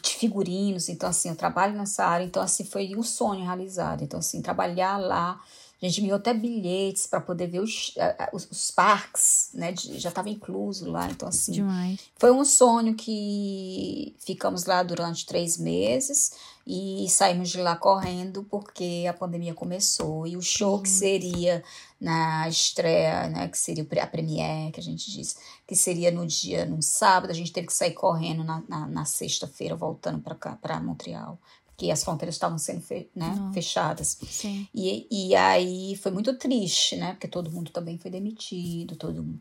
de 0.00 0.14
figurinos. 0.14 0.88
Então, 0.88 1.08
assim, 1.08 1.28
eu 1.28 1.36
trabalho 1.36 1.76
nessa 1.76 2.04
área. 2.04 2.24
Então, 2.24 2.42
assim, 2.42 2.64
foi 2.64 2.94
um 2.96 3.02
sonho 3.02 3.44
realizado. 3.44 4.02
Então, 4.02 4.20
assim, 4.20 4.40
trabalhar 4.40 4.98
lá 4.98 5.40
a 5.80 5.86
gente 5.86 6.00
ganhou 6.00 6.16
até 6.16 6.32
bilhetes 6.32 7.06
para 7.06 7.20
poder 7.20 7.48
ver 7.48 7.60
os, 7.60 7.94
os, 8.32 8.50
os 8.50 8.70
parques, 8.70 9.50
né? 9.52 9.72
De, 9.72 9.98
já 9.98 10.08
estava 10.08 10.30
incluso 10.30 10.90
lá. 10.90 11.10
Então, 11.10 11.28
assim. 11.28 11.52
Demais. 11.52 12.00
Foi 12.16 12.30
um 12.30 12.44
sonho 12.46 12.94
que 12.94 14.16
ficamos 14.18 14.64
lá 14.64 14.82
durante 14.82 15.26
três 15.26 15.58
meses 15.58 16.32
e 16.66 17.06
saímos 17.10 17.50
de 17.50 17.58
lá 17.58 17.76
correndo 17.76 18.42
porque 18.44 19.04
a 19.06 19.12
pandemia 19.12 19.52
começou. 19.52 20.26
E 20.26 20.34
o 20.34 20.42
show 20.42 20.80
que 20.80 20.88
seria 20.88 21.62
na 22.00 22.48
estreia, 22.48 23.28
né? 23.28 23.46
Que 23.48 23.58
seria 23.58 23.86
a 24.02 24.06
premiere, 24.06 24.72
que 24.72 24.80
a 24.80 24.82
gente 24.82 25.10
diz, 25.10 25.36
que 25.66 25.76
seria 25.76 26.10
no 26.10 26.26
dia, 26.26 26.64
num 26.64 26.80
sábado, 26.80 27.30
a 27.30 27.34
gente 27.34 27.52
teve 27.52 27.66
que 27.66 27.74
sair 27.74 27.92
correndo 27.92 28.42
na, 28.42 28.62
na, 28.66 28.86
na 28.86 29.04
sexta-feira, 29.04 29.76
voltando 29.76 30.22
para 30.22 30.80
Montreal 30.80 31.38
que 31.76 31.90
as 31.90 32.02
fronteiras 32.02 32.34
estavam 32.34 32.58
sendo 32.58 32.80
fe, 32.80 33.10
né, 33.14 33.50
fechadas. 33.52 34.18
Sim. 34.28 34.66
E, 34.74 35.06
e 35.10 35.34
aí 35.34 35.96
foi 35.96 36.10
muito 36.10 36.36
triste, 36.38 36.96
né? 36.96 37.12
Porque 37.12 37.28
todo 37.28 37.50
mundo 37.50 37.70
também 37.70 37.98
foi 37.98 38.10
demitido, 38.10 38.96
todo 38.96 39.22
mundo, 39.22 39.40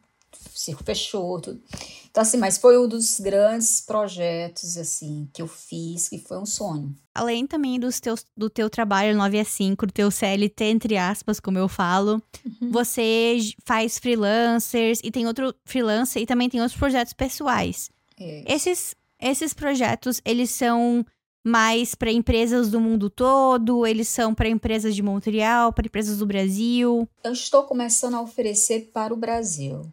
o 0.54 0.58
circo 0.58 0.84
fechou, 0.84 1.40
tudo. 1.40 1.62
Então, 2.10 2.22
assim, 2.22 2.38
mas 2.38 2.58
foi 2.58 2.78
um 2.78 2.88
dos 2.88 3.20
grandes 3.20 3.82
projetos, 3.82 4.78
assim, 4.78 5.28
que 5.34 5.42
eu 5.42 5.48
fiz, 5.48 6.10
que 6.10 6.20
foi 6.20 6.38
um 6.38 6.46
sonho. 6.46 6.96
Além 7.14 7.48
também 7.48 7.80
dos 7.80 8.00
teus, 8.00 8.26
do 8.36 8.50
teu 8.50 8.70
trabalho 8.70 9.16
9 9.16 9.40
a 9.40 9.46
5, 9.46 9.86
do 9.86 9.94
teu 9.94 10.12
CLT, 10.12 10.64
entre 10.66 10.98
aspas, 10.98 11.40
como 11.40 11.58
eu 11.58 11.68
falo, 11.68 12.22
uhum. 12.62 12.72
você 12.72 13.38
faz 13.64 13.98
freelancers 13.98 15.00
e 15.04 15.12
tem 15.12 15.26
outro 15.26 15.54
freelancer 15.66 16.22
e 16.22 16.26
também 16.26 16.50
tem 16.50 16.62
outros 16.62 16.78
projetos 16.78 17.14
pessoais. 17.14 17.90
É. 18.20 18.44
Esses, 18.54 18.96
esses 19.20 19.54
projetos, 19.54 20.22
eles 20.26 20.52
são 20.52 21.06
mais 21.46 21.94
para 21.94 22.12
empresas 22.12 22.72
do 22.72 22.82
mundo 22.82 23.08
todo? 23.08 23.86
Eles 23.86 24.08
são 24.08 24.34
para 24.34 24.50
empresas 24.50 24.96
de 24.96 25.04
Montreal, 25.04 25.72
para 25.72 25.86
empresas 25.86 26.18
do 26.18 26.26
Brasil? 26.26 27.08
Eu 27.24 27.34
estou 27.34 27.64
começando 27.64 28.16
a 28.16 28.22
oferecer 28.22 28.90
para 28.92 29.14
o 29.14 29.18
Brasil 29.18 29.86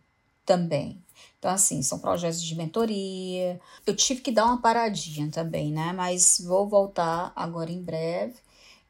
também. 0.47 0.99
Então, 1.39 1.51
assim, 1.51 1.83
são 1.83 1.99
projetos 1.99 2.43
de 2.43 2.55
mentoria. 2.55 3.61
Eu 3.85 3.95
tive 3.95 4.23
que 4.23 4.33
dar 4.33 4.47
uma 4.47 4.63
paradinha 4.63 5.31
também, 5.31 5.71
né? 5.71 5.93
Mas 5.93 6.41
vou 6.43 6.67
voltar 6.67 7.33
agora 7.37 7.71
em 7.71 7.83
breve. 7.83 8.37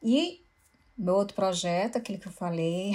E 0.01 0.41
meu 0.97 1.15
outro 1.15 1.35
projeto, 1.35 1.97
aquele 1.97 2.19
que 2.19 2.27
eu 2.27 2.31
falei, 2.31 2.93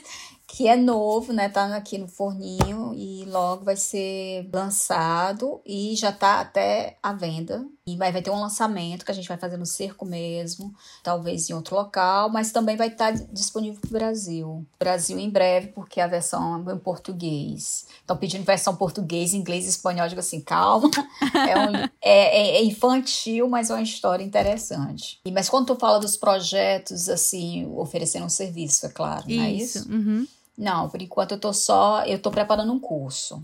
que 0.46 0.68
é 0.68 0.76
novo, 0.76 1.32
né? 1.32 1.48
Tá 1.48 1.74
aqui 1.74 1.96
no 1.96 2.08
forninho 2.08 2.92
e 2.94 3.24
logo 3.26 3.64
vai 3.64 3.76
ser 3.76 4.48
lançado 4.52 5.60
e 5.64 5.94
já 5.96 6.12
tá 6.12 6.40
até 6.40 6.98
à 7.02 7.12
venda. 7.12 7.64
E 7.88 7.96
vai, 7.96 8.10
vai 8.10 8.20
ter 8.20 8.30
um 8.30 8.40
lançamento 8.40 9.04
que 9.04 9.12
a 9.12 9.14
gente 9.14 9.28
vai 9.28 9.36
fazer 9.36 9.56
no 9.56 9.64
cerco 9.64 10.04
mesmo, 10.04 10.74
talvez 11.04 11.48
em 11.48 11.52
outro 11.54 11.76
local, 11.76 12.28
mas 12.28 12.50
também 12.50 12.76
vai 12.76 12.88
estar 12.88 13.16
tá 13.16 13.24
disponível 13.30 13.80
para 13.80 13.88
o 13.88 13.92
Brasil. 13.92 14.66
Brasil 14.76 15.16
em 15.20 15.30
breve, 15.30 15.68
porque 15.68 16.00
a 16.00 16.08
versão 16.08 16.68
é 16.68 16.72
em 16.72 16.78
português. 16.78 17.86
Estão 18.00 18.16
pedindo 18.16 18.42
versão 18.42 18.74
português, 18.74 19.34
inglês 19.34 19.66
e 19.66 19.68
espanhol. 19.68 20.06
Eu 20.06 20.08
digo 20.08 20.20
assim, 20.20 20.40
calma. 20.40 20.90
É, 21.46 21.58
um, 21.58 21.74
é, 21.76 21.90
é, 22.02 22.56
é, 22.56 22.64
infantil, 22.64 23.48
mas 23.48 23.70
é 23.70 23.74
uma 23.74 23.82
história 23.82 24.24
interessante. 24.24 25.20
E, 25.24 25.30
mas 25.30 25.48
quando 25.48 25.66
tu 25.66 25.76
fala 25.76 26.00
dos 26.00 26.16
projetos, 26.16 27.08
assim, 27.08 27.66
oferecendo 27.76 28.26
um 28.26 28.30
serviço, 28.30 28.86
é 28.86 28.88
claro, 28.88 29.24
isso. 29.28 29.36
não 29.36 29.44
é 29.44 29.52
isso? 29.52 29.88
Uhum. 29.88 30.26
Não, 30.58 30.88
por 30.88 31.00
enquanto 31.00 31.32
eu 31.32 31.38
tô 31.38 31.52
só. 31.52 32.04
Eu 32.04 32.18
tô 32.18 32.30
preparando 32.30 32.72
um 32.72 32.80
curso. 32.80 33.40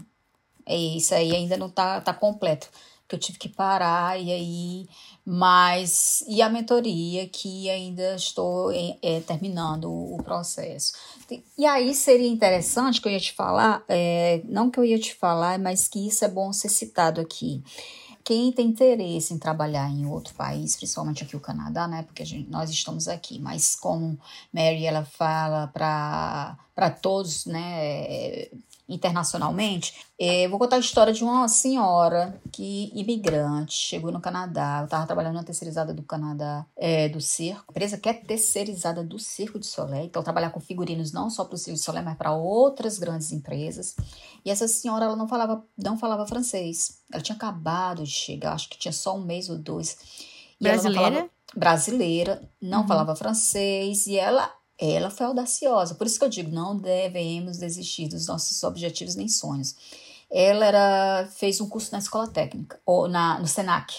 É 0.66 0.76
isso 0.76 1.14
aí 1.14 1.34
ainda 1.34 1.56
não 1.56 1.68
tá, 1.68 2.00
tá 2.00 2.14
completo. 2.14 2.68
Que 3.12 3.16
eu 3.16 3.20
tive 3.20 3.38
que 3.38 3.48
parar 3.48 4.18
e 4.18 4.32
aí. 4.32 4.88
Mas. 5.22 6.24
E 6.26 6.40
a 6.40 6.48
mentoria, 6.48 7.28
que 7.28 7.68
ainda 7.68 8.14
estou 8.14 8.72
é, 8.72 9.20
terminando 9.26 9.84
o, 9.84 10.16
o, 10.16 10.22
processo. 10.22 10.94
E 11.58 11.66
aí 11.66 11.94
seria 11.94 12.26
interessante 12.26 13.02
que 13.02 13.08
eu 13.08 13.12
ia 13.12 13.20
te 13.20 13.34
falar, 13.34 13.84
é, 13.86 14.40
não 14.46 14.70
que 14.70 14.80
eu 14.80 14.84
ia 14.84 14.98
te 14.98 15.14
falar, 15.14 15.58
mas 15.58 15.88
que 15.88 16.08
isso 16.08 16.24
é 16.24 16.28
bom 16.28 16.52
ser 16.52 16.70
citado 16.70 17.20
aqui 17.20 17.62
quem 18.24 18.52
tem 18.52 18.68
interesse 18.68 19.34
em 19.34 19.38
trabalhar 19.38 19.90
em 19.90 20.06
outro 20.06 20.32
país, 20.34 20.76
principalmente 20.76 21.24
aqui 21.24 21.36
o 21.36 21.40
Canadá, 21.40 21.88
né? 21.88 22.04
Porque 22.04 22.24
gente, 22.24 22.48
nós 22.48 22.70
estamos 22.70 23.08
aqui, 23.08 23.38
mas 23.40 23.74
como 23.74 24.18
Mary 24.52 24.86
ela 24.86 25.04
fala 25.04 25.66
para 25.66 26.90
todos, 27.02 27.46
né? 27.46 28.48
Internacionalmente. 28.92 30.06
É, 30.18 30.46
vou 30.48 30.58
contar 30.58 30.76
a 30.76 30.80
história 30.80 31.12
de 31.12 31.24
uma 31.24 31.48
senhora 31.48 32.40
que 32.52 32.90
imigrante 32.94 33.74
chegou 33.74 34.12
no 34.12 34.20
Canadá. 34.20 34.78
Eu 34.80 34.84
estava 34.84 35.06
trabalhando 35.06 35.34
na 35.34 35.42
terceirizada 35.42 35.92
do 35.92 36.02
Canadá, 36.02 36.66
é, 36.76 37.08
do 37.08 37.20
circo. 37.20 37.64
A 37.68 37.72
empresa 37.72 37.98
que 37.98 38.08
é 38.08 38.12
terceirizada 38.12 39.02
do 39.02 39.18
Circo 39.18 39.58
de 39.58 39.66
Soleil. 39.66 40.04
Então, 40.04 40.22
trabalhar 40.22 40.50
com 40.50 40.60
figurinos 40.60 41.12
não 41.12 41.30
só 41.30 41.44
para 41.44 41.54
o 41.54 41.58
Circo 41.58 41.78
de 41.78 41.84
Soleil, 41.84 42.04
mas 42.04 42.16
para 42.16 42.32
outras 42.32 42.98
grandes 42.98 43.32
empresas. 43.32 43.96
E 44.44 44.50
essa 44.50 44.68
senhora 44.68 45.06
ela 45.06 45.16
não 45.16 45.26
falava, 45.26 45.64
não 45.76 45.98
falava 45.98 46.26
francês. 46.26 47.00
Ela 47.12 47.22
tinha 47.22 47.36
acabado 47.36 48.04
de 48.04 48.10
chegar, 48.10 48.52
acho 48.52 48.68
que 48.68 48.78
tinha 48.78 48.92
só 48.92 49.16
um 49.16 49.24
mês 49.24 49.48
ou 49.48 49.58
dois. 49.58 49.96
E 50.60 50.64
brasileira? 50.64 51.10
Falava, 51.10 51.30
brasileira, 51.54 52.50
não 52.60 52.82
uhum. 52.82 52.88
falava 52.88 53.16
francês. 53.16 54.06
E 54.06 54.16
ela 54.16 54.50
ela 54.90 55.10
foi 55.10 55.26
audaciosa. 55.26 55.94
Por 55.94 56.06
isso 56.06 56.18
que 56.18 56.24
eu 56.24 56.28
digo, 56.28 56.50
não 56.50 56.76
devemos 56.76 57.58
desistir 57.58 58.08
dos 58.08 58.26
nossos 58.26 58.62
objetivos 58.64 59.14
nem 59.14 59.28
sonhos. 59.28 59.76
Ela 60.30 60.66
era, 60.66 61.28
fez 61.30 61.60
um 61.60 61.68
curso 61.68 61.92
na 61.92 61.98
escola 61.98 62.26
técnica, 62.26 62.80
ou 62.84 63.06
na, 63.06 63.38
no 63.38 63.46
SENAC, 63.46 63.94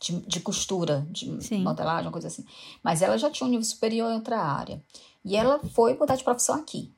de, 0.00 0.20
de 0.20 0.40
costura, 0.40 1.06
de 1.10 1.42
Sim. 1.42 1.62
modelagem, 1.62 2.06
uma 2.06 2.12
coisa 2.12 2.28
assim. 2.28 2.44
Mas 2.82 3.02
ela 3.02 3.18
já 3.18 3.30
tinha 3.30 3.46
um 3.46 3.50
nível 3.50 3.64
superior 3.64 4.12
em 4.12 4.16
outra 4.16 4.38
área. 4.38 4.82
E 5.24 5.36
ela 5.36 5.58
foi 5.72 5.94
mudar 5.94 6.16
de 6.16 6.22
profissão 6.22 6.56
aqui. 6.56 6.92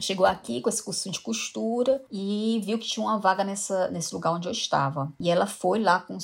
Chegou 0.00 0.24
aqui 0.24 0.60
com 0.60 0.68
esse 0.68 0.82
curso 0.82 1.10
de 1.10 1.20
costura 1.20 2.02
e 2.10 2.60
viu 2.64 2.78
que 2.78 2.86
tinha 2.86 3.04
uma 3.04 3.18
vaga 3.18 3.44
nessa, 3.44 3.88
nesse 3.90 4.14
lugar 4.14 4.32
onde 4.32 4.48
eu 4.48 4.52
estava. 4.52 5.12
E 5.20 5.28
ela 5.28 5.46
foi 5.46 5.80
lá 5.80 6.00
com 6.00 6.16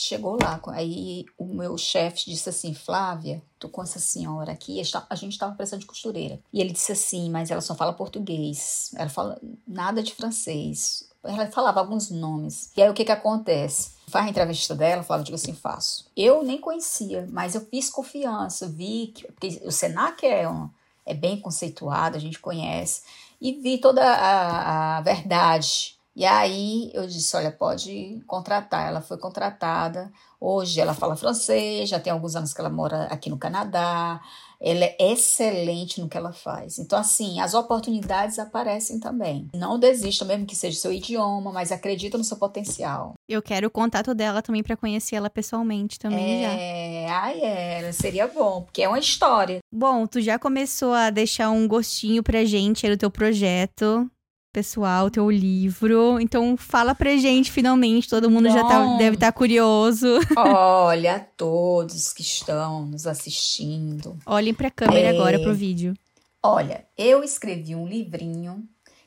chegou 0.00 0.38
lá. 0.40 0.60
Aí 0.68 1.26
o 1.36 1.44
meu 1.44 1.76
chefe 1.76 2.30
disse 2.30 2.48
assim: 2.48 2.74
Flávia, 2.74 3.42
tô 3.58 3.68
com 3.68 3.82
essa 3.82 3.98
senhora 3.98 4.52
aqui, 4.52 4.80
a 5.08 5.14
gente 5.14 5.32
estava 5.32 5.54
precisando 5.54 5.80
de 5.80 5.86
costureira. 5.86 6.40
E 6.52 6.60
ele 6.60 6.72
disse 6.72 6.92
assim: 6.92 7.30
Mas 7.30 7.50
ela 7.50 7.60
só 7.60 7.74
fala 7.74 7.92
português, 7.92 8.90
ela 8.96 9.10
fala 9.10 9.40
nada 9.66 10.02
de 10.02 10.14
francês. 10.14 11.08
Ela 11.24 11.50
falava 11.50 11.80
alguns 11.80 12.10
nomes. 12.10 12.70
E 12.76 12.82
aí 12.82 12.88
o 12.88 12.94
que 12.94 13.04
que 13.04 13.12
acontece? 13.12 13.92
Faz 14.06 14.26
a 14.26 14.30
entrevista 14.30 14.74
dela, 14.74 15.02
fala, 15.02 15.22
digo 15.22 15.34
assim, 15.34 15.52
faço. 15.52 16.06
Eu 16.16 16.42
nem 16.42 16.58
conhecia, 16.58 17.28
mas 17.30 17.54
eu 17.54 17.60
fiz 17.60 17.90
confiança, 17.90 18.68
vi 18.68 19.08
que 19.08 19.26
porque 19.32 19.60
o 19.64 19.70
Senac 19.70 20.24
é, 20.24 20.48
um, 20.48 20.70
é 21.04 21.12
bem 21.12 21.38
conceituado, 21.38 22.16
a 22.16 22.20
gente 22.20 22.38
conhece, 22.38 23.02
e 23.40 23.52
vi 23.52 23.78
toda 23.78 24.02
a, 24.02 24.98
a 24.98 25.00
verdade 25.02 25.97
E 26.18 26.26
aí 26.26 26.90
eu 26.92 27.06
disse: 27.06 27.36
olha, 27.36 27.52
pode 27.52 28.20
contratar. 28.26 28.88
Ela 28.88 29.00
foi 29.00 29.16
contratada. 29.16 30.10
Hoje 30.40 30.80
ela 30.80 30.92
fala 30.92 31.14
francês, 31.14 31.88
já 31.88 32.00
tem 32.00 32.12
alguns 32.12 32.34
anos 32.34 32.52
que 32.52 32.60
ela 32.60 32.68
mora 32.68 33.04
aqui 33.04 33.30
no 33.30 33.38
Canadá. 33.38 34.20
Ela 34.60 34.86
é 34.86 35.12
excelente 35.12 36.00
no 36.00 36.08
que 36.08 36.16
ela 36.16 36.32
faz. 36.32 36.80
Então, 36.80 36.98
assim, 36.98 37.38
as 37.38 37.54
oportunidades 37.54 38.40
aparecem 38.40 38.98
também. 38.98 39.48
Não 39.54 39.78
desista, 39.78 40.24
mesmo 40.24 40.44
que 40.44 40.56
seja 40.56 40.80
seu 40.80 40.92
idioma, 40.92 41.52
mas 41.52 41.70
acredita 41.70 42.18
no 42.18 42.24
seu 42.24 42.36
potencial. 42.36 43.14
Eu 43.28 43.40
quero 43.40 43.68
o 43.68 43.70
contato 43.70 44.12
dela 44.12 44.42
também 44.42 44.64
para 44.64 44.76
conhecer 44.76 45.14
ela 45.14 45.30
pessoalmente 45.30 46.00
também 46.00 46.44
é... 46.44 47.06
já. 47.06 47.20
Ai, 47.20 47.40
é, 47.40 47.92
seria 47.92 48.26
bom, 48.26 48.62
porque 48.62 48.82
é 48.82 48.88
uma 48.88 48.98
história. 48.98 49.60
Bom, 49.72 50.04
tu 50.08 50.20
já 50.20 50.36
começou 50.36 50.92
a 50.92 51.10
deixar 51.10 51.50
um 51.50 51.68
gostinho 51.68 52.24
pra 52.24 52.44
gente 52.44 52.84
aí 52.84 52.92
do 52.92 52.98
teu 52.98 53.12
projeto 53.12 54.10
pessoal, 54.58 55.08
teu 55.08 55.30
livro. 55.30 56.18
Então 56.20 56.56
fala 56.56 56.92
pra 56.92 57.16
gente 57.16 57.52
finalmente, 57.52 58.08
todo 58.08 58.28
mundo 58.28 58.48
Bom, 58.48 58.54
já 58.54 58.64
tá, 58.64 58.96
deve 58.96 59.14
estar 59.14 59.30
tá 59.30 59.32
curioso. 59.32 60.18
Olha, 60.36 61.20
todos 61.36 62.12
que 62.12 62.22
estão 62.22 62.84
nos 62.84 63.06
assistindo. 63.06 64.18
Olhem 64.26 64.52
pra 64.52 64.68
câmera 64.68 65.06
é... 65.06 65.10
agora 65.10 65.38
pro 65.38 65.54
vídeo. 65.54 65.94
Olha, 66.42 66.84
eu 66.96 67.22
escrevi 67.22 67.76
um 67.76 67.86
livrinho 67.86 68.64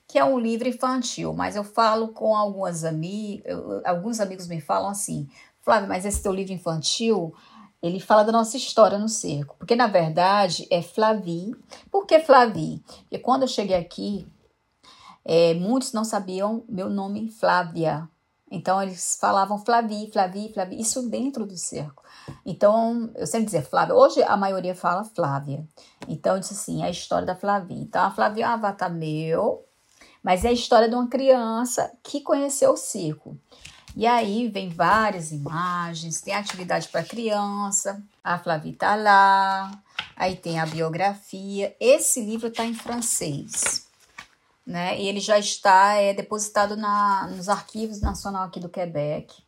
que 0.07 0.17
é 0.17 0.23
um 0.23 0.39
livro 0.39 0.69
infantil, 0.69 1.33
mas 1.33 1.57
eu 1.57 1.65
falo 1.65 2.09
com 2.09 2.33
algumas 2.33 2.85
amigas, 2.85 3.43
alguns 3.83 4.21
amigos 4.21 4.47
me 4.47 4.61
falam 4.61 4.89
assim, 4.89 5.27
Flávio, 5.61 5.87
mas 5.87 6.05
esse 6.05 6.23
teu 6.23 6.31
livro 6.31 6.53
infantil, 6.53 7.33
ele 7.83 7.99
fala 7.99 8.23
da 8.23 8.31
nossa 8.31 8.55
história 8.55 8.97
no 8.97 9.09
circo, 9.09 9.55
porque 9.57 9.75
na 9.75 9.87
verdade 9.87 10.65
é 10.69 10.81
Flavi. 10.81 11.53
Por 11.89 12.05
que 12.05 12.19
Flavi? 12.19 12.81
Porque 13.01 13.19
quando 13.19 13.43
eu 13.43 13.47
cheguei 13.47 13.75
aqui, 13.75 14.27
é, 15.23 15.53
muitos 15.53 15.93
não 15.93 16.03
sabiam 16.03 16.65
meu 16.67 16.89
nome 16.89 17.29
Flávia. 17.29 18.07
Então 18.49 18.81
eles 18.83 19.17
falavam 19.19 19.63
Flavi, 19.63 20.09
Flavi, 20.11 20.51
Flavi, 20.53 20.79
isso 20.79 21.09
dentro 21.09 21.45
do 21.45 21.55
cerco. 21.55 22.03
Então 22.45 23.09
eu 23.15 23.25
sempre 23.25 23.45
dizia 23.45 23.61
Flávia. 23.61 23.95
Hoje 23.95 24.21
a 24.23 24.35
maioria 24.35 24.75
fala 24.75 25.05
Flávia. 25.05 25.65
Então 26.07 26.35
eu 26.35 26.39
disse 26.39 26.53
assim: 26.53 26.83
é 26.83 26.87
a 26.87 26.89
história 26.89 27.25
da 27.25 27.35
Flavia. 27.35 27.81
Então 27.81 28.03
a 28.03 28.11
Flavia 28.11 28.45
é 28.45 28.49
um 28.49 28.51
avatar 28.51 28.91
meu, 28.91 29.65
mas 30.21 30.43
é 30.43 30.49
a 30.49 30.53
história 30.53 30.89
de 30.89 30.95
uma 30.95 31.07
criança 31.07 31.91
que 32.03 32.19
conheceu 32.19 32.73
o 32.73 32.77
circo. 32.77 33.37
E 33.95 34.05
aí 34.05 34.49
vem 34.49 34.69
várias 34.69 35.31
imagens, 35.31 36.21
tem 36.21 36.33
atividade 36.33 36.87
para 36.87 37.03
criança, 37.03 38.01
a 38.23 38.37
Flavia 38.37 38.75
tá 38.77 38.95
lá, 38.95 39.71
aí 40.15 40.35
tem 40.35 40.59
a 40.59 40.65
biografia. 40.65 41.75
Esse 41.79 42.21
livro 42.21 42.47
está 42.47 42.65
em 42.65 42.73
francês 42.73 43.90
né? 44.71 44.99
E 44.99 45.07
ele 45.07 45.19
já 45.19 45.37
está 45.37 45.95
é, 45.95 46.13
depositado 46.13 46.75
na, 46.75 47.27
nos 47.35 47.49
arquivos 47.49 48.01
nacional 48.01 48.45
aqui 48.45 48.59
do 48.59 48.69
Quebec. 48.69 49.43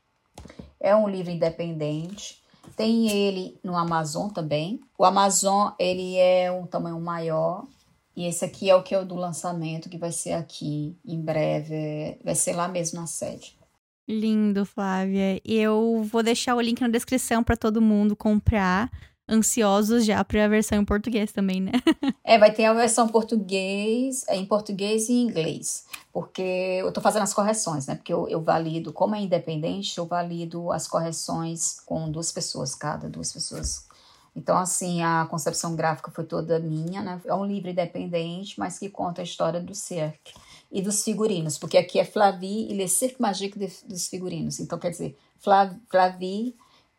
É 0.79 0.95
um 0.95 1.07
livro 1.07 1.31
independente. 1.31 2.43
Tem 2.75 3.09
ele 3.09 3.57
no 3.63 3.75
Amazon 3.75 4.29
também. 4.29 4.81
O 4.97 5.05
Amazon 5.05 5.71
ele 5.79 6.17
é 6.17 6.51
um 6.51 6.67
tamanho 6.67 6.99
maior. 6.99 7.65
E 8.15 8.25
esse 8.25 8.45
aqui 8.45 8.69
é 8.69 8.75
o 8.75 8.83
que 8.83 8.93
é 8.93 8.99
o 8.99 9.05
do 9.05 9.15
lançamento, 9.15 9.89
que 9.89 9.97
vai 9.97 10.11
ser 10.11 10.33
aqui 10.33 10.95
em 11.03 11.19
breve. 11.19 12.19
Vai 12.23 12.35
ser 12.35 12.53
lá 12.53 12.67
mesmo 12.67 12.99
na 12.99 13.07
sede. 13.07 13.57
Lindo, 14.07 14.65
Flávia. 14.65 15.41
Eu 15.45 16.03
vou 16.03 16.21
deixar 16.21 16.55
o 16.55 16.61
link 16.61 16.81
na 16.81 16.89
descrição 16.89 17.43
para 17.43 17.55
todo 17.55 17.81
mundo 17.81 18.15
comprar 18.15 18.91
ansiosos 19.27 20.05
já 20.05 20.23
para 20.23 20.45
a 20.45 20.47
versão 20.47 20.79
em 20.79 20.85
português 20.85 21.31
também, 21.31 21.61
né? 21.61 21.71
é, 22.23 22.37
vai 22.37 22.51
ter 22.51 22.65
a 22.65 22.73
versão 22.73 23.07
português, 23.07 24.25
é, 24.27 24.35
em 24.35 24.45
português 24.45 25.09
e 25.09 25.13
em 25.13 25.23
inglês. 25.23 25.85
Porque 26.11 26.41
eu 26.41 26.89
estou 26.89 27.01
fazendo 27.01 27.23
as 27.23 27.33
correções, 27.33 27.87
né? 27.87 27.95
Porque 27.95 28.13
eu, 28.13 28.27
eu 28.27 28.41
valido, 28.41 28.91
como 28.91 29.15
é 29.15 29.21
independente, 29.21 29.97
eu 29.97 30.05
valido 30.05 30.71
as 30.71 30.87
correções 30.87 31.79
com 31.85 32.11
duas 32.11 32.31
pessoas, 32.31 32.75
cada 32.75 33.09
duas 33.09 33.31
pessoas. 33.31 33.87
Então, 34.35 34.57
assim, 34.57 35.01
a 35.03 35.27
concepção 35.29 35.75
gráfica 35.75 36.11
foi 36.11 36.23
toda 36.23 36.59
minha, 36.59 37.01
né? 37.01 37.21
É 37.25 37.33
um 37.33 37.45
livro 37.45 37.69
independente, 37.69 38.59
mas 38.59 38.79
que 38.79 38.89
conta 38.89 39.21
a 39.21 39.23
história 39.23 39.61
do 39.61 39.75
Cirque 39.75 40.33
e 40.71 40.81
dos 40.81 41.03
figurinos, 41.03 41.57
porque 41.59 41.77
aqui 41.77 41.99
é 41.99 42.05
Flavie 42.05 42.67
e 42.71 42.73
Le 42.73 42.87
Cirque 42.87 43.21
Magique 43.21 43.59
de, 43.59 43.71
dos 43.85 44.07
figurinos. 44.07 44.59
Então, 44.59 44.79
quer 44.79 44.89
dizer, 44.89 45.15
Flavie 45.39 46.55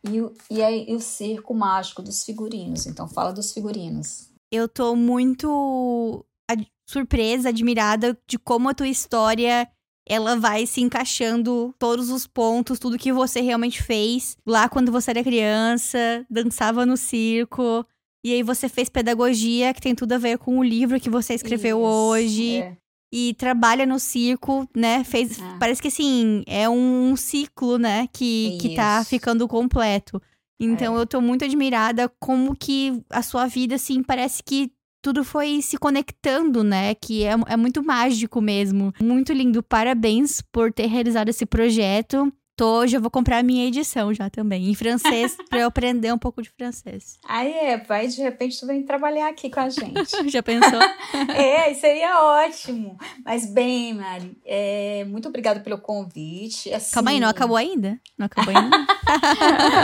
e, 0.09 0.21
o, 0.21 0.33
e, 0.49 0.61
é, 0.61 0.89
e 0.91 0.95
o 0.95 0.99
circo 0.99 1.53
mágico 1.53 2.01
dos 2.01 2.23
figurinos. 2.23 2.85
Então, 2.85 3.07
fala 3.07 3.31
dos 3.31 3.51
figurinos. 3.51 4.29
Eu 4.51 4.67
tô 4.67 4.95
muito 4.95 6.25
ad 6.49 6.65
surpresa, 6.87 7.49
admirada 7.49 8.17
de 8.27 8.37
como 8.37 8.69
a 8.69 8.73
tua 8.73 8.87
história 8.87 9.67
ela 10.07 10.35
vai 10.35 10.67
se 10.67 10.81
encaixando 10.81 11.73
todos 11.79 12.11
os 12.11 12.27
pontos, 12.27 12.77
tudo 12.77 12.97
que 12.97 13.11
você 13.11 13.41
realmente 13.41 13.81
fez 13.81 14.37
lá 14.45 14.69
quando 14.69 14.91
você 14.91 15.09
era 15.09 15.23
criança, 15.23 16.23
dançava 16.29 16.85
no 16.85 16.95
circo. 16.95 17.83
E 18.23 18.31
aí 18.31 18.43
você 18.43 18.69
fez 18.69 18.87
pedagogia, 18.87 19.73
que 19.73 19.81
tem 19.81 19.95
tudo 19.95 20.13
a 20.13 20.17
ver 20.17 20.37
com 20.37 20.59
o 20.59 20.63
livro 20.63 20.99
que 20.99 21.09
você 21.09 21.33
escreveu 21.33 21.79
Isso, 21.79 21.87
hoje. 21.87 22.57
É 22.57 22.77
e 23.17 23.33
trabalha 23.35 23.85
no 23.85 23.97
circo, 23.97 24.67
né? 24.75 25.01
Fez, 25.05 25.39
ah. 25.41 25.55
Parece 25.57 25.81
que 25.81 25.87
assim, 25.87 26.43
é 26.45 26.67
um 26.67 27.15
ciclo, 27.15 27.77
né? 27.77 28.09
Que, 28.11 28.57
que 28.59 28.75
tá 28.75 29.05
ficando 29.05 29.47
completo. 29.47 30.21
Então 30.59 30.97
é. 30.97 31.01
eu 31.01 31.07
tô 31.07 31.21
muito 31.21 31.45
admirada 31.45 32.11
como 32.19 32.53
que 32.53 33.01
a 33.09 33.21
sua 33.21 33.47
vida, 33.47 33.75
assim, 33.75 34.03
parece 34.03 34.43
que 34.43 34.69
tudo 35.01 35.23
foi 35.23 35.61
se 35.61 35.77
conectando, 35.77 36.61
né? 36.61 36.93
Que 36.93 37.23
é, 37.23 37.35
é 37.47 37.55
muito 37.55 37.81
mágico 37.81 38.41
mesmo. 38.41 38.93
Muito 39.01 39.31
lindo. 39.31 39.63
Parabéns 39.63 40.41
por 40.51 40.73
ter 40.73 40.87
realizado 40.87 41.29
esse 41.29 41.45
projeto. 41.45 42.29
Tô, 42.57 42.79
hoje 42.79 42.95
eu 42.95 43.01
vou 43.01 43.11
comprar 43.11 43.39
a 43.39 43.43
minha 43.43 43.67
edição 43.67 44.13
já 44.13 44.29
também, 44.29 44.69
em 44.69 44.73
francês, 44.73 45.35
pra 45.49 45.59
eu 45.59 45.67
aprender 45.67 46.13
um 46.13 46.17
pouco 46.17 46.41
de 46.41 46.49
francês. 46.49 47.17
Aí 47.27 47.51
é, 47.51 47.77
vai 47.77 48.07
de 48.07 48.21
repente 48.21 48.57
tu 48.57 48.65
vem 48.65 48.81
trabalhar 48.81 49.27
aqui 49.27 49.49
com 49.49 49.59
a 49.59 49.69
gente. 49.69 49.91
já 50.31 50.41
pensou? 50.41 50.79
é, 51.35 51.73
seria 51.73 52.17
ótimo. 52.23 52.97
Mas 53.25 53.45
bem, 53.45 53.95
Mari, 53.95 54.37
é, 54.45 55.03
muito 55.03 55.27
obrigada 55.27 55.59
pelo 55.59 55.77
convite. 55.77 56.73
Assim... 56.73 56.93
Calma 56.93 57.11
aí, 57.11 57.19
não 57.19 57.27
acabou 57.27 57.57
ainda? 57.57 57.99
Não 58.17 58.25
acabou 58.25 58.55
ainda? 58.55 58.87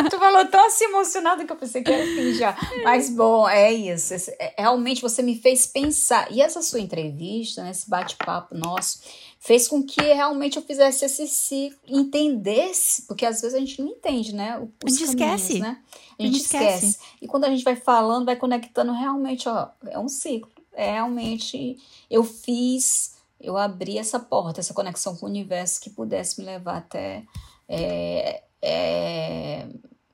tu 0.10 0.18
falou 0.18 0.46
tão 0.46 0.66
assim 0.66 0.86
emocionada 0.86 1.44
que 1.44 1.52
eu 1.52 1.58
pensei 1.58 1.84
que 1.84 1.92
era 1.92 2.06
fim 2.06 2.34
já. 2.36 2.56
Mas 2.86 3.10
bom, 3.10 3.50
é 3.50 3.74
isso. 3.74 4.14
É, 4.40 4.56
realmente 4.58 5.02
você 5.02 5.22
me 5.22 5.38
fez 5.38 5.68
pensar. 5.68 6.32
E 6.32 6.42
essa 6.42 6.62
sua 6.62 6.80
entrevista, 6.80 7.64
né, 7.64 7.72
esse 7.72 7.90
bate-papo 7.90 8.56
nosso 8.56 9.02
fez 9.42 9.68
com 9.68 9.84
que 9.84 10.00
realmente 10.00 10.58
eu 10.58 10.62
fizesse 10.62 11.04
esse 11.04 11.28
ciclo, 11.28 11.80
entendesse, 11.88 13.02
porque 13.08 13.26
às 13.26 13.42
vezes 13.42 13.56
a 13.56 13.60
gente 13.60 13.82
não 13.82 13.90
entende, 13.90 14.36
né? 14.36 14.60
Os 14.86 14.94
a 14.94 14.98
gente 15.00 15.18
caminhos, 15.18 15.42
esquece. 15.42 15.60
Né? 15.60 15.68
A 15.68 15.72
gente, 15.72 15.80
a 16.20 16.24
gente 16.24 16.42
esquece. 16.44 16.86
esquece. 16.86 17.00
E 17.20 17.28
quando 17.28 17.46
a 17.46 17.50
gente 17.50 17.64
vai 17.64 17.76
falando, 17.76 18.26
vai 18.26 18.36
conectando, 18.36 18.94
realmente, 18.94 19.50
ó, 19.50 19.70
é 19.88 19.98
um 19.98 20.08
ciclo. 20.08 20.52
É 20.72 20.92
realmente, 20.94 21.78
eu 22.08 22.24
fiz, 22.24 23.16
eu 23.40 23.58
abri 23.58 23.98
essa 23.98 24.20
porta, 24.20 24.60
essa 24.60 24.76
conexão 24.76 25.18
com 25.18 25.26
o 25.26 25.30
universo 25.30 25.82
que 25.82 25.90
pudesse 25.90 26.40
me 26.40 26.46
levar 26.46 26.78
até 26.78 27.26
é, 27.68 28.44
é, 28.62 29.68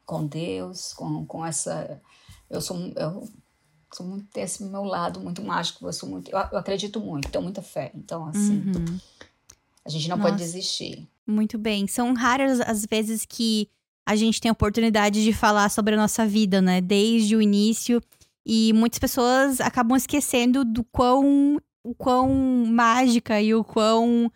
com 0.06 0.26
Deus, 0.26 0.94
com, 0.94 1.26
com 1.26 1.46
essa. 1.46 2.02
Eu 2.50 2.62
sou. 2.62 2.78
Eu, 2.96 3.28
sou 3.94 4.06
muito 4.06 4.38
esse 4.38 4.64
meu 4.64 4.84
lado 4.84 5.20
muito 5.20 5.42
mágico, 5.42 5.86
eu 5.88 5.94
sou 5.94 6.10
muito, 6.10 6.30
eu, 6.30 6.38
eu 6.52 6.58
acredito 6.58 7.00
muito, 7.00 7.30
tenho 7.30 7.44
muita 7.44 7.62
fé. 7.62 7.92
Então, 7.96 8.28
assim, 8.28 8.64
uhum. 8.68 9.00
A 9.88 9.90
gente 9.90 10.10
não 10.10 10.18
Nossa. 10.18 10.32
pode 10.32 10.44
desistir. 10.44 11.08
Muito 11.26 11.58
bem. 11.58 11.88
São 11.88 12.14
raras 12.14 12.60
as 12.60 12.86
vezes 12.86 13.26
que 13.26 13.70
a 14.06 14.16
gente 14.16 14.40
tem 14.42 14.50
a 14.50 14.52
oportunidade 14.52 15.24
de 15.24 15.32
falar 15.32 15.70
sobre 15.70 15.96
a 15.96 15.98
nossa 15.98 16.26
vida, 16.28 16.62
né? 16.62 16.82
Desde 16.82 17.36
o 17.36 17.42
início. 17.42 18.02
E 18.46 18.74
muitas 18.74 19.00
pessoas 19.00 19.62
acabam 19.62 19.96
esquecendo 19.96 20.66
do 20.66 20.84
quão, 20.84 21.58
o 21.84 21.96
quão 21.96 22.30
mágica 22.68 23.42
e 23.42 23.54
o 23.54 23.64
quão 23.64 24.28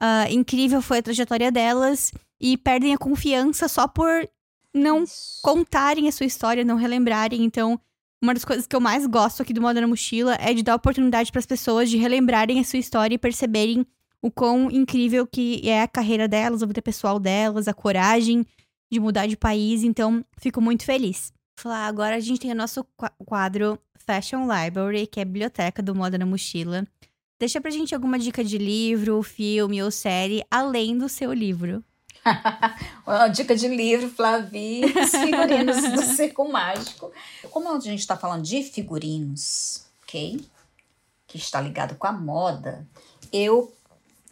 uh, 0.00 0.30
incrível 0.30 0.80
foi 0.80 0.98
a 0.98 1.02
trajetória 1.02 1.52
delas 1.52 2.10
e 2.40 2.56
perdem 2.56 2.94
a 2.94 2.98
confiança 2.98 3.68
só 3.68 3.86
por 3.86 4.28
não 4.74 5.04
contarem 5.42 6.08
a 6.08 6.12
sua 6.12 6.26
história, 6.26 6.64
não 6.64 6.76
relembrarem. 6.76 7.44
Então, 7.44 7.78
uma 8.22 8.32
das 8.32 8.44
coisas 8.44 8.66
que 8.66 8.74
eu 8.74 8.80
mais 8.80 9.06
gosto 9.06 9.42
aqui 9.42 9.52
do 9.52 9.60
Moderna 9.60 9.86
Mochila 9.86 10.36
é 10.40 10.54
de 10.54 10.62
dar 10.62 10.74
oportunidade 10.74 11.30
para 11.30 11.38
as 11.38 11.46
pessoas 11.46 11.90
de 11.90 11.98
relembrarem 11.98 12.58
a 12.58 12.64
sua 12.64 12.78
história 12.78 13.14
e 13.14 13.18
perceberem 13.18 13.86
o 14.24 14.30
quão 14.30 14.70
incrível 14.70 15.26
que 15.26 15.60
é 15.68 15.82
a 15.82 15.86
carreira 15.86 16.26
delas, 16.26 16.62
a 16.62 16.66
vida 16.66 16.80
pessoal 16.80 17.20
delas, 17.20 17.68
a 17.68 17.74
coragem 17.74 18.46
de 18.90 18.98
mudar 18.98 19.26
de 19.26 19.36
país. 19.36 19.82
Então, 19.82 20.24
fico 20.38 20.62
muito 20.62 20.82
feliz. 20.86 21.30
Falar, 21.60 21.86
agora 21.86 22.16
a 22.16 22.20
gente 22.20 22.40
tem 22.40 22.52
o 22.52 22.54
nosso 22.54 22.86
quadro 23.26 23.78
Fashion 23.98 24.48
Library, 24.50 25.06
que 25.06 25.20
é 25.20 25.24
a 25.24 25.26
biblioteca 25.26 25.82
do 25.82 25.94
Moderna 25.94 26.24
Mochila. 26.24 26.86
Deixa 27.38 27.60
pra 27.60 27.70
gente 27.70 27.94
alguma 27.94 28.18
dica 28.18 28.42
de 28.42 28.56
livro, 28.56 29.22
filme 29.22 29.82
ou 29.82 29.90
série, 29.90 30.42
além 30.50 30.96
do 30.96 31.06
seu 31.06 31.30
livro. 31.30 31.84
Uma 33.06 33.28
dica 33.28 33.54
de 33.54 33.68
livro, 33.68 34.08
Flavi, 34.08 34.86
os 34.86 35.10
figurinos 35.10 35.82
do 35.92 36.00
Circo 36.16 36.50
Mágico. 36.50 37.12
Como 37.50 37.70
a 37.70 37.78
gente 37.78 38.00
está 38.00 38.16
falando 38.16 38.42
de 38.42 38.62
figurinos, 38.62 39.84
ok? 40.02 40.40
Que 41.26 41.36
está 41.36 41.60
ligado 41.60 41.94
com 41.96 42.06
a 42.06 42.12
moda, 42.12 42.88
eu 43.30 43.70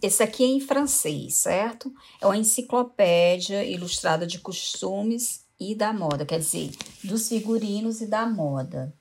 Esse 0.02 0.22
aqui 0.22 0.42
é 0.42 0.48
em 0.48 0.60
francês, 0.60 1.34
certo? 1.34 1.94
É 2.20 2.26
uma 2.26 2.36
enciclopédia 2.36 3.64
ilustrada 3.64 4.26
de 4.26 4.40
costumes 4.40 5.44
e 5.60 5.76
da 5.76 5.92
moda, 5.92 6.26
quer 6.26 6.40
dizer, 6.40 6.72
dos 7.04 7.28
figurinos 7.28 8.00
e 8.00 8.06
da 8.06 8.26
moda. 8.26 8.92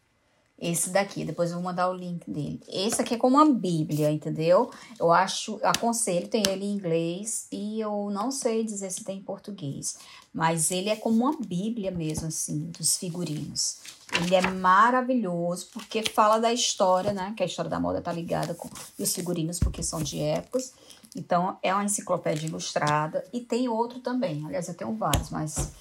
Esse 0.61 0.91
daqui, 0.91 1.25
depois 1.25 1.49
eu 1.49 1.55
vou 1.55 1.63
mandar 1.63 1.89
o 1.89 1.95
link 1.95 2.29
dele. 2.29 2.61
Esse 2.67 3.01
aqui 3.01 3.15
é 3.15 3.17
como 3.17 3.35
uma 3.35 3.51
bíblia, 3.51 4.11
entendeu? 4.11 4.69
Eu 4.99 5.11
acho, 5.11 5.59
aconselho, 5.63 6.27
tem 6.27 6.43
ele 6.47 6.65
em 6.65 6.73
inglês 6.73 7.47
e 7.51 7.81
eu 7.81 8.11
não 8.11 8.29
sei 8.29 8.63
dizer 8.63 8.91
se 8.91 9.03
tem 9.03 9.17
em 9.17 9.23
português. 9.23 9.97
Mas 10.31 10.69
ele 10.69 10.89
é 10.89 10.95
como 10.95 11.23
uma 11.23 11.35
bíblia 11.35 11.89
mesmo, 11.89 12.27
assim, 12.27 12.69
dos 12.77 12.95
figurinos. 12.95 13.79
Ele 14.23 14.35
é 14.35 14.41
maravilhoso 14.51 15.67
porque 15.73 16.03
fala 16.03 16.37
da 16.37 16.53
história, 16.53 17.11
né? 17.11 17.33
Que 17.35 17.41
a 17.41 17.47
história 17.47 17.71
da 17.71 17.79
moda 17.79 17.99
tá 17.99 18.13
ligada 18.13 18.53
com 18.53 18.69
os 18.99 19.15
figurinos, 19.15 19.57
porque 19.57 19.81
são 19.81 20.03
de 20.03 20.19
épocas. 20.19 20.73
Então, 21.15 21.57
é 21.61 21.73
uma 21.73 21.83
enciclopédia 21.83 22.47
ilustrada. 22.47 23.25
E 23.33 23.41
tem 23.41 23.67
outro 23.67 23.99
também. 23.99 24.45
Aliás, 24.45 24.67
eu 24.67 24.73
tenho 24.73 24.93
vários, 24.95 25.29
mas 25.29 25.73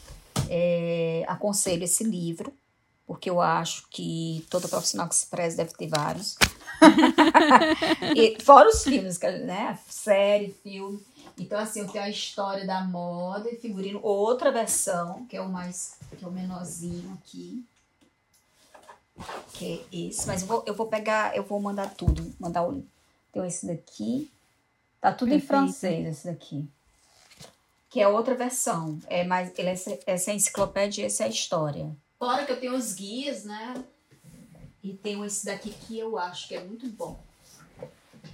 é, 0.48 1.24
aconselho 1.28 1.84
esse 1.84 2.04
livro 2.04 2.52
porque 3.10 3.28
eu 3.28 3.40
acho 3.40 3.88
que 3.90 4.46
todo 4.48 4.68
profissional 4.68 5.08
que 5.08 5.16
se 5.16 5.26
preze 5.26 5.56
deve 5.56 5.72
ter 5.72 5.88
vários. 5.88 6.36
e, 8.16 8.40
fora 8.40 8.68
os 8.68 8.84
filmes, 8.84 9.18
né? 9.18 9.76
Série, 9.88 10.54
filme. 10.62 11.04
Então, 11.36 11.58
assim, 11.58 11.80
eu 11.80 11.88
tenho 11.88 12.04
a 12.04 12.08
história 12.08 12.64
da 12.64 12.84
moda 12.84 13.50
e 13.50 13.56
figurino, 13.56 13.98
outra 14.00 14.52
versão, 14.52 15.26
que 15.26 15.36
é 15.36 15.40
o 15.40 15.48
mais, 15.48 15.96
que 16.16 16.24
é 16.24 16.28
o 16.28 16.30
menorzinho 16.30 17.12
aqui. 17.14 17.64
Que 19.54 19.84
é 19.92 19.96
esse. 20.06 20.24
Mas 20.28 20.42
eu 20.42 20.46
vou, 20.46 20.62
eu 20.64 20.74
vou 20.74 20.86
pegar, 20.86 21.36
eu 21.36 21.42
vou 21.42 21.60
mandar 21.60 21.92
tudo. 21.92 22.32
Mandar 22.38 22.62
o. 22.62 22.80
Tem 23.32 23.44
esse 23.44 23.66
daqui. 23.66 24.30
Tá 25.00 25.12
tudo 25.12 25.30
Perfeito. 25.30 25.44
em 25.44 25.46
francês, 25.46 26.06
esse 26.06 26.26
daqui. 26.26 26.68
Que 27.88 28.00
é 28.00 28.08
outra 28.08 28.34
versão. 28.34 28.98
É 29.06 29.24
mais, 29.24 29.50
ele 29.58 29.68
é, 29.68 29.72
essa 29.72 30.30
é 30.30 30.32
a 30.32 30.36
enciclopédia 30.36 31.02
e 31.02 31.06
essa 31.06 31.24
é 31.24 31.26
a 31.26 31.30
história. 31.30 31.90
Fora 32.18 32.44
que 32.44 32.52
eu 32.52 32.60
tenho 32.60 32.74
os 32.74 32.92
guias, 32.92 33.44
né? 33.44 33.74
E 34.82 34.92
tenho 34.92 35.24
esse 35.24 35.46
daqui 35.46 35.70
que 35.70 35.98
eu 35.98 36.18
acho 36.18 36.48
que 36.48 36.54
é 36.54 36.62
muito 36.62 36.86
bom. 36.88 37.18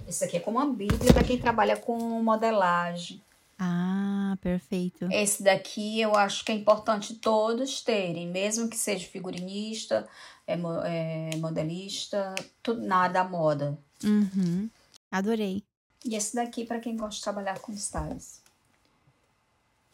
Esse 0.07 0.23
aqui 0.23 0.37
é 0.37 0.39
como 0.39 0.57
uma 0.57 0.73
bíblia 0.73 1.13
para 1.13 1.23
quem 1.23 1.37
trabalha 1.37 1.77
com 1.77 1.97
modelagem. 2.21 3.21
Ah, 3.59 4.37
perfeito. 4.41 5.07
Esse 5.11 5.41
daqui 5.41 5.99
eu 5.99 6.15
acho 6.15 6.45
que 6.45 6.51
é 6.51 6.55
importante 6.55 7.15
todos 7.15 7.81
terem, 7.81 8.27
mesmo 8.27 8.69
que 8.69 8.77
seja 8.77 9.07
figurinista, 9.07 10.07
é, 10.45 10.53
é 10.53 11.35
modelista, 11.37 12.35
tudo 12.61 12.81
nada 12.81 13.15
da 13.15 13.23
moda. 13.23 13.77
Uhum. 14.03 14.69
Adorei. 15.11 15.63
E 16.05 16.15
esse 16.15 16.35
daqui 16.35 16.65
para 16.65 16.79
quem 16.79 16.95
gosta 16.95 17.15
de 17.15 17.23
trabalhar 17.23 17.59
com 17.59 17.71
styles 17.73 18.41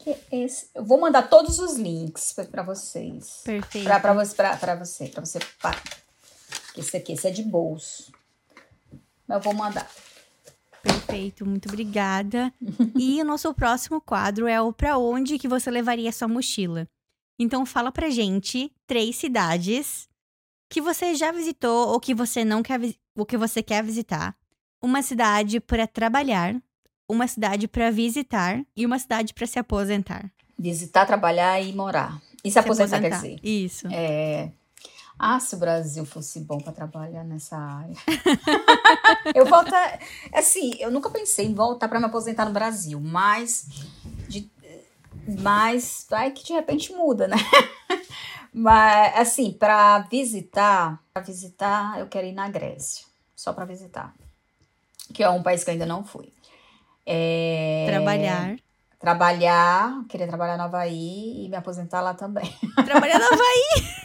que 0.04 0.16
esse. 0.30 0.68
Eu 0.74 0.84
vou 0.84 1.00
mandar 1.00 1.22
todos 1.22 1.58
os 1.58 1.76
links 1.76 2.34
para 2.50 2.62
vocês. 2.62 3.40
Perfeito. 3.42 3.86
Para 3.86 4.12
você, 4.12 4.34
para 4.34 4.76
você, 4.76 5.08
para 5.08 5.24
você. 5.24 5.38
Pá. 5.60 5.74
Esse 6.76 6.96
aqui, 6.96 7.12
esse 7.12 7.26
é 7.26 7.30
de 7.30 7.42
bolso. 7.42 8.12
Eu 9.28 9.40
vou 9.40 9.54
mandar. 9.54 9.90
Perfeito, 10.82 11.46
muito 11.46 11.68
obrigada. 11.68 12.52
e 12.98 13.20
o 13.22 13.24
nosso 13.24 13.52
próximo 13.54 14.00
quadro 14.00 14.46
é 14.46 14.60
o 14.60 14.72
para 14.72 14.98
onde 14.98 15.38
que 15.38 15.48
você 15.48 15.70
levaria 15.70 16.12
sua 16.12 16.28
mochila. 16.28 16.86
Então 17.38 17.64
fala 17.64 17.90
pra 17.90 18.10
gente 18.10 18.70
três 18.86 19.16
cidades 19.16 20.08
que 20.68 20.80
você 20.80 21.14
já 21.14 21.32
visitou 21.32 21.88
ou 21.88 22.00
que 22.00 22.14
você 22.14 22.44
não 22.44 22.62
quer 22.62 22.80
ou 23.16 23.24
que 23.24 23.36
você 23.36 23.62
quer 23.62 23.82
visitar. 23.82 24.36
Uma 24.84 25.00
cidade 25.00 25.60
para 25.60 25.86
trabalhar, 25.86 26.54
uma 27.08 27.26
cidade 27.26 27.66
para 27.66 27.90
visitar 27.90 28.62
e 28.76 28.84
uma 28.84 28.98
cidade 28.98 29.32
para 29.32 29.46
se 29.46 29.58
aposentar. 29.58 30.30
Visitar, 30.58 31.06
trabalhar 31.06 31.58
e 31.58 31.72
morar. 31.72 32.20
E 32.44 32.50
se, 32.50 32.52
se 32.52 32.58
aposentar, 32.58 32.98
aposentar, 32.98 33.22
quer 33.22 33.34
dizer. 33.34 33.40
Isso. 33.42 33.88
É... 33.90 34.50
Ah, 35.18 35.40
se 35.40 35.54
o 35.54 35.58
Brasil 35.58 36.04
fosse 36.04 36.38
bom 36.38 36.58
para 36.58 36.70
trabalhar 36.70 37.24
nessa 37.24 37.56
área. 37.56 37.94
eu 39.34 39.46
voltar. 39.46 40.00
Assim, 40.34 40.74
eu 40.78 40.90
nunca 40.90 41.08
pensei 41.08 41.46
em 41.46 41.54
voltar 41.54 41.88
para 41.88 41.98
me 41.98 42.04
aposentar 42.04 42.44
no 42.44 42.52
Brasil, 42.52 43.00
mas. 43.00 43.66
De, 44.28 44.50
mas 45.40 46.06
vai 46.10 46.30
que 46.30 46.44
de 46.44 46.52
repente 46.52 46.92
muda, 46.92 47.26
né? 47.26 47.36
mas, 48.52 49.16
assim, 49.16 49.50
para 49.50 50.00
visitar, 50.00 51.02
para 51.10 51.22
visitar, 51.22 51.98
eu 51.98 52.06
quero 52.06 52.26
ir 52.26 52.32
na 52.32 52.50
Grécia. 52.50 53.06
Só 53.34 53.50
para 53.54 53.64
visitar. 53.64 54.12
Que 55.12 55.22
é 55.22 55.28
um 55.28 55.42
país 55.42 55.62
que 55.62 55.70
eu 55.70 55.72
ainda 55.72 55.86
não 55.86 56.04
fui. 56.04 56.32
É... 57.06 57.84
Trabalhar. 57.88 58.56
Trabalhar, 58.98 60.04
queria 60.08 60.26
trabalhar 60.26 60.56
no 60.56 60.64
Havaí 60.64 61.44
e 61.44 61.48
me 61.48 61.56
aposentar 61.56 62.00
lá 62.00 62.14
também. 62.14 62.50
Trabalhar 62.86 63.18
no 63.18 63.26
Havaí? 63.26 64.04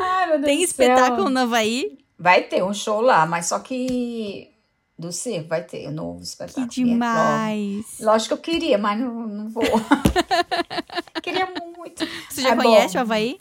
Ai, 0.00 0.26
meu 0.26 0.36
Deus 0.38 0.46
Tem 0.46 0.62
espetáculo 0.62 1.30
no 1.30 1.40
Havaí? 1.40 1.98
Vai 2.18 2.42
ter 2.42 2.64
um 2.64 2.74
show 2.74 3.00
lá, 3.00 3.26
mas 3.26 3.46
só 3.46 3.60
que 3.60 4.50
do 4.98 5.12
circo 5.12 5.48
vai 5.48 5.62
ter 5.62 5.88
um 5.88 5.92
novo 5.92 6.22
espetáculo. 6.22 6.68
Que 6.68 6.84
demais! 6.84 8.00
É, 8.00 8.04
lógico 8.04 8.36
que 8.36 8.50
eu 8.50 8.54
queria, 8.54 8.78
mas 8.78 8.98
não, 8.98 9.26
não 9.26 9.48
vou. 9.48 9.62
queria 11.22 11.46
muito. 11.76 12.06
Você 12.28 12.42
já 12.42 12.52
é 12.52 12.56
conhece 12.56 12.94
bom. 12.94 12.98
o 12.98 13.02
Havaí? 13.02 13.38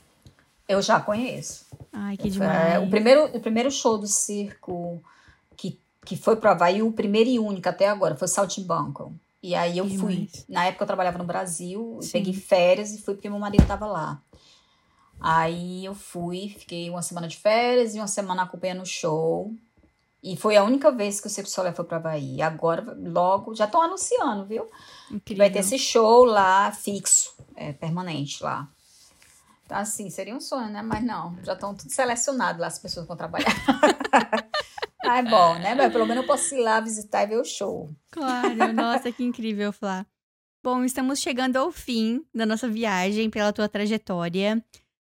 Eu 0.67 0.81
já 0.81 0.99
conheço. 0.99 1.65
Ai, 1.91 2.17
que 2.17 2.29
demais. 2.29 2.73
É, 2.73 2.79
o, 2.79 2.89
primeiro, 2.89 3.25
o 3.25 3.39
primeiro 3.39 3.69
show 3.69 3.97
do 3.97 4.07
circo 4.07 5.01
que 5.55 5.79
que 6.05 6.17
foi 6.17 6.35
pro 6.35 6.49
Havaí 6.49 6.81
o 6.81 6.91
primeiro 6.91 7.29
e 7.29 7.39
único 7.39 7.67
até 7.69 7.87
agora, 7.87 8.15
foi 8.15 8.27
Saltimbanco. 8.27 9.13
E 9.41 9.55
aí 9.55 9.77
eu 9.77 9.89
fui. 9.89 10.29
Na 10.47 10.65
época 10.65 10.83
eu 10.83 10.87
trabalhava 10.87 11.17
no 11.17 11.25
Brasil, 11.25 11.99
peguei 12.11 12.33
férias 12.33 12.93
e 12.93 13.01
fui 13.01 13.13
porque 13.13 13.29
meu 13.29 13.39
marido 13.39 13.67
tava 13.67 13.85
lá. 13.85 14.21
Aí 15.19 15.83
eu 15.85 15.93
fui, 15.93 16.55
fiquei 16.57 16.89
uma 16.89 17.01
semana 17.01 17.27
de 17.27 17.37
férias 17.37 17.93
e 17.93 17.99
uma 17.99 18.07
semana 18.07 18.43
acompanhando 18.43 18.81
o 18.81 18.85
show. 18.85 19.53
E 20.23 20.37
foi 20.37 20.55
a 20.55 20.63
única 20.63 20.89
vez 20.89 21.19
que 21.19 21.27
o 21.27 21.29
Circo 21.29 21.49
Solé 21.49 21.73
foi 21.73 21.83
para 21.83 21.99
Bahia. 21.99 22.47
Agora, 22.47 22.95
logo, 22.97 23.53
já 23.53 23.65
estão 23.65 23.81
anunciando, 23.81 24.45
viu? 24.45 24.65
Incrível. 25.11 25.43
Vai 25.43 25.51
ter 25.51 25.59
esse 25.59 25.77
show 25.77 26.23
lá 26.23 26.71
fixo, 26.71 27.33
é, 27.55 27.73
permanente 27.73 28.41
lá. 28.41 28.69
Então, 29.65 29.77
assim, 29.77 30.09
seria 30.09 30.33
um 30.33 30.39
sonho, 30.39 30.69
né? 30.69 30.81
Mas 30.81 31.03
não, 31.03 31.37
já 31.43 31.53
estão 31.53 31.75
tudo 31.75 31.91
selecionado 31.91 32.61
lá, 32.61 32.67
as 32.67 32.79
pessoas 32.79 33.05
vão 33.05 33.17
trabalhar. 33.17 33.53
Ah, 35.03 35.19
é 35.19 35.23
bom, 35.23 35.57
né? 35.59 35.75
Mas 35.75 35.91
pelo 35.91 36.05
menos 36.05 36.23
eu 36.23 36.27
posso 36.27 36.55
ir 36.55 36.61
lá 36.61 36.79
visitar 36.79 37.23
e 37.23 37.27
ver 37.27 37.37
o 37.37 37.43
show. 37.43 37.93
Claro, 38.11 38.73
nossa, 38.73 39.11
que 39.11 39.23
incrível, 39.23 39.71
Flá. 39.73 40.05
Bom, 40.63 40.83
estamos 40.83 41.19
chegando 41.19 41.57
ao 41.57 41.71
fim 41.71 42.25
da 42.33 42.45
nossa 42.45 42.69
viagem 42.69 43.29
pela 43.29 43.51
tua 43.51 43.67
trajetória. 43.67 44.63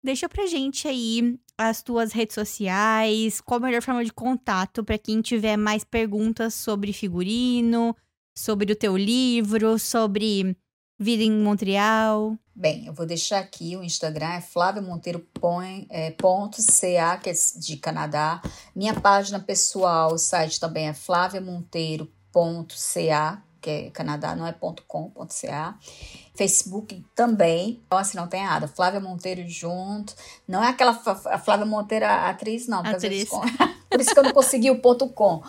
Deixa 0.03 0.27
pra 0.27 0.47
gente 0.47 0.87
aí 0.87 1.37
as 1.57 1.83
tuas 1.83 2.11
redes 2.11 2.33
sociais, 2.33 3.39
qual 3.39 3.59
a 3.59 3.63
melhor 3.63 3.81
forma 3.81 4.03
de 4.03 4.11
contato 4.11 4.83
para 4.83 4.97
quem 4.97 5.21
tiver 5.21 5.55
mais 5.55 5.83
perguntas 5.83 6.55
sobre 6.55 6.91
figurino, 6.91 7.95
sobre 8.35 8.73
o 8.73 8.75
teu 8.75 8.97
livro, 8.97 9.77
sobre 9.77 10.57
vida 10.99 11.23
em 11.23 11.31
Montreal. 11.31 12.37
Bem, 12.55 12.85
eu 12.85 12.93
vou 12.93 13.07
deixar 13.07 13.39
aqui 13.39 13.75
o 13.75 13.83
Instagram, 13.83 14.33
é 14.33 14.41
flaviamonteiro.ca, 14.41 15.87
é, 15.89 16.11
que 17.17 17.31
é 17.31 17.33
de 17.57 17.77
Canadá. 17.77 18.43
Minha 18.75 18.93
página 18.93 19.39
pessoal, 19.39 20.13
o 20.13 20.19
site 20.19 20.59
também 20.59 20.87
é 20.87 20.93
flaviamonteiro.ca, 20.93 23.43
que 23.59 23.69
é 23.69 23.89
Canadá, 23.89 24.35
não 24.35 24.45
é 24.45 24.53
.com.ca. 24.53 25.79
Facebook 26.35 27.03
também, 27.15 27.81
então 27.85 27.97
assim, 27.97 28.17
não 28.17 28.27
tem 28.27 28.41
errado, 28.41 28.67
Flávia 28.67 28.99
Monteiro 28.99 29.47
junto. 29.47 30.15
Não 30.47 30.63
é 30.63 30.69
aquela 30.69 30.99
a 31.25 31.37
Flávia 31.37 31.65
Monteiro 31.65 32.05
atriz, 32.05 32.67
não. 32.67 32.79
Atriz. 32.79 33.29
Por 33.89 34.01
isso 34.01 34.11
que 34.11 34.19
eu 34.19 34.23
não 34.23 34.33
consegui 34.33 34.71
o 34.71 34.79
ponto 34.79 35.07
.com. 35.09 35.43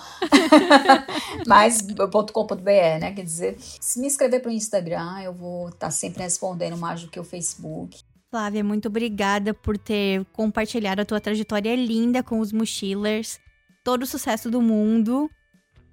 Mas 1.49 1.81
ponto 2.13 2.31
.com.br, 2.33 3.01
né? 3.01 3.13
Quer 3.13 3.25
dizer, 3.25 3.57
se 3.59 3.99
me 3.99 4.07
inscrever 4.07 4.43
para 4.43 4.51
o 4.51 4.53
Instagram, 4.53 5.23
eu 5.23 5.33
vou 5.33 5.69
estar 5.69 5.87
tá 5.87 5.91
sempre 5.91 6.23
respondendo 6.23 6.77
mais 6.77 7.01
do 7.01 7.09
que 7.09 7.19
o 7.19 7.25
Facebook. 7.25 8.03
Flávia, 8.31 8.63
muito 8.63 8.89
obrigada 8.89 9.55
por 9.55 9.79
ter 9.79 10.27
compartilhado 10.33 11.01
a 11.01 11.05
tua 11.07 11.21
trajetória 11.21 11.75
linda 11.75 12.23
com 12.23 12.41
os 12.41 12.53
Mochilers. 12.53 13.41
Todo 13.83 14.03
o 14.03 14.07
sucesso 14.07 14.51
do 14.51 14.61
mundo. 14.61 15.31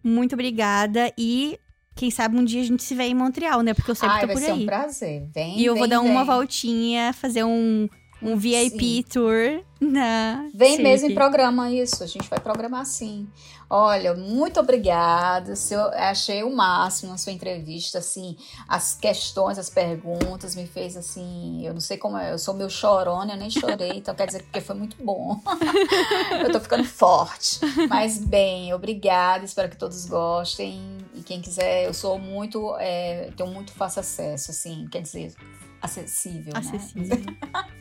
Muito 0.04 0.34
obrigada 0.34 1.14
e 1.18 1.58
quem 1.96 2.10
sabe 2.10 2.38
um 2.38 2.44
dia 2.44 2.62
a 2.62 2.66
gente 2.66 2.84
se 2.84 2.96
vê 2.96 3.04
em 3.04 3.14
Montreal, 3.14 3.62
né? 3.62 3.74
Porque 3.74 3.92
eu 3.92 3.96
sempre 3.96 4.16
Ai, 4.16 4.22
tô 4.28 4.34
por 4.34 4.38
aí. 4.42 4.44
Vai 4.48 4.56
ser 4.56 4.62
um 4.62 4.66
prazer. 4.66 5.30
Vem, 5.34 5.60
E 5.60 5.66
eu 5.66 5.74
vem, 5.74 5.80
vou 5.82 5.88
dar 5.90 6.02
vem. 6.02 6.10
uma 6.10 6.24
voltinha, 6.24 7.14
fazer 7.14 7.44
um 7.44 7.88
um 8.22 8.38
VIP 8.38 8.80
Sim. 8.98 9.04
tour 9.10 9.64
na. 9.82 10.48
Vem 10.54 10.78
mesmo 10.78 11.10
em 11.10 11.16
programa 11.16 11.72
isso, 11.72 12.04
a 12.04 12.08
gente 12.08 12.30
vai 12.30 12.40
programar 12.40 12.86
sim. 12.86 13.28
Olha, 13.68 14.14
muito 14.14 14.60
obrigada. 14.60 15.54
Eu 15.72 15.82
achei 15.94 16.44
o 16.44 16.54
máximo 16.56 17.14
a 17.14 17.18
sua 17.18 17.32
entrevista, 17.32 17.98
assim, 17.98 18.38
as 18.68 18.94
questões, 18.94 19.58
as 19.58 19.70
perguntas 19.70 20.56
me 20.56 20.68
fez 20.68 20.96
assim, 20.96 21.66
eu 21.66 21.74
não 21.74 21.80
sei 21.80 21.98
como 21.98 22.18
é, 22.18 22.34
eu 22.34 22.38
sou 22.38 22.54
meu 22.54 22.70
chorona, 22.70 23.34
eu 23.34 23.38
nem 23.38 23.50
chorei, 23.50 23.94
então 23.96 24.14
quer 24.14 24.28
dizer 24.28 24.44
que 24.44 24.62
foi 24.62 24.76
muito 24.76 24.98
bom. 25.04 25.40
eu 26.44 26.52
tô 26.52 26.60
ficando 26.60 26.84
forte. 26.84 27.60
Mas 27.90 28.20
bem, 28.20 28.74
obrigada, 28.74 29.46
espero 29.46 29.70
que 29.70 29.78
todos 29.78 30.06
gostem 30.06 30.98
e 31.16 31.24
quem 31.24 31.42
quiser, 31.42 31.86
eu 31.88 31.94
sou 31.94 32.20
muito, 32.20 32.76
é, 32.78 33.32
tenho 33.36 33.50
muito 33.50 33.72
fácil 33.72 34.02
acesso, 34.02 34.52
assim, 34.52 34.88
quer 34.92 35.02
dizer, 35.02 35.34
acessível, 35.82 36.54
né? 36.54 36.60
acessível. 36.60 37.18
né? 37.18 37.38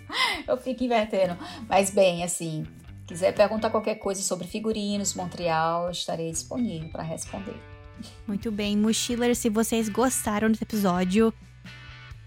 eu 0.49 0.57
fico 0.57 0.83
invertendo. 0.83 1.37
Mas 1.69 1.90
bem, 1.93 2.25
assim, 2.25 2.67
quiser 3.07 3.35
perguntar 3.35 3.71
qualquer 3.71 3.97
coisa 3.97 4.23
sobre 4.23 4.47
figurinos, 4.47 5.15
Montreal, 5.15 5.91
estarei 5.91 6.31
disponível 6.31 6.89
para 6.91 7.03
responder. 7.03 7.57
Muito 8.27 8.51
bem, 8.51 8.77
mochilers, 8.77 9.39
se 9.39 9.49
vocês 9.49 9.89
gostaram 9.89 10.51
desse 10.51 10.65
episódio, 10.65 11.33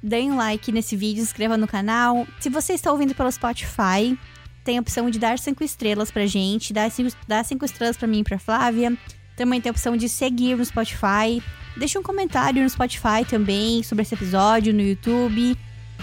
deem 0.02 0.32
um 0.32 0.38
like 0.38 0.72
nesse 0.72 0.96
vídeo, 0.96 1.22
inscreva 1.22 1.58
no 1.58 1.68
canal. 1.68 2.28
Se 2.40 2.50
você 2.50 2.74
está 2.74 2.92
ouvindo 2.92 3.16
pelo 3.16 3.32
Spotify, 3.32 4.18
tem 4.64 4.78
a 4.78 4.82
opção 4.82 5.10
de 5.10 5.20
dar 5.20 5.40
cinco 5.40 5.64
estrelas 5.64 6.12
pra 6.12 6.26
gente, 6.26 6.74
dar 6.74 6.90
cinco, 6.92 7.12
dar 7.28 7.44
cinco 7.44 7.66
estrelas 7.66 7.98
pra 7.98 8.08
mim 8.08 8.20
e 8.20 8.24
pra 8.24 8.40
Flávia. 8.40 8.98
Também 9.36 9.60
tem 9.60 9.70
a 9.70 9.72
opção 9.72 9.98
de 9.98 10.08
seguir 10.08 10.56
no 10.56 10.64
Spotify. 10.64 11.42
Deixe 11.76 11.98
um 11.98 12.04
comentário 12.04 12.62
no 12.62 12.70
Spotify 12.70 13.26
também 13.28 13.82
sobre 13.82 14.04
esse 14.04 14.14
episódio, 14.14 14.74
no 14.74 14.82
YouTube. 14.82 15.58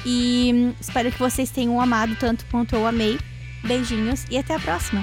E 0.05 0.51
hum, 0.53 0.75
espero 0.81 1.11
que 1.13 1.19
vocês 1.19 1.51
tenham 1.51 1.81
amado 1.81 2.17
tanto 2.17 2.45
quanto 2.47 2.75
eu 2.75 2.87
amei. 2.87 3.19
Beijinhos 3.63 4.27
e 4.31 4.39
até 4.39 4.55
a 4.55 4.61
próxima! 4.61 5.03